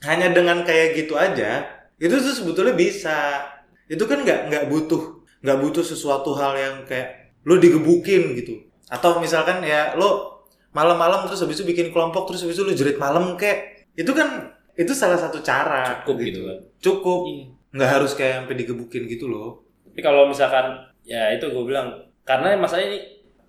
hanya 0.06 0.34
dengan 0.34 0.62
kayak 0.62 0.98
gitu 0.98 1.14
aja, 1.14 1.66
itu 1.98 2.16
tuh 2.18 2.34
sebetulnya 2.34 2.74
bisa. 2.74 3.42
Itu 3.86 4.06
kan 4.06 4.22
nggak 4.22 4.50
nggak 4.50 4.64
butuh 4.70 5.22
nggak 5.42 5.58
butuh 5.58 5.82
sesuatu 5.82 6.38
hal 6.38 6.54
yang 6.54 6.76
kayak 6.86 7.34
lo 7.46 7.58
digebukin 7.58 8.34
gitu. 8.38 8.62
Atau 8.88 9.18
misalkan 9.18 9.62
ya 9.62 9.94
lo 9.94 10.42
malam-malam 10.72 11.28
terus 11.28 11.44
habis 11.44 11.60
itu 11.60 11.68
bikin 11.68 11.92
kelompok 11.92 12.32
terus 12.32 12.46
habis 12.46 12.56
itu 12.56 12.64
lo 12.64 12.72
jerit 12.72 12.96
malam 12.96 13.36
kayak 13.36 13.92
itu 13.92 14.08
kan 14.16 14.56
itu 14.80 14.96
salah 14.96 15.20
satu 15.20 15.44
cara 15.44 16.00
Cukup 16.08 16.16
gitu 16.24 16.40
kan. 16.48 16.58
cukup 16.80 17.20
Iya. 17.28 17.44
nggak 17.76 17.90
harus 17.92 18.12
kayak 18.16 18.34
sampai 18.48 18.56
digebukin 18.56 19.04
gitu 19.04 19.28
loh 19.28 19.68
Tapi 19.84 20.00
kalau 20.00 20.32
misalkan 20.32 20.80
ya 21.04 21.28
itu 21.28 21.44
gue 21.44 21.64
bilang 21.68 21.92
karena 22.24 22.56
masalahnya 22.56 22.88
ini 22.88 23.00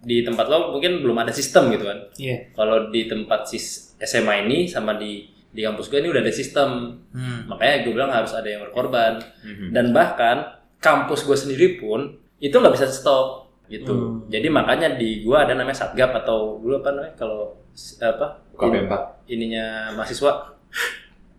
di 0.03 0.21
tempat 0.21 0.47
lo 0.47 0.71
mungkin 0.71 0.99
belum 0.99 1.15
ada 1.17 1.31
sistem 1.31 1.71
gitu 1.71 1.87
kan. 1.87 1.99
Iya. 2.15 2.51
Kalau 2.53 2.91
di 2.91 3.07
tempat 3.07 3.47
sis 3.47 3.95
SMA 3.97 4.43
ini 4.43 4.67
sama 4.67 4.95
di 4.95 5.23
di 5.49 5.61
kampus 5.61 5.87
gue 5.87 6.01
ini 6.01 6.09
udah 6.09 6.21
ada 6.21 6.33
sistem. 6.33 6.99
Hmm. 7.11 7.47
Makanya 7.47 7.83
gue 7.83 7.93
bilang 7.93 8.11
harus 8.11 8.33
ada 8.33 8.47
yang 8.47 8.63
berkorban. 8.63 9.23
Mhm. 9.43 9.71
Dan 9.71 9.93
bahkan 9.93 10.43
kampus 10.77 11.23
gue 11.23 11.37
sendiri 11.37 11.79
pun 11.79 12.11
itu 12.37 12.51
nggak 12.51 12.75
bisa 12.75 12.87
stop 12.87 13.47
gitu. 13.67 13.93
Hmm. 13.93 14.27
Jadi 14.27 14.49
makanya 14.49 14.95
di 14.95 15.23
gue 15.23 15.37
ada 15.37 15.55
namanya 15.55 15.79
satgap 15.79 16.11
atau 16.15 16.59
dulu 16.59 16.77
apa 16.77 16.91
namanya 16.91 17.15
kalau 17.15 17.55
apa 17.99 18.27
UKP 18.53 18.75
in- 18.75 18.85
4. 18.85 19.31
ininya 19.31 19.65
mahasiswa 19.95 20.33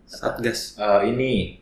satgas 0.04 0.74
Eh, 0.76 1.10
ini 1.10 1.58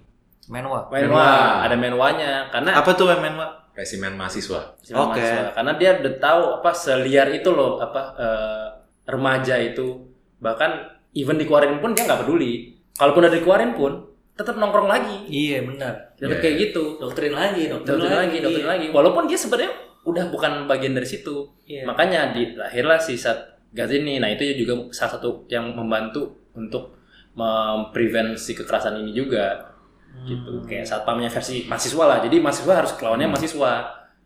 Menwa. 0.49 0.87
menwa 0.87 1.01
Menwa. 1.09 1.29
ada 1.63 1.77
menwanya 1.77 2.31
karena 2.49 2.71
apa 2.75 2.91
tuh 2.93 3.09
men 3.15 3.33
Pak? 3.33 3.53
Resimen 3.73 4.12
mahasiswa. 4.12 4.77
si 4.79 4.93
Oke. 4.93 5.16
mahasiswa. 5.16 5.53
karena 5.53 5.73
dia 5.75 5.91
udah 5.97 6.14
tahu 6.16 6.43
apa 6.59 6.70
seliar 6.70 7.29
itu 7.29 7.49
loh 7.49 7.79
apa 7.79 8.03
eh, 8.14 8.66
remaja 9.05 9.57
itu 9.57 9.97
bahkan 10.39 10.77
even 11.12 11.37
dikeluarin 11.37 11.79
pun 11.79 11.93
dia 11.93 12.05
nggak 12.05 12.23
peduli 12.23 12.73
kalaupun 12.93 13.25
udah 13.25 13.33
dikeluarin 13.33 13.73
pun 13.73 13.93
tetap 14.33 14.57
nongkrong 14.57 14.89
lagi 14.89 15.16
Iya 15.27 15.64
benar. 15.64 16.16
tetap 16.16 16.37
Iya. 16.37 16.43
kayak 16.43 16.57
gitu 16.62 16.85
Doktrin 16.97 17.33
lagi, 17.33 17.68
doktrin, 17.68 18.01
doktrin 18.01 18.16
lagi 18.16 18.37
doktrin 18.41 18.64
lagi 18.66 18.87
walaupun 18.89 19.25
dia 19.25 19.37
sebenarnya 19.37 19.73
udah 20.03 20.25
bukan 20.29 20.53
bagian 20.66 20.93
dari 20.93 21.07
situ 21.07 21.49
Iya. 21.64 21.85
makanya 21.85 22.33
di 22.33 22.53
lahirlah 22.53 22.99
si 22.99 23.14
Satgas 23.14 23.91
ini 23.91 24.18
nah 24.18 24.29
itu 24.29 24.45
juga 24.59 24.89
salah 24.91 25.16
satu 25.16 25.47
yang 25.47 25.73
membantu 25.73 26.29
untuk 26.53 26.97
memprevent 27.33 28.37
si 28.37 28.53
kekerasan 28.53 29.01
ini 29.01 29.12
juga 29.12 29.72
Hmm. 30.13 30.29
gitu 30.29 30.53
kayak 30.69 30.85
satpamnya 30.85 31.33
versi 31.33 31.65
mahasiswa 31.65 32.05
lah 32.05 32.19
jadi 32.21 32.37
mahasiswa 32.39 32.73
harus 32.77 32.93
kelawannya 33.01 33.33
mahasiswa 33.33 33.73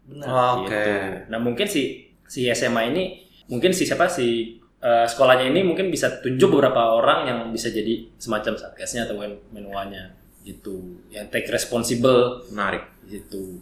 Benar. 0.06 0.26
oke 0.26 0.66
gitu. 0.66 0.82
Nah 1.30 1.38
mungkin 1.38 1.66
si 1.70 2.10
si 2.26 2.44
SMA 2.50 2.90
ini 2.90 3.04
mungkin 3.46 3.70
si 3.70 3.86
siapa 3.86 4.10
si 4.10 4.58
eh, 4.82 5.06
sekolahnya 5.06 5.46
ini 5.48 5.62
mungkin 5.62 5.88
bisa 5.88 6.18
tunjuk 6.20 6.52
beberapa 6.58 6.98
orang 6.98 7.18
yang 7.26 7.38
bisa 7.54 7.70
jadi 7.70 8.06
semacam 8.18 8.58
satgasnya 8.58 9.06
atau 9.06 9.16
men 9.16 9.38
menuanya 9.54 10.12
gitu 10.44 11.02
yang 11.10 11.26
take 11.30 11.50
responsible 11.50 12.42
Menarik. 12.50 12.86
gitu. 13.06 13.58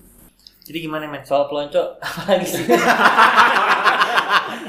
Jadi 0.64 0.78
gimana 0.80 1.04
men 1.08 1.24
soal 1.24 1.44
pelonco 1.48 1.96
apalagi 2.04 2.44
sih? 2.48 2.64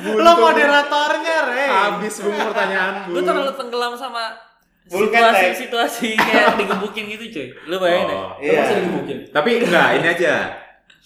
lo 0.05 0.31
moderatornya 0.37 1.35
Re 1.49 1.65
Habis 1.65 2.21
bung 2.21 2.37
pertanyaan 2.37 3.09
Gue 3.09 3.23
terlalu 3.25 3.51
tenggelam 3.57 3.93
sama 3.97 4.37
Bukan, 4.85 5.09
situasi-situasi 5.09 6.07
kayak 6.13 6.61
digebukin 6.61 7.05
gitu 7.09 7.25
cuy. 7.33 7.47
Lu 7.65 7.75
bayangin 7.81 8.05
deh. 8.05 8.17
Oh. 8.17 8.31
Iya. 8.37 8.61
Tapi 9.33 9.49
enggak, 9.65 9.87
ini 9.97 10.07
aja. 10.13 10.33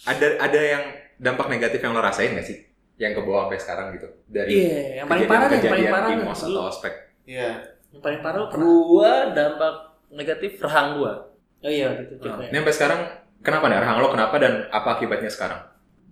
Ada 0.04 0.28
ada 0.36 0.60
yang 0.60 0.84
dampak 1.16 1.48
negatif 1.48 1.80
yang 1.80 1.96
lo 1.96 2.04
rasain 2.04 2.36
gak 2.36 2.44
sih? 2.44 2.60
Yang 3.00 3.20
ke 3.20 3.22
bawah 3.24 3.48
sampai 3.48 3.60
sekarang 3.60 3.86
gitu. 3.96 4.08
Dari 4.28 4.52
Iya, 4.52 4.80
yang 5.04 5.08
paling 5.08 5.28
parah 5.28 5.48
yang 5.48 5.52
paling 5.52 5.64
kejadian 5.64 5.92
parah 5.96 6.10
di 6.12 6.16
mos 6.20 6.42
atau 6.44 6.64
ospek. 6.68 6.94
iya 7.24 7.50
Yang 7.96 8.02
paling 8.04 8.20
parah? 8.20 8.40
Gua 8.52 9.12
dampak 9.32 9.74
negatif 10.12 10.52
rahang 10.60 11.00
gua. 11.00 11.14
Oh 11.60 11.72
iya 11.72 11.92
waktu 11.92 12.04
itu 12.08 12.14
Nah, 12.20 12.24
ceritain. 12.36 12.50
ini 12.52 12.58
sampai 12.60 12.76
sekarang 12.76 13.00
kenapa 13.40 13.66
nih? 13.68 13.80
Rahang 13.80 13.98
lo 14.00 14.08
kenapa 14.12 14.36
dan 14.40 14.54
apa 14.72 14.90
akibatnya 14.96 15.32
sekarang? 15.32 15.60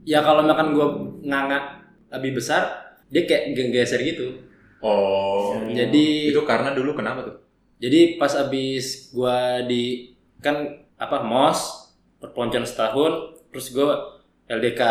Ya 0.08 0.24
kalau 0.24 0.44
makan 0.44 0.68
gua 0.72 0.88
nganga 1.24 1.84
lebih 2.16 2.40
besar 2.40 2.64
dia 3.12 3.28
kayak 3.28 3.56
geser 3.72 4.00
gitu. 4.04 4.40
Oh. 4.80 5.56
Jadi 5.68 6.32
Itu 6.32 6.44
karena 6.48 6.72
dulu 6.72 6.96
kenapa 6.96 7.24
tuh? 7.24 7.36
Jadi 7.78 8.18
pas 8.18 8.34
abis 8.34 9.14
gua 9.14 9.62
di 9.62 10.14
kan 10.42 10.66
apa 10.98 11.22
mos 11.22 11.94
perpeloncoan 12.18 12.66
setahun, 12.66 13.38
terus 13.54 13.70
gua 13.70 14.18
LDK. 14.50 14.82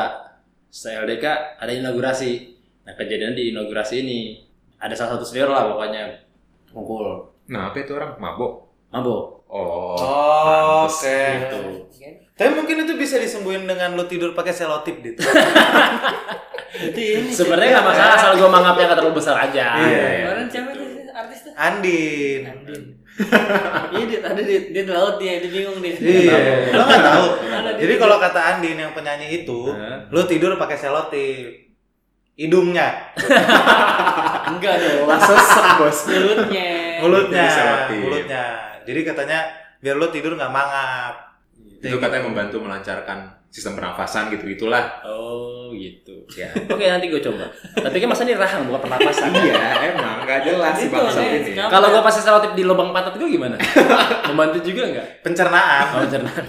Setelah 0.70 1.06
LDK 1.06 1.24
ada 1.58 1.72
inaugurasi. 1.72 2.54
Nah 2.86 2.94
kejadian 2.94 3.34
di 3.34 3.50
inaugurasi 3.50 4.06
ini 4.06 4.20
ada 4.78 4.94
salah 4.94 5.18
satu 5.18 5.26
senior 5.26 5.50
lah 5.50 5.66
pokoknya 5.72 6.22
mukul 6.70 7.34
Nah, 7.46 7.70
apa 7.70 7.78
itu 7.78 7.94
orang 7.94 8.18
mabok? 8.18 8.66
mabuk 8.90 9.46
Oh. 9.46 9.94
Oh, 9.94 10.90
oke. 10.90 10.98
gitu 10.98 11.86
Tapi 12.34 12.50
mungkin 12.50 12.82
itu 12.82 12.98
bisa 12.98 13.22
disembuhin 13.22 13.62
dengan 13.62 13.94
lo 13.94 14.10
tidur 14.10 14.34
pakai 14.34 14.50
selotip 14.50 14.98
gitu. 15.00 15.22
Sebenarnya 17.30 17.78
nggak 17.78 17.86
masalah 17.86 18.12
asal 18.18 18.30
gue 18.36 18.50
mangapnya 18.50 18.90
nggak 18.90 18.98
terlalu 19.00 19.16
besar 19.16 19.38
aja 19.38 19.80
Iya, 19.80 19.86
iya. 19.86 20.24
Kemarin 20.28 20.46
artis 20.50 20.66
tuh? 20.74 20.85
Andin. 21.56 22.42
Andin. 22.44 22.82
Iya, 23.96 24.04
dia 24.04 24.20
tadi 24.20 24.44
dia, 24.44 24.60
dia 24.68 24.82
di 24.84 24.92
laut 24.92 25.16
dia, 25.16 25.40
dia 25.40 25.48
bingung 25.48 25.80
dia. 25.80 25.96
Iya, 25.96 26.36
lo 26.68 26.84
nggak 26.84 27.00
tahu. 27.00 27.26
Jadi 27.80 27.94
kalau 27.96 28.20
kata 28.20 28.40
Andin 28.52 28.76
yang 28.76 28.92
penyanyi 28.92 29.40
itu, 29.40 29.72
lo 30.12 30.20
tidur 30.28 30.52
pakai 30.60 30.76
selotip. 30.76 31.64
Hidungnya, 32.36 33.16
enggak 34.52 34.74
dong. 34.76 35.08
sesek 35.16 35.66
bos 35.80 35.98
Mulutnya. 36.04 37.00
mulutnya, 37.00 37.48
mulutnya. 37.88 38.44
Jadi 38.84 39.00
katanya 39.08 39.38
biar 39.80 39.96
lo 39.96 40.12
tidur 40.12 40.36
nggak 40.36 40.52
mangap. 40.52 41.40
Itu 41.80 41.96
katanya 41.96 42.28
membantu 42.28 42.60
melancarkan 42.60 43.35
sistem 43.48 43.72
pernafasan 43.74 44.28
gitu 44.28 44.44
itulah. 44.46 45.00
oh 45.02 45.70
gitu 45.72 46.12
Ya. 46.34 46.50
oke 46.52 46.80
nanti 46.80 47.06
gue 47.06 47.18
coba 47.18 47.46
tapi 47.74 47.96
kan 47.96 48.08
masa 48.08 48.22
ini 48.22 48.34
rahang 48.34 48.66
bukan 48.66 48.80
pernapasan 48.82 49.30
iya, 49.32 49.90
emang 49.90 50.22
nggak 50.22 50.40
jelas 50.44 50.74
si 50.74 50.86
Itu, 50.86 50.92
bangsa 50.92 51.20
ini. 51.22 51.50
kalau 51.56 51.88
gue 51.88 52.02
pasti 52.02 52.20
selotip 52.20 52.52
di 52.52 52.62
lubang 52.62 52.90
pantat 52.90 53.14
gue 53.14 53.26
gimana 53.26 53.56
membantu 54.28 54.58
juga 54.60 54.82
nggak 54.86 55.06
Pencernaan. 55.22 55.84
Oh, 55.90 56.00
pencernaan. 56.04 56.44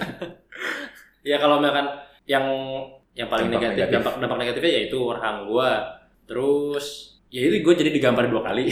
ya 1.22 1.36
kalau 1.36 1.58
misalkan 1.58 1.86
yang 2.24 2.44
yang 3.12 3.26
paling 3.26 3.48
Dampak 3.48 3.58
negatif, 3.60 3.78
negatif. 3.80 3.94
dampak 3.98 4.14
dampak 4.18 4.38
negatifnya 4.38 4.72
yaitu 4.74 4.98
rahang 5.02 5.38
gua. 5.44 5.70
Terus 6.24 6.86
ya 7.28 7.40
itu 7.42 7.60
gue 7.60 7.74
jadi 7.74 7.90
digambar 7.90 8.28
dua 8.28 8.42
kali 8.42 8.68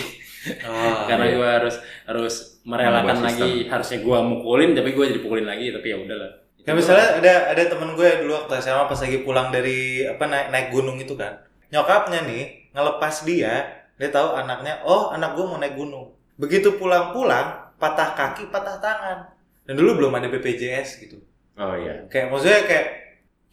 Oh, 0.62 1.02
karena 1.10 1.26
iya. 1.26 1.34
gua 1.34 1.48
harus 1.58 1.74
harus 2.04 2.34
merelakan 2.62 3.18
lagi 3.18 3.66
harusnya 3.66 3.98
gua 4.00 4.22
mukulin 4.22 4.72
tapi 4.72 4.94
gua 4.94 5.04
jadi 5.04 5.18
pukulin 5.18 5.42
lagi 5.44 5.74
tapi 5.74 5.90
ya 5.90 5.98
udahlah. 5.98 6.30
Ya 6.66 6.74
misalnya 6.74 7.22
ada 7.22 7.54
ada 7.54 7.62
temen 7.70 7.94
gue 7.94 8.26
dulu 8.26 8.34
waktu 8.34 8.58
SMA 8.58 8.90
pas 8.90 8.98
lagi 8.98 9.22
pulang 9.22 9.54
dari 9.54 10.02
apa 10.02 10.26
naik 10.26 10.46
naik 10.50 10.68
gunung 10.74 10.98
itu 10.98 11.14
kan. 11.14 11.38
Nyokapnya 11.70 12.26
nih 12.26 12.74
ngelepas 12.74 13.22
dia, 13.22 13.86
dia 13.94 14.08
tahu 14.10 14.34
anaknya, 14.34 14.82
oh 14.82 15.14
anak 15.14 15.38
gue 15.38 15.44
mau 15.46 15.62
naik 15.62 15.78
gunung. 15.78 16.18
Begitu 16.34 16.74
pulang-pulang, 16.74 17.70
patah 17.78 18.18
kaki, 18.18 18.50
patah 18.50 18.82
tangan. 18.82 19.30
Dan 19.62 19.78
dulu 19.78 20.02
belum 20.02 20.18
ada 20.18 20.26
BPJS 20.26 21.06
gitu. 21.06 21.22
Oh 21.54 21.78
iya. 21.78 22.02
Kayak 22.10 22.34
maksudnya 22.34 22.60
kayak 22.66 22.86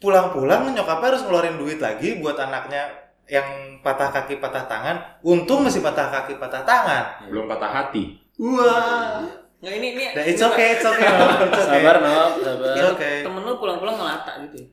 pulang-pulang 0.02 0.74
nyokapnya 0.74 1.14
harus 1.14 1.22
ngeluarin 1.22 1.56
duit 1.56 1.78
lagi 1.78 2.18
buat 2.18 2.34
anaknya 2.34 3.14
yang 3.30 3.78
patah 3.80 4.10
kaki, 4.10 4.42
patah 4.42 4.66
tangan. 4.66 5.22
Untung 5.22 5.62
masih 5.62 5.80
patah 5.80 6.10
kaki, 6.10 6.36
patah 6.36 6.66
tangan. 6.66 7.30
Belum 7.30 7.46
patah 7.46 7.70
hati. 7.70 8.18
Wah. 8.42 9.43
Nggak 9.64 9.74
ini 9.80 9.88
ini. 9.96 10.04
Nah, 10.12 10.24
it's 10.28 10.44
okay, 10.44 10.76
it's 10.76 10.84
okay. 10.84 11.08
It's 11.08 11.56
okay. 11.56 11.80
Sabar 11.80 11.96
no, 12.04 12.36
sabar. 12.36 12.74
It's 12.76 12.86
okay. 12.92 13.16
Temen 13.24 13.40
lu 13.40 13.56
pulang-pulang 13.56 13.96
ngelata 13.96 14.32
gitu. 14.44 14.56
ya? 14.60 14.68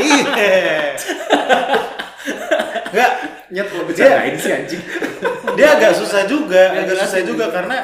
Iya. 0.00 0.96
Enggak, 2.90 3.12
Nyet 3.52 3.66
bercandain 3.68 4.34
sih 4.40 4.52
anjing. 4.56 4.82
dia 5.52 5.68
agak 5.76 5.92
susah 5.92 6.24
juga, 6.24 6.72
Nggak 6.72 6.82
agak 6.88 6.96
susah 7.04 7.20
ini. 7.20 7.28
juga 7.28 7.44
karena 7.52 7.76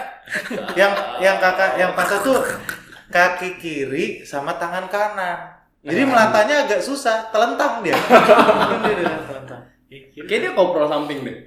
yang 0.73 0.93
yang 1.21 1.37
kakak 1.37 1.77
yang 1.77 1.93
patah 1.93 2.25
tuh 2.25 2.41
kaki 3.12 3.61
kiri 3.61 4.25
sama 4.25 4.57
tangan 4.57 4.89
kanan. 4.89 5.53
Jadi 5.85 6.03
melatanya 6.03 6.64
agak 6.67 6.81
susah, 6.81 7.29
telentang 7.29 7.85
dia. 7.85 7.95
Dia. 9.87 10.03
Kayaknya 10.27 10.51
dia 10.51 10.53
koprol 10.59 10.91
samping 10.91 11.23
deh. 11.23 11.47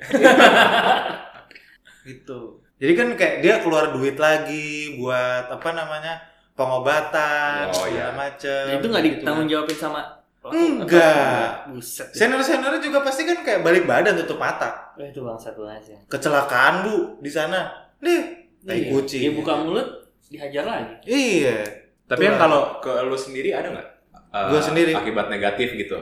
Gitu. 2.07 2.58
Jadi 2.79 2.93
kan 2.95 3.07
kayak 3.13 3.35
dia 3.39 3.55
keluar 3.59 3.91
duit 3.91 4.15
lagi 4.15 4.95
buat 4.95 5.51
apa 5.51 5.69
namanya 5.71 6.15
pengobatan 6.55 7.67
Oh, 7.69 7.83
segala 7.83 7.91
iya. 7.91 8.07
macem. 8.13 8.63
Itu 8.73 8.85
nggak 8.87 9.03
gitu 9.03 9.13
ditanggung 9.17 9.45
kan. 9.45 9.53
jawabin 9.53 9.77
sama 9.77 10.01
Enggak. 10.39 11.67
Buset. 11.67 12.07
Senior 12.09 12.39
senior 12.39 12.79
juga 12.79 13.03
pasti 13.03 13.27
kan 13.27 13.43
kayak 13.43 13.59
balik 13.59 13.83
badan 13.83 14.15
tutup 14.15 14.39
mata. 14.39 14.95
Wah, 14.95 15.03
itu 15.03 15.19
bangsat 15.19 15.51
banget 15.53 15.83
sih. 15.83 15.97
Kecelakaan 16.07 16.87
bu 16.87 16.95
di 17.19 17.27
sana. 17.27 17.67
Nih, 17.99 18.47
tai 18.63 18.87
Iya. 18.87 18.89
kucing. 18.89 19.21
Dia 19.21 19.31
buka 19.35 19.53
mulut 19.59 19.87
dihajar 20.31 20.63
lagi. 20.63 20.95
Iya. 21.03 21.59
Tapi 22.07 22.23
yang 22.23 22.39
kalau 22.39 22.79
ke 22.79 22.89
lu 23.03 23.13
sendiri 23.13 23.51
ada 23.51 23.67
nggak? 23.69 23.87
eh, 24.31 24.47
Gua 24.47 24.61
sendiri. 24.63 24.91
Akibat 24.95 25.27
negatif 25.27 25.75
gitu. 25.75 25.99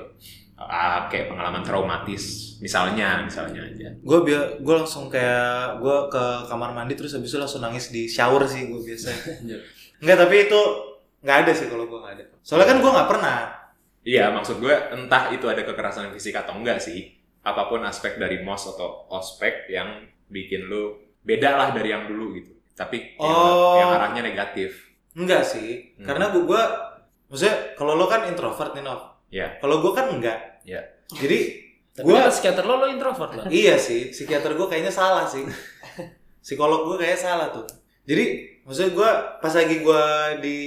Ah, 0.59 1.05
kayak 1.05 1.29
pengalaman 1.29 1.61
traumatis 1.61 2.57
misalnya, 2.57 3.21
misalnya 3.21 3.61
aja. 3.63 3.93
gue 3.93 4.19
biar 4.19 4.57
gue 4.57 4.75
langsung 4.75 5.05
kayak 5.05 5.77
gue 5.77 5.97
ke 6.09 6.23
kamar 6.45 6.73
mandi 6.73 6.93
terus 6.93 7.13
habis 7.13 7.29
itu 7.29 7.37
langsung 7.37 7.61
nangis 7.61 7.87
di 7.87 8.05
shower 8.05 8.41
sih 8.43 8.65
gue 8.65 8.81
biasa 8.81 9.09
Enggak 10.01 10.17
tapi 10.17 10.35
itu 10.43 10.61
nggak 11.19 11.37
ada 11.39 11.51
sih 11.53 11.67
kalau 11.67 11.85
gue 11.85 11.93
nggak 11.95 12.13
ada 12.15 12.23
soalnya 12.41 12.67
kan 12.67 12.77
gue 12.77 12.91
nggak 12.91 13.05
pernah 13.07 13.37
Iya, 14.01 14.31
maksud 14.31 14.57
gue 14.57 14.71
entah 14.89 15.29
itu 15.29 15.45
ada 15.45 15.61
kekerasan 15.61 16.09
fisik 16.09 16.31
atau 16.33 16.55
enggak 16.55 16.79
sih. 16.79 17.11
Apa 17.43 17.67
pun 17.67 17.83
aspek 17.83 18.15
dari 18.15 18.39
MOS 18.39 18.71
atau 18.71 19.03
ospek 19.09 19.67
yang 19.67 19.99
bikin 20.25 20.63
lu 20.63 20.95
beda 21.19 21.53
lah 21.53 21.69
dari 21.69 21.91
yang 21.91 22.07
dulu 22.07 22.31
gitu. 22.33 22.55
Tapi 22.71 23.13
yang- 23.13 23.19
Oh. 23.19 23.75
yang, 23.75 23.91
arahnya 23.91 24.23
negatif. 24.23 24.87
enggak 25.11 25.43
sih 25.43 25.91
Hmm. 25.93 26.05
karena 26.05 26.29
gue 26.29 26.39
gue 26.41 26.61
maksudnya 27.27 27.55
kalau 27.73 27.93
lo 27.93 28.05
kan 28.05 28.25
introvert 28.25 28.71
nih 28.71 28.81
Nov 28.81 29.16
Ya. 29.29 29.57
kalau 29.57 29.79
gue 29.79 29.91
kan 29.91 30.07
enggak 30.09 30.39
Ya. 30.63 30.79
jadi 31.09 31.67
Tapi 31.91 32.03
gue 32.03 32.13
kan 32.13 32.29
psikiater 32.29 32.63
lo 32.63 32.77
lo 32.77 32.87
introvert 32.87 33.31
lah. 33.33 33.45
iya 33.47 33.75
sih 33.75 34.09
psikiater 34.09 34.53
gue 34.53 34.67
kayaknya 34.67 34.89
salah 34.89 35.25
sih 35.25 35.43
psikolog 36.39 36.87
gue 36.87 36.97
kayaknya 36.97 37.19
salah 37.21 37.47
tuh 37.49 37.65
jadi 38.03 38.25
maksudnya 38.61 38.91
gue 38.93 39.09
pas 39.37 39.53
lagi 39.53 39.75
gue 39.77 40.03
di 40.39 40.59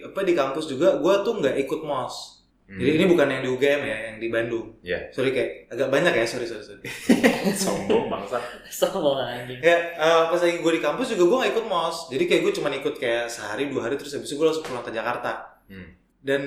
apa 0.00 0.20
di 0.20 0.32
kampus 0.32 0.66
juga 0.66 0.96
gue 0.96 1.14
tuh 1.20 1.34
nggak 1.36 1.56
ikut 1.60 1.82
mos 1.82 2.34
Hmm. 2.68 2.76
jadi 2.76 2.90
ini 2.94 3.08
bukan 3.08 3.26
yang 3.26 3.40
di 3.40 3.48
UGM 3.48 3.80
ya 3.80 3.96
yang 4.06 4.16
di 4.18 4.28
Bandung 4.28 4.76
Ya. 4.82 5.08
sorry 5.08 5.32
kayak 5.32 5.72
agak 5.72 5.88
banyak 5.88 6.12
ya 6.12 6.28
sorry 6.28 6.44
sorry 6.44 6.60
sorry 6.60 6.84
Sombong 7.56 8.12
bangsat. 8.12 8.44
Sombong 8.68 9.16
anjing. 9.16 9.56
ya 9.58 9.72
eh, 9.88 10.22
pas 10.28 10.36
lagi 10.36 10.60
gue 10.60 10.72
di 10.76 10.82
kampus 10.82 11.08
juga 11.10 11.24
gue 11.24 11.38
gak 11.40 11.52
ikut 11.54 11.64
mos 11.64 11.96
jadi 12.08 12.28
kayak 12.28 12.42
gue 12.44 12.52
cuma 12.52 12.68
ikut 12.70 12.94
kayak 12.94 13.24
sehari 13.26 13.72
dua 13.72 13.88
hari 13.88 13.96
terus 13.96 14.12
habis 14.12 14.28
itu 14.28 14.36
gue 14.36 14.44
langsung 14.44 14.60
pulang 14.62 14.84
ke 14.84 14.92
Jakarta 14.92 15.48
Hmm. 15.64 15.96
dan 16.20 16.42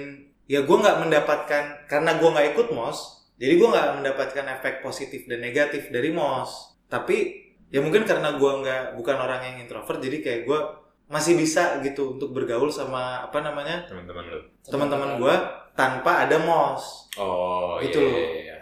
ya 0.52 0.60
gue 0.62 0.78
nggak 0.78 0.98
mendapatkan 1.00 1.64
karena 1.88 2.12
gue 2.20 2.28
nggak 2.28 2.48
ikut 2.52 2.68
mos 2.76 3.00
jadi 3.40 3.56
gue 3.56 3.70
nggak 3.72 3.90
mendapatkan 3.98 4.46
efek 4.60 4.84
positif 4.84 5.24
dan 5.26 5.40
negatif 5.40 5.88
dari 5.88 6.12
mos 6.12 6.76
tapi 6.92 7.40
ya 7.72 7.80
mungkin 7.80 8.04
karena 8.04 8.36
gue 8.36 8.52
nggak 8.60 9.00
bukan 9.00 9.16
orang 9.16 9.42
yang 9.42 9.56
introvert 9.64 10.04
jadi 10.04 10.18
kayak 10.20 10.42
gue 10.44 10.60
masih 11.08 11.36
bisa 11.36 11.80
gitu 11.80 12.16
untuk 12.16 12.32
bergaul 12.32 12.68
sama 12.68 13.24
apa 13.24 13.40
namanya 13.40 13.88
Teman-teman 13.88 14.24
lu. 14.28 14.40
teman-teman 14.64 15.10
gue 15.18 15.36
tanpa 15.72 16.28
ada 16.28 16.36
mos 16.38 17.08
Oh, 17.16 17.76
Itu 17.80 18.00
iya, 18.00 18.08
loh. 18.08 18.16
iya, 18.16 18.28
iya. 18.32 18.58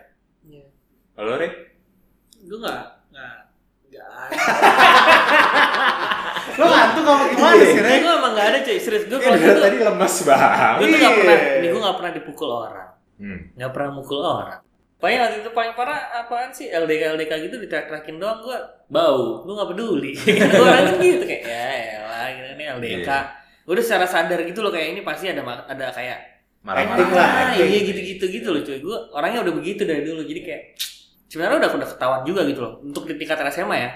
Iya. 0.46 0.66
Kalau 1.14 1.38
Re? 1.38 1.50
Gue 2.42 2.58
nggak 2.58 2.82
nggak 3.14 3.36
nggak. 3.90 4.30
lo 6.60 6.66
ngantuk 6.68 7.04
kamu 7.04 7.24
gimana 7.32 7.64
sih 7.64 7.80
Rek? 7.80 7.98
Gue 8.00 8.14
emang 8.14 8.32
nggak 8.36 8.48
ada 8.48 8.60
cuy. 8.60 8.78
Serius 8.78 9.04
gue 9.06 9.16
Kan 9.16 9.24
kalau 9.26 9.38
gitu. 9.40 9.60
tadi 9.60 9.78
lemas 9.80 10.16
banget. 10.22 10.76
Gue 10.76 10.86
tuh 10.86 10.98
nggak 11.00 11.14
pernah. 11.16 11.36
Iya. 11.36 11.56
Ini 11.56 11.68
gue 11.68 11.82
nggak 11.82 11.98
pernah 11.98 12.12
dipukul 12.12 12.50
orang. 12.52 12.88
Hmm. 13.16 13.40
Nggak 13.54 13.72
pernah 13.72 13.90
mukul 13.94 14.20
orang. 14.20 14.60
Paling 15.00 15.18
waktu 15.18 15.38
itu 15.40 15.50
paling 15.50 15.74
parah 15.74 16.00
apaan 16.20 16.52
sih 16.52 16.68
LDK 16.68 17.16
LDK 17.16 17.32
gitu 17.48 17.56
diteriak-teriakin 17.58 18.20
doang 18.20 18.44
gue 18.44 18.58
bau 18.86 19.48
gue 19.48 19.54
nggak 19.56 19.70
peduli 19.72 20.12
gue 20.12 20.44
orang 20.60 20.92
kan 20.92 20.96
gitu 21.00 21.24
kayak 21.24 21.44
ya 21.48 21.64
elah 21.96 22.28
gitu 22.36 22.48
ini 22.52 22.64
LDK 22.68 23.08
Iya. 23.08 23.20
udah 23.64 23.80
secara 23.80 24.04
sadar 24.04 24.44
gitu 24.44 24.60
loh 24.60 24.68
kayak 24.68 24.92
ini 24.92 25.02
pasti 25.02 25.32
ada 25.32 25.40
ada 25.40 25.88
kayak 25.90 26.20
Marah-marah. 26.60 27.08
lah. 27.16 27.28
ah, 27.48 27.56
iya 27.56 27.80
gitu 27.80 27.96
gitu 27.96 28.26
gitu 28.28 28.48
loh 28.52 28.60
cuy 28.60 28.76
gue 28.76 28.98
orangnya 29.16 29.40
udah 29.48 29.54
begitu 29.56 29.88
dari 29.88 30.04
dulu 30.04 30.20
jadi 30.20 30.42
kayak 30.44 30.62
sebenarnya 31.32 31.58
udah 31.64 31.70
udah 31.80 31.88
ketahuan 31.96 32.22
juga 32.28 32.42
gitu 32.44 32.60
loh 32.60 32.74
untuk 32.84 33.08
di 33.08 33.16
tingkat 33.16 33.40
SMA 33.48 33.76
ya 33.80 33.90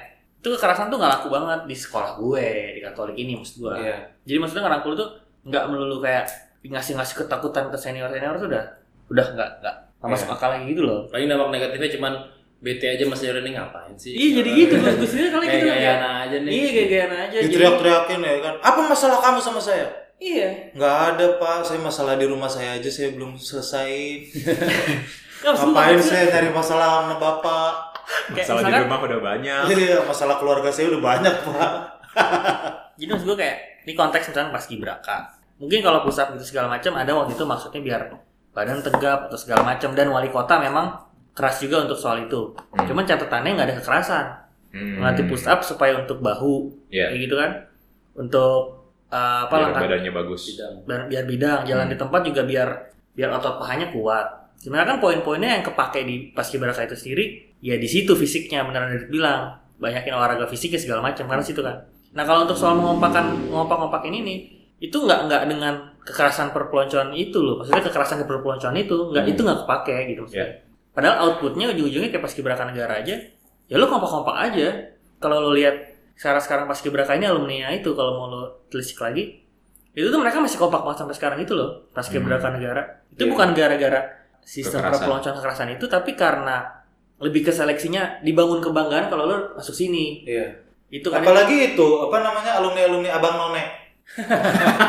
itu 0.43 0.51
kekerasan 0.51 0.91
tuh 0.91 0.99
nggak 0.99 1.11
laku 1.13 1.27
banget 1.29 1.59
di 1.63 1.71
sekolah 1.73 2.19
gue 2.19 2.47
di 2.75 2.81
Katolik 2.83 3.15
ini 3.15 3.39
maksud 3.39 3.63
gue 3.63 3.73
Iya. 3.73 3.95
jadi 4.23 4.37
maksudnya 4.37 4.67
ngerangkul 4.67 4.91
tuh 4.93 5.07
nggak 5.43 5.63
melulu 5.65 5.97
kayak 5.97 6.27
ngasih-ngasih 6.61 7.15
ketakutan 7.17 7.71
ke 7.71 7.77
senior 7.77 8.07
senior 8.07 8.35
tuh 8.35 8.51
udah 8.51 8.63
udah 9.07 9.25
nggak 9.31 9.49
nggak 9.59 9.75
nggak 9.99 10.09
masuk 10.11 10.27
Iya. 10.27 10.35
akal 10.35 10.49
lagi 10.51 10.65
gitu 10.67 10.81
loh. 10.83 10.99
Paling 11.07 11.27
dampak 11.27 11.47
negatifnya 11.49 11.89
cuman 11.95 12.13
BT 12.59 12.81
aja 12.89 13.03
Mas 13.03 13.19
Yorin 13.19 13.39
ini 13.41 13.51
ngapain 13.53 13.91
sih? 13.93 14.11
iya 14.11 14.39
jadi 14.39 14.49
gitu 14.53 14.73
gue 14.77 14.91
gue 14.95 15.07
sendiri 15.07 15.29
kali 15.31 15.45
Kayak 15.45 15.55
gitu. 15.57 15.67
Gayaan 15.69 16.03
aja 16.21 16.37
nih. 16.39 16.51
iya 16.51 16.67
gaya-gayaan 16.69 17.13
aja 17.13 17.37
jadi 17.37 17.47
diteriak-teriakin 17.49 18.19
ya 18.21 18.35
kan. 18.39 18.53
Apa 18.61 18.79
masalah 18.85 19.17
kamu 19.19 19.39
sama 19.39 19.59
saya? 19.59 19.87
Iya. 20.15 20.49
Nggak 20.71 20.95
ada 21.09 21.25
pak. 21.35 21.57
Saya 21.63 21.79
masalah 21.79 22.15
di 22.15 22.23
rumah 22.23 22.47
saya 22.47 22.75
aja 22.75 22.87
saya 22.87 23.11
belum 23.11 23.35
selesai. 23.35 23.91
Ngapain 25.43 25.99
saya 25.99 26.25
cari 26.29 26.49
masalah 26.49 27.03
sama 27.03 27.15
bapak 27.17 27.92
Masalah 28.30 28.61
di 28.64 28.74
rumah 28.80 28.99
udah 28.99 29.20
banyak. 29.22 29.61
iya 29.72 29.97
masalah 30.01 30.36
keluarga 30.38 30.70
saya 30.70 30.89
udah 30.89 31.01
banyak 31.01 31.36
pak 31.43 31.72
jadi 32.95 33.09
maksud 33.09 33.26
gue 33.26 33.38
kayak 33.38 33.57
ini 33.84 33.93
konteks 33.93 34.30
misalnya 34.30 34.51
pas 34.51 34.64
gibraka 34.64 35.18
mungkin 35.55 35.80
kalau 35.80 36.03
pusat 36.03 36.32
itu 36.32 36.45
segala 36.45 36.68
macam 36.70 36.93
ada 36.93 37.11
waktu 37.11 37.34
itu 37.34 37.43
maksudnya 37.43 37.82
biar 37.82 38.01
badan 38.51 38.80
tegap 38.82 39.28
atau 39.28 39.36
segala 39.36 39.66
macam 39.66 39.91
dan 39.91 40.07
wali 40.07 40.30
kota 40.30 40.57
memang 40.57 40.93
keras 41.32 41.57
juga 41.57 41.82
untuk 41.82 41.97
soal 41.97 42.22
itu 42.22 42.53
Hmm. 42.72 42.86
cuman 42.86 43.03
catatannya 43.03 43.49
nggak 43.51 43.68
ada 43.68 43.76
kekerasan 43.78 44.26
Hmm. 44.70 44.97
melatih 44.99 45.26
push 45.26 45.45
up 45.45 45.61
supaya 45.61 45.93
untuk 45.95 46.18
bahu 46.20 46.70
Iya. 46.89 47.09
kayak 47.09 47.22
gitu 47.24 47.36
kan 47.36 47.51
untuk 48.14 48.86
uh, 49.07 49.45
apa 49.45 49.51
Biar 49.51 49.64
langkah 49.68 49.82
badannya 49.84 50.11
bagus. 50.11 50.41
Bidang. 50.47 50.74
biar, 50.86 51.01
biar 51.05 51.24
bidang 51.26 51.59
jalan 51.64 51.84
Hmm. 51.84 51.93
di 51.93 51.97
tempat 51.97 52.22
juga 52.24 52.41
biar 52.43 52.70
biar 53.14 53.30
otot 53.32 53.57
pahanya 53.57 53.89
kuat 53.89 54.26
sebenarnya 54.55 54.88
kan 54.88 54.99
poin-poinnya 54.99 55.49
yang 55.51 55.64
kepake 55.64 56.01
di 56.01 56.16
paskibraka 56.30 56.82
itu 56.84 56.95
sendiri 56.95 57.26
ya 57.64 57.80
di 57.80 57.88
situ 57.88 58.11
fisiknya 58.11 58.61
beneran 58.61 58.91
Radit 58.91 59.07
bilang 59.07 59.55
banyakin 59.80 60.11
olahraga 60.11 60.43
fisiknya 60.45 60.76
segala 60.78 60.99
macam 61.01 61.24
karena 61.24 61.39
situ 61.39 61.64
kan 61.64 61.80
nah 62.11 62.22
kalau 62.22 62.43
untuk 62.43 62.53
soal 62.53 62.76
mengompakan 62.76 63.47
ngompak-ngompakin 63.47 64.14
ini 64.14 64.36
itu 64.78 64.93
nggak 64.93 65.32
nggak 65.32 65.41
dengan 65.47 65.74
kekerasan 66.03 66.51
perpeloncoan 66.51 67.16
itu 67.16 67.39
loh 67.39 67.57
maksudnya 67.57 67.80
kekerasan 67.82 68.20
perpeloncoan 68.22 68.76
itu 68.76 68.95
nggak 69.09 69.24
Hmm. 69.24 69.32
itu 69.32 69.39
nggak 69.41 69.59
kepake 69.64 69.95
gitu 70.11 70.20
maksudnya 70.22 70.43
Ya. 70.43 70.55
padahal 70.91 71.16
outputnya 71.24 71.72
ujung-ujungnya 71.72 72.11
kayak 72.11 72.22
paskibraka 72.22 72.68
negara 72.68 72.99
aja 72.99 73.16
ya 73.66 73.76
lo 73.80 73.88
kompak-kompak 73.88 74.36
aja 74.43 74.68
kalau 75.18 75.39
lo 75.39 75.55
lihat 75.55 75.74
sekarang 76.14 76.43
sekarang 76.43 76.66
paskibraka 76.68 77.16
ini 77.16 77.26
alumni 77.26 77.72
itu 77.72 77.95
kalau 77.95 78.11
mau 78.14 78.28
lo 78.28 78.41
telisik 78.68 78.99
lagi 78.99 79.39
itu 79.93 80.05
tuh 80.05 80.20
mereka 80.20 80.38
masih 80.38 80.59
kompak 80.59 80.84
banget 80.84 80.99
sampai 80.99 81.16
sekarang 81.16 81.39
itu 81.39 81.55
loh 81.55 81.88
paskibraka 81.89 82.51
negara 82.51 82.82
itu 83.09 83.24
Iya. 83.24 83.32
bukan 83.32 83.47
gara-gara 83.55 84.01
sistem 84.43 84.84
Kekerasan. 84.84 84.93
perpeloncoan 84.99 85.34
kekerasan 85.39 85.70
itu 85.72 85.86
tapi 85.88 86.11
karena 86.14 86.82
lebih 87.24 87.47
ke 87.47 87.51
seleksinya 87.51 88.19
dibangun 88.19 88.59
kebanggaan 88.59 89.07
kalau 89.07 89.24
lo 89.26 89.38
masuk 89.55 89.71
sini 89.71 90.28
Iya. 90.28 90.51
itu 90.91 91.07
kan 91.07 91.24
Apalagi 91.24 91.74
itu 91.74 91.88
apa 92.03 92.19
namanya 92.19 92.59
alumni 92.59 92.82
alumni 92.86 93.09
abang 93.15 93.36
none. 93.39 93.63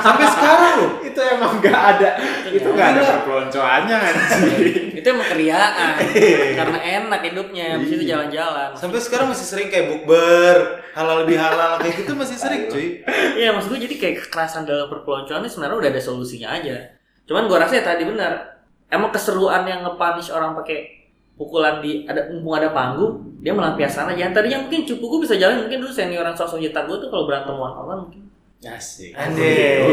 Sampai 0.04 0.26
sekarang 0.26 0.72
loh. 0.82 0.90
Itu 1.00 1.20
emang 1.22 1.62
nggak 1.62 1.80
ada. 1.96 2.10
itu 2.50 2.66
nggak 2.66 2.88
ada 2.92 3.00
perpeloncoannya 3.22 3.96
anjing. 3.96 4.50
itu 4.98 5.06
emang 5.06 5.28
keriaan 5.30 5.94
karena 6.58 6.78
enak 6.82 7.20
hidupnya 7.30 7.78
habis 7.78 7.94
itu 7.94 8.04
jalan-jalan 8.04 8.74
Sampai 8.74 8.98
sekarang 8.98 9.30
masih 9.30 9.46
sering 9.46 9.68
kayak 9.70 9.86
bukber, 9.94 10.82
halal 10.92 11.22
lebih 11.24 11.38
halal 11.38 11.78
kayak 11.78 12.04
gitu 12.04 12.12
masih 12.18 12.36
sering 12.36 12.66
cuy. 12.66 13.00
Iya 13.38 13.54
maksud 13.54 13.72
gue 13.72 13.86
jadi 13.86 13.96
kayak 13.96 14.16
kekerasan 14.28 14.66
dalam 14.66 14.90
perpeloncoan 14.90 15.46
ini 15.46 15.48
sebenarnya 15.48 15.78
udah 15.78 15.90
ada 15.94 16.02
solusinya 16.02 16.48
aja. 16.50 16.76
Cuman 17.24 17.46
gue 17.48 17.56
rasa 17.56 17.80
ya 17.80 17.84
tadi 17.86 18.04
benar. 18.04 18.60
Emang 18.90 19.08
keseruan 19.08 19.64
yang 19.64 19.86
nge-punish 19.88 20.34
orang 20.34 20.52
pakai 20.58 21.03
pukulan 21.34 21.82
di 21.82 22.06
ada 22.06 22.30
mumpung 22.30 22.54
ada 22.54 22.70
panggung 22.70 23.34
dia 23.42 23.52
melampiaskan 23.52 24.14
aja. 24.14 24.28
Yang 24.28 24.32
tadinya 24.38 24.58
mungkin 24.64 24.80
cupu 24.86 25.04
gue 25.04 25.20
bisa 25.26 25.34
jalan 25.36 25.66
mungkin 25.66 25.78
dulu 25.82 25.92
senioran 25.92 26.32
sosok 26.32 26.62
nyetak 26.62 26.86
gue 26.86 26.96
tuh 26.96 27.08
kalau 27.10 27.24
berantem 27.28 27.54
one 27.54 27.74
on 27.74 27.86
one 27.86 28.00
mungkin. 28.08 28.22
Asik. 28.64 29.12
Anjir. 29.12 29.84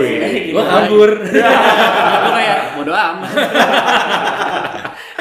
Gua 0.56 0.64
kabur. 0.64 1.12
gue 2.24 2.32
kayak 2.32 2.80
bodo 2.80 2.96
amat. 2.96 3.32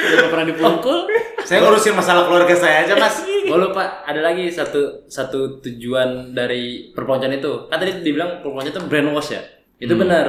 Udah 0.01 0.27
pernah 0.31 0.45
dipukul. 0.47 0.99
Saya 1.43 1.59
ngurusin 1.65 1.91
masalah 1.91 2.29
keluarga 2.29 2.55
saya 2.55 2.85
aja, 2.87 2.93
Mas. 2.95 3.27
Oh 3.51 3.59
lupa, 3.59 4.05
ada 4.07 4.21
lagi 4.23 4.47
satu 4.47 5.03
satu 5.09 5.59
tujuan 5.59 6.31
dari 6.31 6.93
perpeloncoan 6.95 7.35
itu. 7.35 7.67
Kan 7.67 7.77
tadi 7.81 7.99
dibilang 7.99 8.39
perpeloncoan 8.39 8.71
itu 8.71 8.79
brainwash 8.87 9.35
ya. 9.35 9.41
Itu 9.81 9.97
Hmm. 9.97 10.01
benar. 10.07 10.25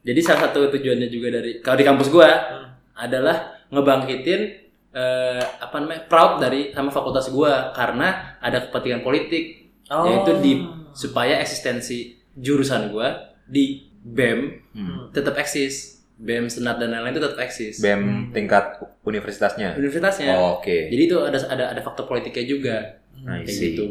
Jadi 0.00 0.20
salah 0.24 0.48
satu 0.48 0.72
tujuannya 0.72 1.08
juga 1.10 1.28
dari 1.34 1.60
kalau 1.60 1.76
di 1.76 1.84
kampus 1.84 2.08
gua 2.08 2.30
Hmm. 2.32 2.68
adalah 2.96 3.60
ngebangkitin 3.68 4.67
eh, 4.90 5.42
apa 5.58 5.76
namanya 5.78 6.04
proud 6.04 6.38
dari 6.38 6.70
sama 6.70 6.88
fakultas 6.88 7.28
gua 7.28 7.70
karena 7.70 8.38
ada 8.38 8.64
kepentingan 8.64 9.00
politik 9.00 9.68
Oh. 9.88 10.04
yaitu 10.04 10.36
di 10.38 10.52
supaya 10.92 11.40
eksistensi 11.40 12.12
jurusan 12.34 12.88
gua 12.88 13.08
di 13.42 13.88
BEM 13.98 14.40
Hmm. 14.70 15.08
tetap 15.10 15.32
eksis. 15.34 15.96
BEM 16.14 16.46
senat 16.46 16.76
dan 16.76 16.90
lain-lain 16.90 17.14
itu 17.14 17.22
tetap 17.22 17.38
eksis. 17.38 17.78
BEM 17.78 18.30
tingkat 18.30 18.76
universitasnya. 19.02 19.72
Universitasnya. 19.74 20.34
Oh, 20.34 20.58
Oke. 20.58 20.90
Jadi 20.90 21.02
itu 21.04 21.16
ada 21.16 21.38
ada 21.40 21.64
ada 21.72 21.80
faktor 21.80 22.04
politiknya 22.04 22.44
juga. 22.44 22.76
I 23.18 23.42
kayak 23.42 23.58
gitu. 23.74 23.86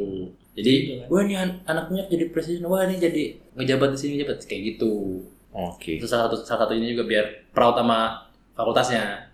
Jadi, 0.54 0.74
wah 1.06 1.22
ini 1.22 1.36
an- 1.36 1.62
anaknya 1.64 2.08
jadi 2.08 2.30
presiden, 2.30 2.66
wah 2.66 2.82
ini 2.82 2.98
jadi 2.98 3.24
ngejabat 3.54 3.94
di 3.94 3.98
sini 3.98 4.12
ngejabat 4.18 4.38
kayak 4.44 4.62
gitu. 4.74 5.22
Oke. 5.50 5.98
Itu 5.98 6.06
salah 6.06 6.30
satu 6.30 6.42
salah 6.42 6.66
satunya 6.66 6.94
juga 6.94 7.06
biar 7.06 7.26
proud 7.52 7.76
sama 7.76 8.26
fakultasnya. 8.54 9.27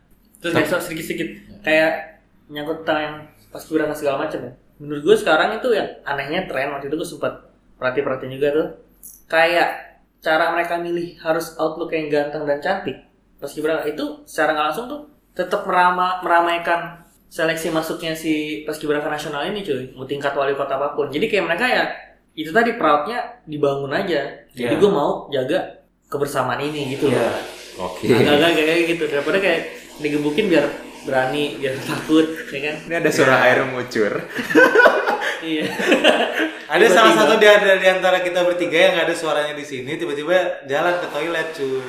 Terus 0.43 0.53
besok 0.59 0.79
sedikit-sedikit 0.83 1.29
kayak 1.63 2.19
nyangkut 2.51 2.83
tentang 2.83 2.99
yang 2.99 3.15
pas 3.47 3.63
berangkat 3.63 3.97
segala 4.03 4.27
macam 4.27 4.39
ya. 4.43 4.51
Menurut 4.83 5.01
gue 5.07 5.15
sekarang 5.15 5.55
itu 5.55 5.71
yang 5.71 5.87
anehnya 6.03 6.43
tren 6.51 6.75
waktu 6.75 6.91
itu 6.91 6.99
gue 6.99 7.07
sempat 7.07 7.47
perhati-perhatiin 7.79 8.35
juga 8.35 8.49
tuh. 8.51 8.67
Kayak 9.31 10.03
cara 10.19 10.51
mereka 10.51 10.75
milih 10.83 11.15
harus 11.23 11.55
outlook 11.55 11.95
yang 11.95 12.11
ganteng 12.11 12.43
dan 12.43 12.59
cantik. 12.59 13.07
Pas 13.39 13.47
berangkat 13.47 13.95
itu 13.95 14.05
secara 14.27 14.51
nggak 14.51 14.67
langsung 14.67 14.85
tuh 14.91 15.01
tetap 15.31 15.63
merama, 15.63 16.19
meramaikan 16.19 17.03
seleksi 17.31 17.73
masuknya 17.73 18.13
si 18.13 18.61
paskibraka 18.67 19.09
nasional 19.09 19.41
ini 19.49 19.65
cuy, 19.65 19.89
mau 19.97 20.05
tingkat 20.05 20.35
wali 20.37 20.53
kota 20.53 20.77
apa 20.77 20.93
pun. 20.93 21.09
Jadi 21.09 21.25
kayak 21.31 21.45
mereka 21.49 21.65
ya 21.65 21.83
itu 22.37 22.51
tadi 22.53 22.75
proudnya 22.77 23.41
dibangun 23.47 23.89
aja. 23.89 24.43
Jadi 24.53 24.73
Iya. 24.75 24.81
gue 24.81 24.91
mau 24.91 25.25
jaga 25.33 25.81
kebersamaan 26.13 26.61
ini 26.61 26.93
gitu 26.93 27.09
loh 27.09 27.33
Oke. 27.89 28.05
agak-agak 28.05 28.53
kayak 28.53 28.83
gitu 28.85 29.03
daripada 29.09 29.37
kayak 29.41 29.61
digebukin 29.97 30.47
biar 30.47 30.65
berani 31.03 31.59
biar 31.59 31.75
takut 31.79 32.25
ya 32.47 32.59
kan 32.63 32.75
Ini 32.87 32.95
ada 32.97 33.09
suara 33.09 33.35
air 33.43 33.57
mengucur. 33.63 34.13
iya 35.43 35.67
Ada 36.65 36.79
Tiba-tiba. 36.79 36.95
salah 36.95 37.13
satu 37.13 37.33
di, 37.35 37.47
di 37.77 37.87
antara 37.87 38.17
kita 38.19 38.39
bertiga 38.41 38.77
yang 38.79 38.91
nggak 38.95 39.07
ada 39.11 39.15
suaranya 39.15 39.53
di 39.53 39.61
sini, 39.61 39.93
tiba-tiba 39.93 40.33
jalan 40.65 40.95
ke 40.97 41.07
toilet 41.11 41.47
cuy. 41.53 41.83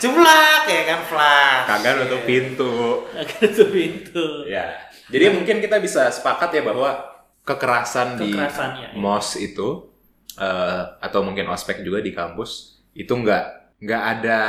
Cemplak 0.00 0.64
ya 0.66 0.82
kan 0.84 1.00
flak. 1.06 1.62
Kagak 1.68 1.92
nutup 2.00 2.22
pintu. 2.24 2.72
agak 3.14 3.38
tutup 3.46 3.68
pintu 3.70 4.26
Ya. 4.44 4.74
Jadi 5.06 5.24
mungkin 5.30 5.60
kita 5.60 5.78
bisa 5.78 6.08
sepakat 6.08 6.50
ya 6.50 6.62
bahwa 6.64 6.96
kekerasan, 7.44 8.16
Kekerasannya, 8.16 8.88
di 8.90 8.96
ya. 8.96 8.98
MOS 8.98 9.36
itu 9.38 9.92
eh, 10.34 10.82
atau 10.98 11.20
mungkin 11.20 11.44
ospek 11.46 11.84
juga 11.84 12.00
di 12.00 12.10
kampus 12.10 12.80
itu 12.96 13.12
nggak 13.12 13.63
nggak 13.84 14.02
ada 14.16 14.40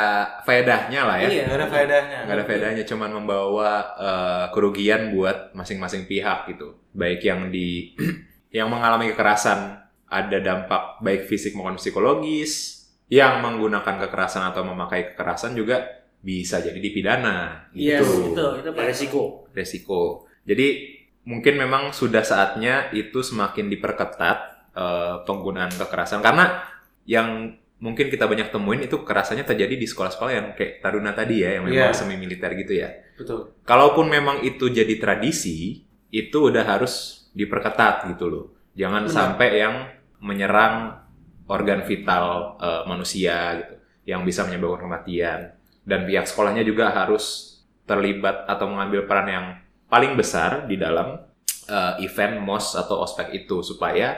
faedahnya 0.48 1.02
lah 1.04 1.18
ya. 1.20 1.28
Iya. 1.28 1.44
Nggak 1.46 1.60
ada 1.60 1.68
faedahnya. 1.68 2.18
nggak 2.24 2.36
ada 2.40 2.46
bedanya 2.48 2.84
cuman 2.88 3.10
membawa 3.12 3.72
eh, 4.00 4.46
kerugian 4.56 5.12
buat 5.12 5.52
masing-masing 5.52 6.08
pihak 6.08 6.48
gitu 6.56 6.80
baik 6.96 7.20
yang 7.20 7.52
di 7.52 7.92
yang 8.56 8.72
mengalami 8.72 9.12
kekerasan 9.12 9.84
ada 10.08 10.38
dampak 10.40 11.04
baik 11.04 11.28
fisik 11.28 11.52
maupun 11.52 11.76
psikologis 11.76 12.80
yang 13.12 13.44
menggunakan 13.44 14.08
kekerasan 14.08 14.48
atau 14.50 14.64
memakai 14.64 15.12
kekerasan 15.14 15.52
juga 15.54 15.84
bisa 16.24 16.58
jadi 16.58 16.80
dipidana 16.80 17.68
iya 17.76 18.00
gitu 18.00 18.32
itu 18.34 18.46
itu 18.64 18.70
paling- 18.72 18.90
Resiko. 18.90 19.24
resiko 19.52 20.04
jadi 20.42 20.96
mungkin 21.26 21.60
memang 21.60 21.92
sudah 21.92 22.24
saatnya 22.24 22.90
itu 22.96 23.20
semakin 23.20 23.68
diperketat 23.68 24.38
eh, 24.72 25.16
penggunaan 25.28 25.76
kekerasan 25.76 26.24
karena 26.24 26.64
yang 27.04 27.54
mungkin 27.76 28.08
kita 28.08 28.26
banyak 28.26 28.50
temuin 28.50 28.88
itu 28.88 29.04
kekerasannya 29.04 29.44
terjadi 29.44 29.76
di 29.76 29.84
sekolah-sekolah 29.84 30.32
yang 30.32 30.48
kayak 30.56 30.80
Taruna 30.80 31.12
tadi 31.12 31.44
ya 31.44 31.60
yang 31.60 31.68
memang 31.68 31.92
Iya. 31.92 31.98
semi 31.98 32.16
militer 32.16 32.52
gitu 32.56 32.72
ya 32.72 32.90
Betul. 33.20 33.52
kalaupun 33.68 34.08
memang 34.08 34.42
itu 34.44 34.72
jadi 34.72 34.96
tradisi, 34.96 35.84
itu 36.10 36.38
udah 36.40 36.64
harus 36.64 37.28
diperketat 37.36 38.08
gitu 38.16 38.26
loh. 38.32 38.46
Jangan 38.76 39.08
Benar. 39.08 39.16
sampai 39.16 39.50
yang 39.60 39.76
menyerang 40.24 41.04
organ 41.48 41.84
vital 41.84 42.56
eh, 42.60 42.84
manusia 42.88 43.60
gitu, 43.60 43.76
yang 44.08 44.24
bisa 44.24 44.48
menyebabkan 44.48 44.88
kematian. 44.88 45.40
Dan 45.84 46.08
pihak 46.08 46.26
sekolahnya 46.26 46.64
juga 46.64 46.90
harus 46.90 47.56
terlibat 47.86 48.48
atau 48.50 48.72
mengambil 48.72 49.06
peran 49.06 49.28
yang 49.30 49.46
paling 49.86 50.16
besar 50.16 50.66
di 50.66 50.80
dalam 50.80 51.20
eh, 51.68 51.94
event 52.04 52.40
MOS 52.40 52.80
atau 52.80 53.04
ospek 53.04 53.36
itu 53.36 53.60
supaya 53.62 54.16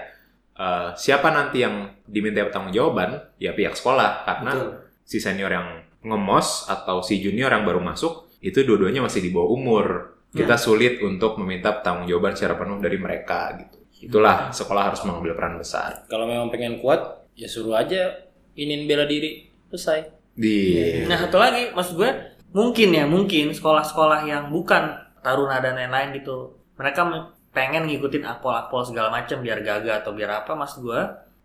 eh, 0.58 0.90
siapa 0.98 1.30
nanti 1.30 1.64
yang 1.64 1.88
diminta 2.10 2.44
pertanggungjawaban 2.50 3.38
ya 3.38 3.54
pihak 3.54 3.78
sekolah 3.78 4.26
karena 4.26 4.52
Betul. 4.54 4.70
si 5.06 5.18
senior 5.22 5.52
yang 5.54 5.68
ngemos 6.04 6.68
atau 6.70 7.02
si 7.02 7.22
junior 7.22 7.50
yang 7.54 7.64
baru 7.66 7.82
masuk 7.82 8.30
itu 8.42 8.62
dua-duanya 8.66 9.06
masih 9.06 9.22
di 9.22 9.30
bawah 9.34 9.50
umur. 9.54 9.88
Kita 10.28 10.54
sulit 10.60 11.02
untuk 11.02 11.40
meminta 11.42 11.74
pertanggungjawaban 11.82 12.38
secara 12.38 12.60
penuh 12.60 12.78
dari 12.78 13.00
mereka 13.02 13.58
gitu. 13.58 13.78
Itulah 14.06 14.54
sekolah 14.54 14.94
harus 14.94 15.02
mengambil 15.02 15.34
peran 15.34 15.58
besar. 15.58 16.06
Kalau 16.06 16.30
memang 16.30 16.54
pengen 16.54 16.78
kuat, 16.78 17.26
ya 17.34 17.50
suruh 17.50 17.74
aja 17.74 18.14
inin 18.54 18.86
bela 18.86 19.10
diri. 19.10 19.50
Selesai. 19.74 20.14
Di 20.38 20.58
nah 21.10 21.18
satu 21.18 21.42
lagi 21.42 21.74
maksud 21.74 21.98
gue 21.98 22.12
mungkin 22.54 22.90
ya 22.94 23.10
mungkin 23.10 23.50
sekolah-sekolah 23.58 24.30
yang 24.30 24.54
bukan 24.54 24.94
taruna 25.26 25.58
dan 25.60 25.76
lain-lain 25.76 26.22
gitu 26.22 26.56
mereka 26.78 27.02
me- 27.04 27.34
pengen 27.58 27.84
ngikutin 27.84 28.22
akpol-akpol 28.24 28.86
segala 28.86 29.10
macam 29.10 29.42
biar 29.42 29.60
gaga 29.60 29.98
atau 29.98 30.14
biar 30.14 30.30
apa 30.38 30.54
maksud 30.54 30.86
gue 30.86 31.02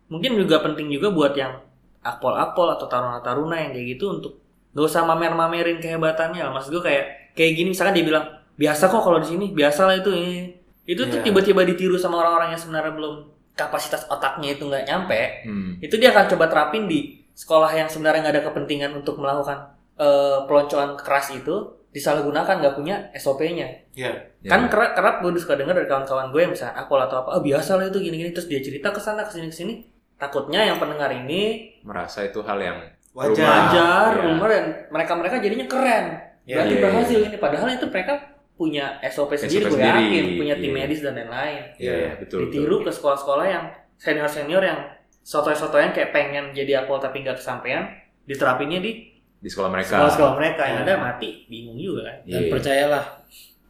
mungkin 0.07 0.37
juga 0.37 0.61
penting 0.61 0.87
juga 0.87 1.09
buat 1.09 1.33
yang 1.33 1.57
akpol-akpol 2.01 2.69
atau 2.71 2.85
taruna-taruna 2.85 3.57
yang 3.57 3.71
kayak 3.71 3.87
gitu 3.91 4.05
untuk 4.11 4.33
gak 4.71 4.85
usah 4.85 5.01
mamer-mamerin 5.03 5.79
kehebatannya 5.79 6.41
lah. 6.41 6.51
maksud 6.51 6.69
gue 6.71 6.83
kayak 6.83 7.33
kayak 7.33 7.51
gini 7.55 7.71
misalkan 7.71 7.93
dia 7.93 8.05
bilang 8.05 8.25
biasa 8.53 8.85
kok 8.85 9.01
kalau 9.01 9.17
di 9.17 9.27
sini 9.27 9.45
biasa 9.49 9.81
lah 9.83 9.95
itu 9.97 10.09
ini 10.11 10.53
itu 10.83 11.01
tuh 11.01 11.17
Iya. 11.17 11.25
tiba-tiba 11.25 11.63
ditiru 11.63 11.95
sama 11.95 12.19
orang-orang 12.19 12.53
yang 12.53 12.61
sebenarnya 12.61 12.93
belum 12.93 13.15
kapasitas 13.53 14.05
otaknya 14.07 14.53
itu 14.53 14.63
nggak 14.63 14.83
nyampe 14.83 15.21
Hmm. 15.45 15.71
itu 15.79 15.95
dia 15.95 16.11
akan 16.11 16.25
coba 16.27 16.45
terapin 16.47 16.85
di 16.85 16.99
sekolah 17.33 17.71
yang 17.71 17.87
sebenarnya 17.87 18.19
nggak 18.21 18.35
ada 18.35 18.43
kepentingan 18.45 18.91
untuk 18.93 19.17
melakukan 19.17 19.73
eh, 19.95 20.39
peloncoan 20.43 20.93
keras 20.95 21.31
itu 21.31 21.55
disalahgunakan 21.93 22.59
nggak 22.59 22.75
punya 22.75 22.95
SOP-nya. 23.13 23.69
Iya. 23.93 24.11
Ya. 24.41 24.49
Kan 24.49 24.65
kerap 24.67 24.97
kerap 24.97 25.21
gue 25.21 25.31
suka 25.37 25.53
denger 25.53 25.77
dari 25.77 25.87
kawan-kawan 25.87 26.33
gue 26.33 26.41
yang 26.41 26.51
misalnya 26.51 26.75
akpol 26.81 26.97
atau 26.97 27.21
apa, 27.21 27.37
ah 27.37 27.41
biasa 27.41 27.77
lah 27.77 27.85
itu 27.87 28.01
gini-gini 28.01 28.33
terus 28.33 28.49
dia 28.49 28.59
cerita 28.59 28.89
ke 28.89 28.97
sana 28.99 29.21
ke 29.23 29.31
sini 29.31 29.47
ke 29.47 29.55
sini. 29.55 29.73
Takutnya 30.17 30.65
yang 30.65 30.81
pendengar 30.81 31.13
ini 31.13 31.69
merasa 31.85 32.25
itu 32.25 32.41
hal 32.41 32.57
yang 32.57 32.77
Wajar. 33.13 33.29
rumah. 33.29 33.45
wajar, 33.45 34.09
Iya. 34.17 34.23
rumor 34.25 34.49
dan 34.49 34.65
mereka-mereka 34.89 35.35
jadinya 35.37 35.67
keren. 35.69 36.05
Iya, 36.43 36.55
Berarti 36.59 36.73
iya, 36.73 36.81
berhasil 36.81 37.17
iya. 37.21 37.27
ini 37.29 37.37
padahal 37.37 37.69
itu 37.69 37.85
mereka 37.87 38.13
punya 38.57 38.85
SOP 39.05 39.31
sendiri 39.37 39.69
SOP 39.69 39.77
gue 39.77 39.81
yakin, 39.85 40.01
sendiri, 40.01 40.39
punya 40.41 40.55
tim 40.57 40.71
iya. 40.73 40.77
medis 40.81 40.99
dan 41.05 41.13
lain-lain. 41.13 41.61
Iya, 41.77 41.93
iya, 41.93 42.11
betul. 42.17 42.49
Ditiru 42.49 42.81
betul. 42.81 42.89
ke 42.89 42.91
sekolah-sekolah 42.97 43.45
yang 43.45 43.63
senior-senior 44.01 44.63
yang 44.65 44.79
sotoy-sotoyan 45.21 45.93
kayak 45.93 46.09
pengen 46.11 46.51
jadi 46.57 46.83
akpol 46.83 46.97
tapi 46.97 47.21
nggak 47.21 47.37
kesampaian, 47.37 47.85
diterapinnya 48.25 48.81
di 48.81 49.12
di 49.43 49.51
sekolah 49.51 49.67
mereka. 49.69 49.99
sekolah-sekolah 49.99 50.33
mereka 50.33 50.61
yang 50.63 50.77
ada 50.81 50.93
mati 50.95 51.43
bingung 51.45 51.75
juga 51.75 52.07
kan. 52.07 52.15
Dan 52.23 52.39
Iya. 52.39 52.49
percayalah, 52.49 53.03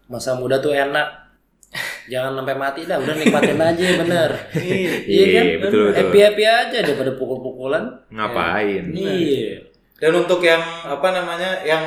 masa 0.05 0.37
muda 0.37 0.61
tuh 0.61 0.69
enak. 0.69 1.25
Jangan 2.05 2.37
sampai 2.37 2.53
mati 2.53 2.85
dah, 2.85 3.01
udah 3.01 3.15
nikmatin 3.17 3.57
aja 3.57 3.85
bener. 3.97 4.29
Iya. 4.53 4.91
Iya 5.03 5.25
kan? 5.25 5.45
Betul, 5.65 5.83
betul. 5.89 5.97
Happy 5.97 6.19
happy 6.21 6.43
aja 6.45 6.77
daripada 6.79 7.11
pukul-pukulan. 7.15 7.83
Ngapain? 8.07 8.83
Iya. 8.93 9.65
Dan 9.97 10.11
untuk 10.15 10.39
yang 10.39 10.61
apa 10.85 11.07
namanya 11.09 11.63
yang 11.63 11.81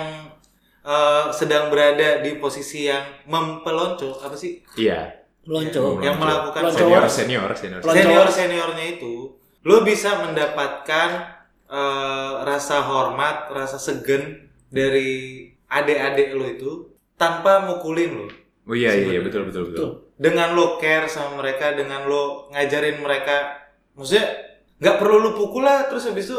eh, 0.83 1.25
sedang 1.31 1.67
berada 1.67 2.19
di 2.19 2.35
posisi 2.37 2.87
yang 2.87 3.03
mempelonco 3.27 4.19
apa 4.19 4.35
sih 4.35 4.63
Iya. 4.75 5.23
Lonco. 5.45 5.99
yang 6.01 6.15
melakukan 6.17 6.63
Senior, 6.69 7.07
senior, 7.07 7.51
senior. 7.53 7.79
Pelonco. 7.81 7.95
senior 7.97 8.27
seniornya 8.27 8.87
itu 8.89 9.15
lo 9.63 9.83
bisa 9.83 10.19
mendapatkan 10.21 11.36
eh, 11.67 12.33
rasa 12.47 12.87
hormat 12.87 13.51
rasa 13.51 13.79
segen 13.79 14.51
dari 14.71 15.43
adik-adik 15.67 16.29
lo 16.35 16.47
itu 16.47 16.71
tanpa 17.19 17.65
mukulin 17.67 18.13
lo. 18.25 18.27
Oh 18.67 18.75
iya, 18.75 18.99
iya, 18.99 19.19
iya, 19.19 19.21
betul, 19.23 19.47
betul, 19.47 19.71
betul. 19.71 19.89
dengan 20.19 20.59
lo 20.59 20.75
care 20.83 21.07
sama 21.07 21.39
mereka 21.39 21.75
dengan 21.79 22.07
lo 22.11 22.51
ngajarin 22.51 22.99
mereka. 22.99 23.67
Maksudnya 23.95 24.27
nggak 24.83 24.97
perlu 24.99 25.17
lo 25.23 25.31
pukul 25.39 25.63
lah 25.63 25.87
terus 25.87 26.11
habis 26.11 26.27
itu 26.27 26.39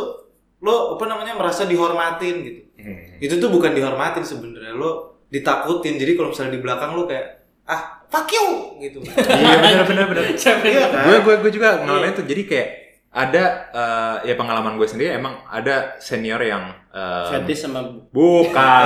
lo 0.60 1.00
apa 1.00 1.04
namanya 1.08 1.40
merasa 1.40 1.64
dihormatin 1.64 2.36
gitu. 2.44 2.62
Hmm. 2.78 3.18
itu 3.18 3.42
tuh 3.42 3.50
bukan 3.50 3.74
dihormatin 3.74 4.22
sebenarnya 4.22 4.76
lo 4.76 5.24
ditakutin. 5.32 5.98
Jadi 5.98 6.12
kalau 6.20 6.30
misalnya 6.36 6.54
di 6.56 6.62
belakang 6.62 6.92
lo 6.94 7.08
kayak 7.08 7.26
ah 7.68 8.04
fuck 8.08 8.28
you 8.32 8.80
gitu. 8.84 9.00
Iya, 9.04 9.56
benar, 9.60 9.84
benar, 9.88 10.06
benar. 10.12 10.24
iya 10.36 10.86
kan? 10.88 11.04
Gue 11.08 11.18
gue 11.24 11.36
gue 11.48 11.52
juga 11.52 11.84
ngalamin 11.84 12.14
tuh. 12.16 12.26
Jadi 12.28 12.44
kayak 12.48 12.68
ada 13.18 13.43
eh, 13.72 14.18
ya 14.24 14.36
pengalaman 14.36 14.78
gue 14.78 14.86
sendiri 14.86 15.09
emang 15.11 15.41
ada 15.47 15.97
senior 15.97 16.38
yang 16.39 16.70
eh, 16.88 17.26
Fetish 17.34 17.65
sama 17.65 17.82
bukan 18.07 18.84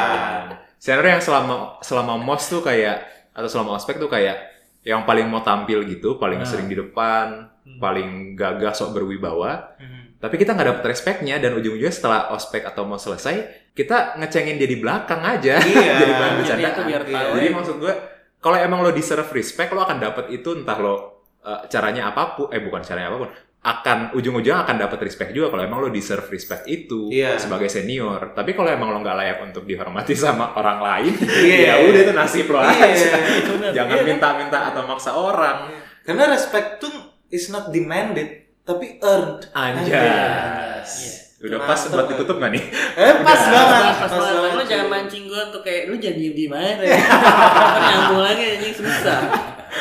senior 0.78 1.06
yang 1.06 1.20
selama 1.20 1.76
selama 1.80 2.16
mos 2.16 2.46
tuh 2.46 2.60
kayak 2.60 3.04
atau 3.30 3.46
selama 3.46 3.76
ospek 3.76 3.96
tuh 3.96 4.08
kayak 4.08 4.36
yang 4.80 5.02
paling 5.02 5.26
mau 5.26 5.42
tampil 5.42 5.84
gitu 5.84 6.16
paling 6.16 6.40
Nah. 6.40 6.48
sering 6.48 6.66
di 6.66 6.74
depan 6.74 7.52
paling 7.76 8.32
gagah 8.32 8.70
sok 8.70 8.94
berwibawa 8.94 9.76
Mhm. 9.76 10.16
tapi 10.16 10.34
kita 10.36 10.54
nggak 10.54 10.68
dapet 10.70 10.84
respectnya 10.88 11.36
dan 11.36 11.52
ujung-ujungnya 11.52 11.90
setelah 11.90 12.30
ospek 12.30 12.64
atau 12.64 12.82
mau 12.82 12.96
selesai 12.96 13.34
kita 13.72 14.16
ngecengin 14.16 14.56
dia 14.56 14.64
di 14.64 14.78
belakang 14.78 15.20
aja 15.20 15.58
Iya. 15.58 15.92
jadi 16.00 16.12
bahan 16.14 16.34
Jadi 16.40 16.62
biar 16.86 17.02
tahu. 17.04 17.30
jadi 17.36 17.46
maksud 17.50 17.76
gue 17.76 17.92
kalau 18.38 18.56
emang 18.56 18.80
lo 18.80 18.90
deserve 18.90 19.28
respect 19.28 19.68
lo 19.70 19.82
akan 19.82 19.98
dapet 19.98 20.30
itu 20.30 20.54
entah 20.54 20.78
lo 20.78 20.94
eh, 21.42 21.66
caranya 21.66 22.08
apa 22.08 22.22
pun 22.32 22.46
eh 22.48 22.58
bukan 22.58 22.80
caranya 22.80 23.10
apa 23.10 23.18
pun 23.18 23.28
akan 23.66 24.14
ujung-ujungnya 24.14 24.62
akan 24.62 24.76
dapat 24.78 24.98
respect 25.02 25.30
juga 25.30 25.50
kalau 25.50 25.60
emang 25.60 25.78
lo 25.80 25.90
deserve 25.90 26.22
respect 26.28 26.64
itu 26.64 27.10
Iya. 27.10 27.34
sebagai 27.34 27.66
senior 27.66 28.30
tapi 28.30 28.54
kalau 28.54 28.70
emang 28.70 28.88
lo 28.88 28.98
nggak 29.00 29.16
layak 29.16 29.38
untuk 29.42 29.62
dihormati 29.62 30.14
sama 30.18 30.54
orang 30.54 30.78
lain 30.78 31.12
Iya. 31.18 31.58
ya 31.58 31.84
udah 31.84 32.00
itu 32.00 32.12
nasib 32.12 32.46
lo 32.46 32.58
aja 32.60 32.78
Iya. 32.78 33.70
jangan 33.74 33.98
minta-minta 34.02 34.58
atau 34.66 34.82
maksa 34.84 35.10
orang 35.12 35.66
Karena 36.00 36.30
respect 36.30 36.78
tuh 36.78 36.94
is 37.26 37.50
not 37.50 37.68
demanded, 37.68 38.30
tapi 38.62 39.02
earned. 39.02 39.50
anjas 39.50 40.90
udah 41.36 41.58
pas 41.60 41.74
Mantep, 41.76 41.90
buat 41.90 42.00
kan? 42.00 42.10
ditutup 42.14 42.36
gak 42.38 42.50
nih 42.50 42.64
Eh 42.96 43.14
pas 43.20 43.42
banget, 43.44 43.82
Pas, 43.82 43.98
pas 44.00 44.10
banget. 44.10 44.34
banget. 44.36 44.50
Lu 44.52 44.62
jangan 44.64 44.88
mancing 44.88 45.24
gue 45.26 45.42
untuk 45.44 45.62
kayak 45.62 45.82
lu 45.86 45.94
jangan 45.96 46.16
diem 46.16 46.32
diem 46.32 46.52
aja 46.54 46.86
nyambung 47.86 48.22
lagi 48.22 48.42
anjing 48.48 48.74
susah. 48.74 49.18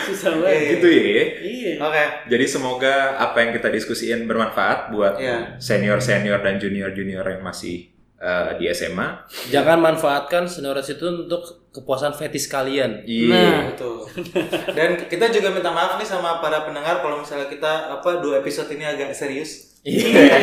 Susah 0.03 0.35
banget. 0.35 0.55
Iya. 0.55 0.69
gitu 0.75 0.87
ya 0.87 1.23
Iya. 1.39 1.71
Oke. 1.79 2.03
Jadi 2.27 2.45
semoga 2.45 2.95
apa 3.15 3.37
yang 3.39 3.51
kita 3.51 3.69
diskusiin 3.69 4.25
bermanfaat 4.25 4.89
buat 4.89 5.15
Iya. 5.15 5.55
senior-senior 5.57 6.39
dan 6.39 6.57
junior-junior 6.57 7.23
yang 7.25 7.41
masih 7.41 7.89
eh, 8.15 8.49
di 8.57 8.65
SMA. 8.67 9.27
Jangan 9.47 9.77
manfaatkan 9.77 10.47
senioritas 10.47 10.87
itu 10.89 11.03
untuk 11.05 11.45
kepuasan 11.69 12.15
fetish 12.15 12.47
kalian. 12.47 13.03
Iya. 13.03 13.29
Nah. 13.29 13.61
Betul. 13.69 14.07
Dan 14.77 14.89
kita 15.05 15.27
juga 15.29 15.51
minta 15.51 15.69
maaf 15.69 15.99
nih 15.99 16.07
sama 16.07 16.39
para 16.39 16.63
pendengar 16.63 17.03
kalau 17.03 17.19
misalnya 17.19 17.45
kita 17.45 17.91
apa 17.91 18.23
dua 18.23 18.39
episode 18.39 18.71
ini 18.71 18.87
agak 18.87 19.11
serius. 19.11 19.75
Iya. 19.83 20.41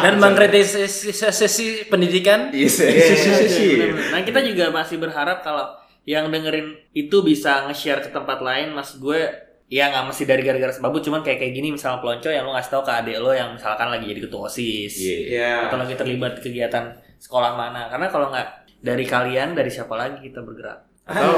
Dan 0.00 0.18
mengkritisisi 0.18 1.86
pendidikan. 1.86 2.50
Iya, 2.50 2.66
Iya. 2.66 3.86
Nah 4.10 4.20
kita 4.22 4.40
juga 4.42 4.70
masih 4.70 4.98
berharap 4.98 5.40
kalau 5.40 5.68
yang 6.04 6.26
dengerin 6.28 6.74
itu 6.92 7.22
bisa 7.22 7.66
nge-share 7.66 8.00
ke 8.00 8.10
tempat 8.10 8.38
lain 8.38 8.70
mas 8.70 8.96
gue 8.96 9.22
ya 9.66 9.88
nggak 9.88 10.04
mesti 10.04 10.22
dari 10.24 10.42
gara-gara 10.42 10.68
sebabut 10.68 11.00
cuman 11.00 11.20
kayak 11.20 11.38
kayak 11.38 11.54
gini 11.54 11.70
misalnya 11.70 11.98
pelonco 11.98 12.26
yang 12.26 12.42
lo 12.42 12.52
ngasih 12.52 12.70
tahu 12.70 12.82
ke 12.82 12.92
adik 12.92 13.16
lo 13.16 13.30
yang 13.30 13.54
misalkan 13.54 13.88
lagi 13.88 14.04
jadi 14.04 14.20
ketua 14.20 14.40
osis 14.44 14.92
Iya. 14.94 15.16
Iya. 15.24 15.52
atau 15.64 15.78
lagi 15.78 15.94
terlibat 15.94 16.36
kegiatan 16.36 16.84
sekolah 17.16 17.54
mana 17.54 17.86
karena 17.86 18.06
kalau 18.06 18.28
nggak 18.28 18.48
dari 18.78 19.04
kalian 19.04 19.54
dari 19.54 19.70
siapa 19.70 19.94
lagi 19.94 20.20
kita 20.20 20.42
bergerak 20.42 20.90
Atau-. 21.02 21.34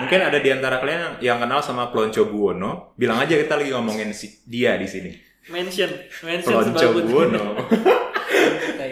Mungkin 0.00 0.20
ada 0.22 0.36
di 0.36 0.48
antara 0.48 0.76
kalian 0.76 1.16
yang 1.18 1.36
kenal 1.38 1.60
sama 1.60 1.88
Plonco 1.88 2.24
Buwono, 2.24 2.92
bilang 2.94 3.16
aja 3.18 3.32
kita 3.32 3.56
lagi 3.56 3.68
ngomongin 3.70 4.12
si- 4.12 4.40
dia 4.44 4.76
di 4.76 4.84
sini. 4.84 5.12
mention 5.48 5.88
mention 6.22 6.52
Plonco 6.68 6.86
Buwono. 6.98 7.44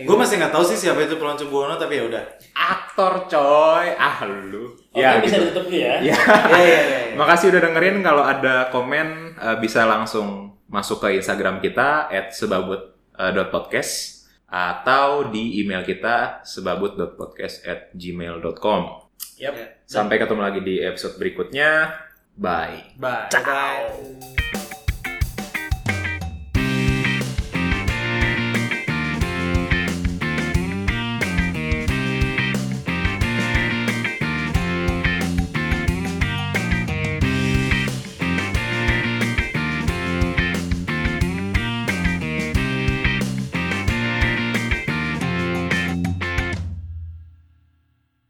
Gue 0.09 0.17
masih 0.17 0.41
nggak 0.41 0.53
tahu 0.55 0.65
sih 0.65 0.77
siapa 0.77 1.03
itu 1.05 1.17
Pelonco 1.21 1.45
Buwono 1.49 1.77
tapi 1.77 1.97
ya 2.01 2.05
udah. 2.09 2.23
Aktor 2.55 3.29
coy. 3.29 3.87
Ah 3.95 4.25
lu. 4.27 4.75
Oke, 4.91 5.21
bisa 5.25 5.37
gitu. 5.39 5.45
ditutup 5.53 5.65
dulu 5.71 5.79
ya. 5.79 6.01
Ya. 6.01 6.03
Iya 6.03 6.17
iya 6.59 6.65
iya. 6.65 6.81
iya. 7.13 7.17
Makasih 7.17 7.49
udah 7.55 7.61
dengerin. 7.71 8.03
Kalau 8.03 8.25
ada 8.25 8.69
komen 8.75 9.07
eh, 9.39 9.57
bisa 9.61 9.85
langsung 9.85 10.57
masuk 10.69 11.01
ke 11.05 11.13
Instagram 11.21 11.61
kita 11.65 12.09
@sebabut.podcast 12.33 14.19
atau 14.49 15.29
di 15.29 15.61
email 15.61 15.85
kita 15.85 16.41
sebabut.podcast@gmail.com. 16.45 18.83
Yap. 19.39 19.55
Iya. 19.55 19.67
Sampai 19.85 20.19
ketemu 20.19 20.41
lagi 20.43 20.61
di 20.65 20.81
episode 20.83 21.19
berikutnya. 21.21 21.93
Bye. 22.39 22.95
bye 22.97 23.29
Bye. 23.35 24.58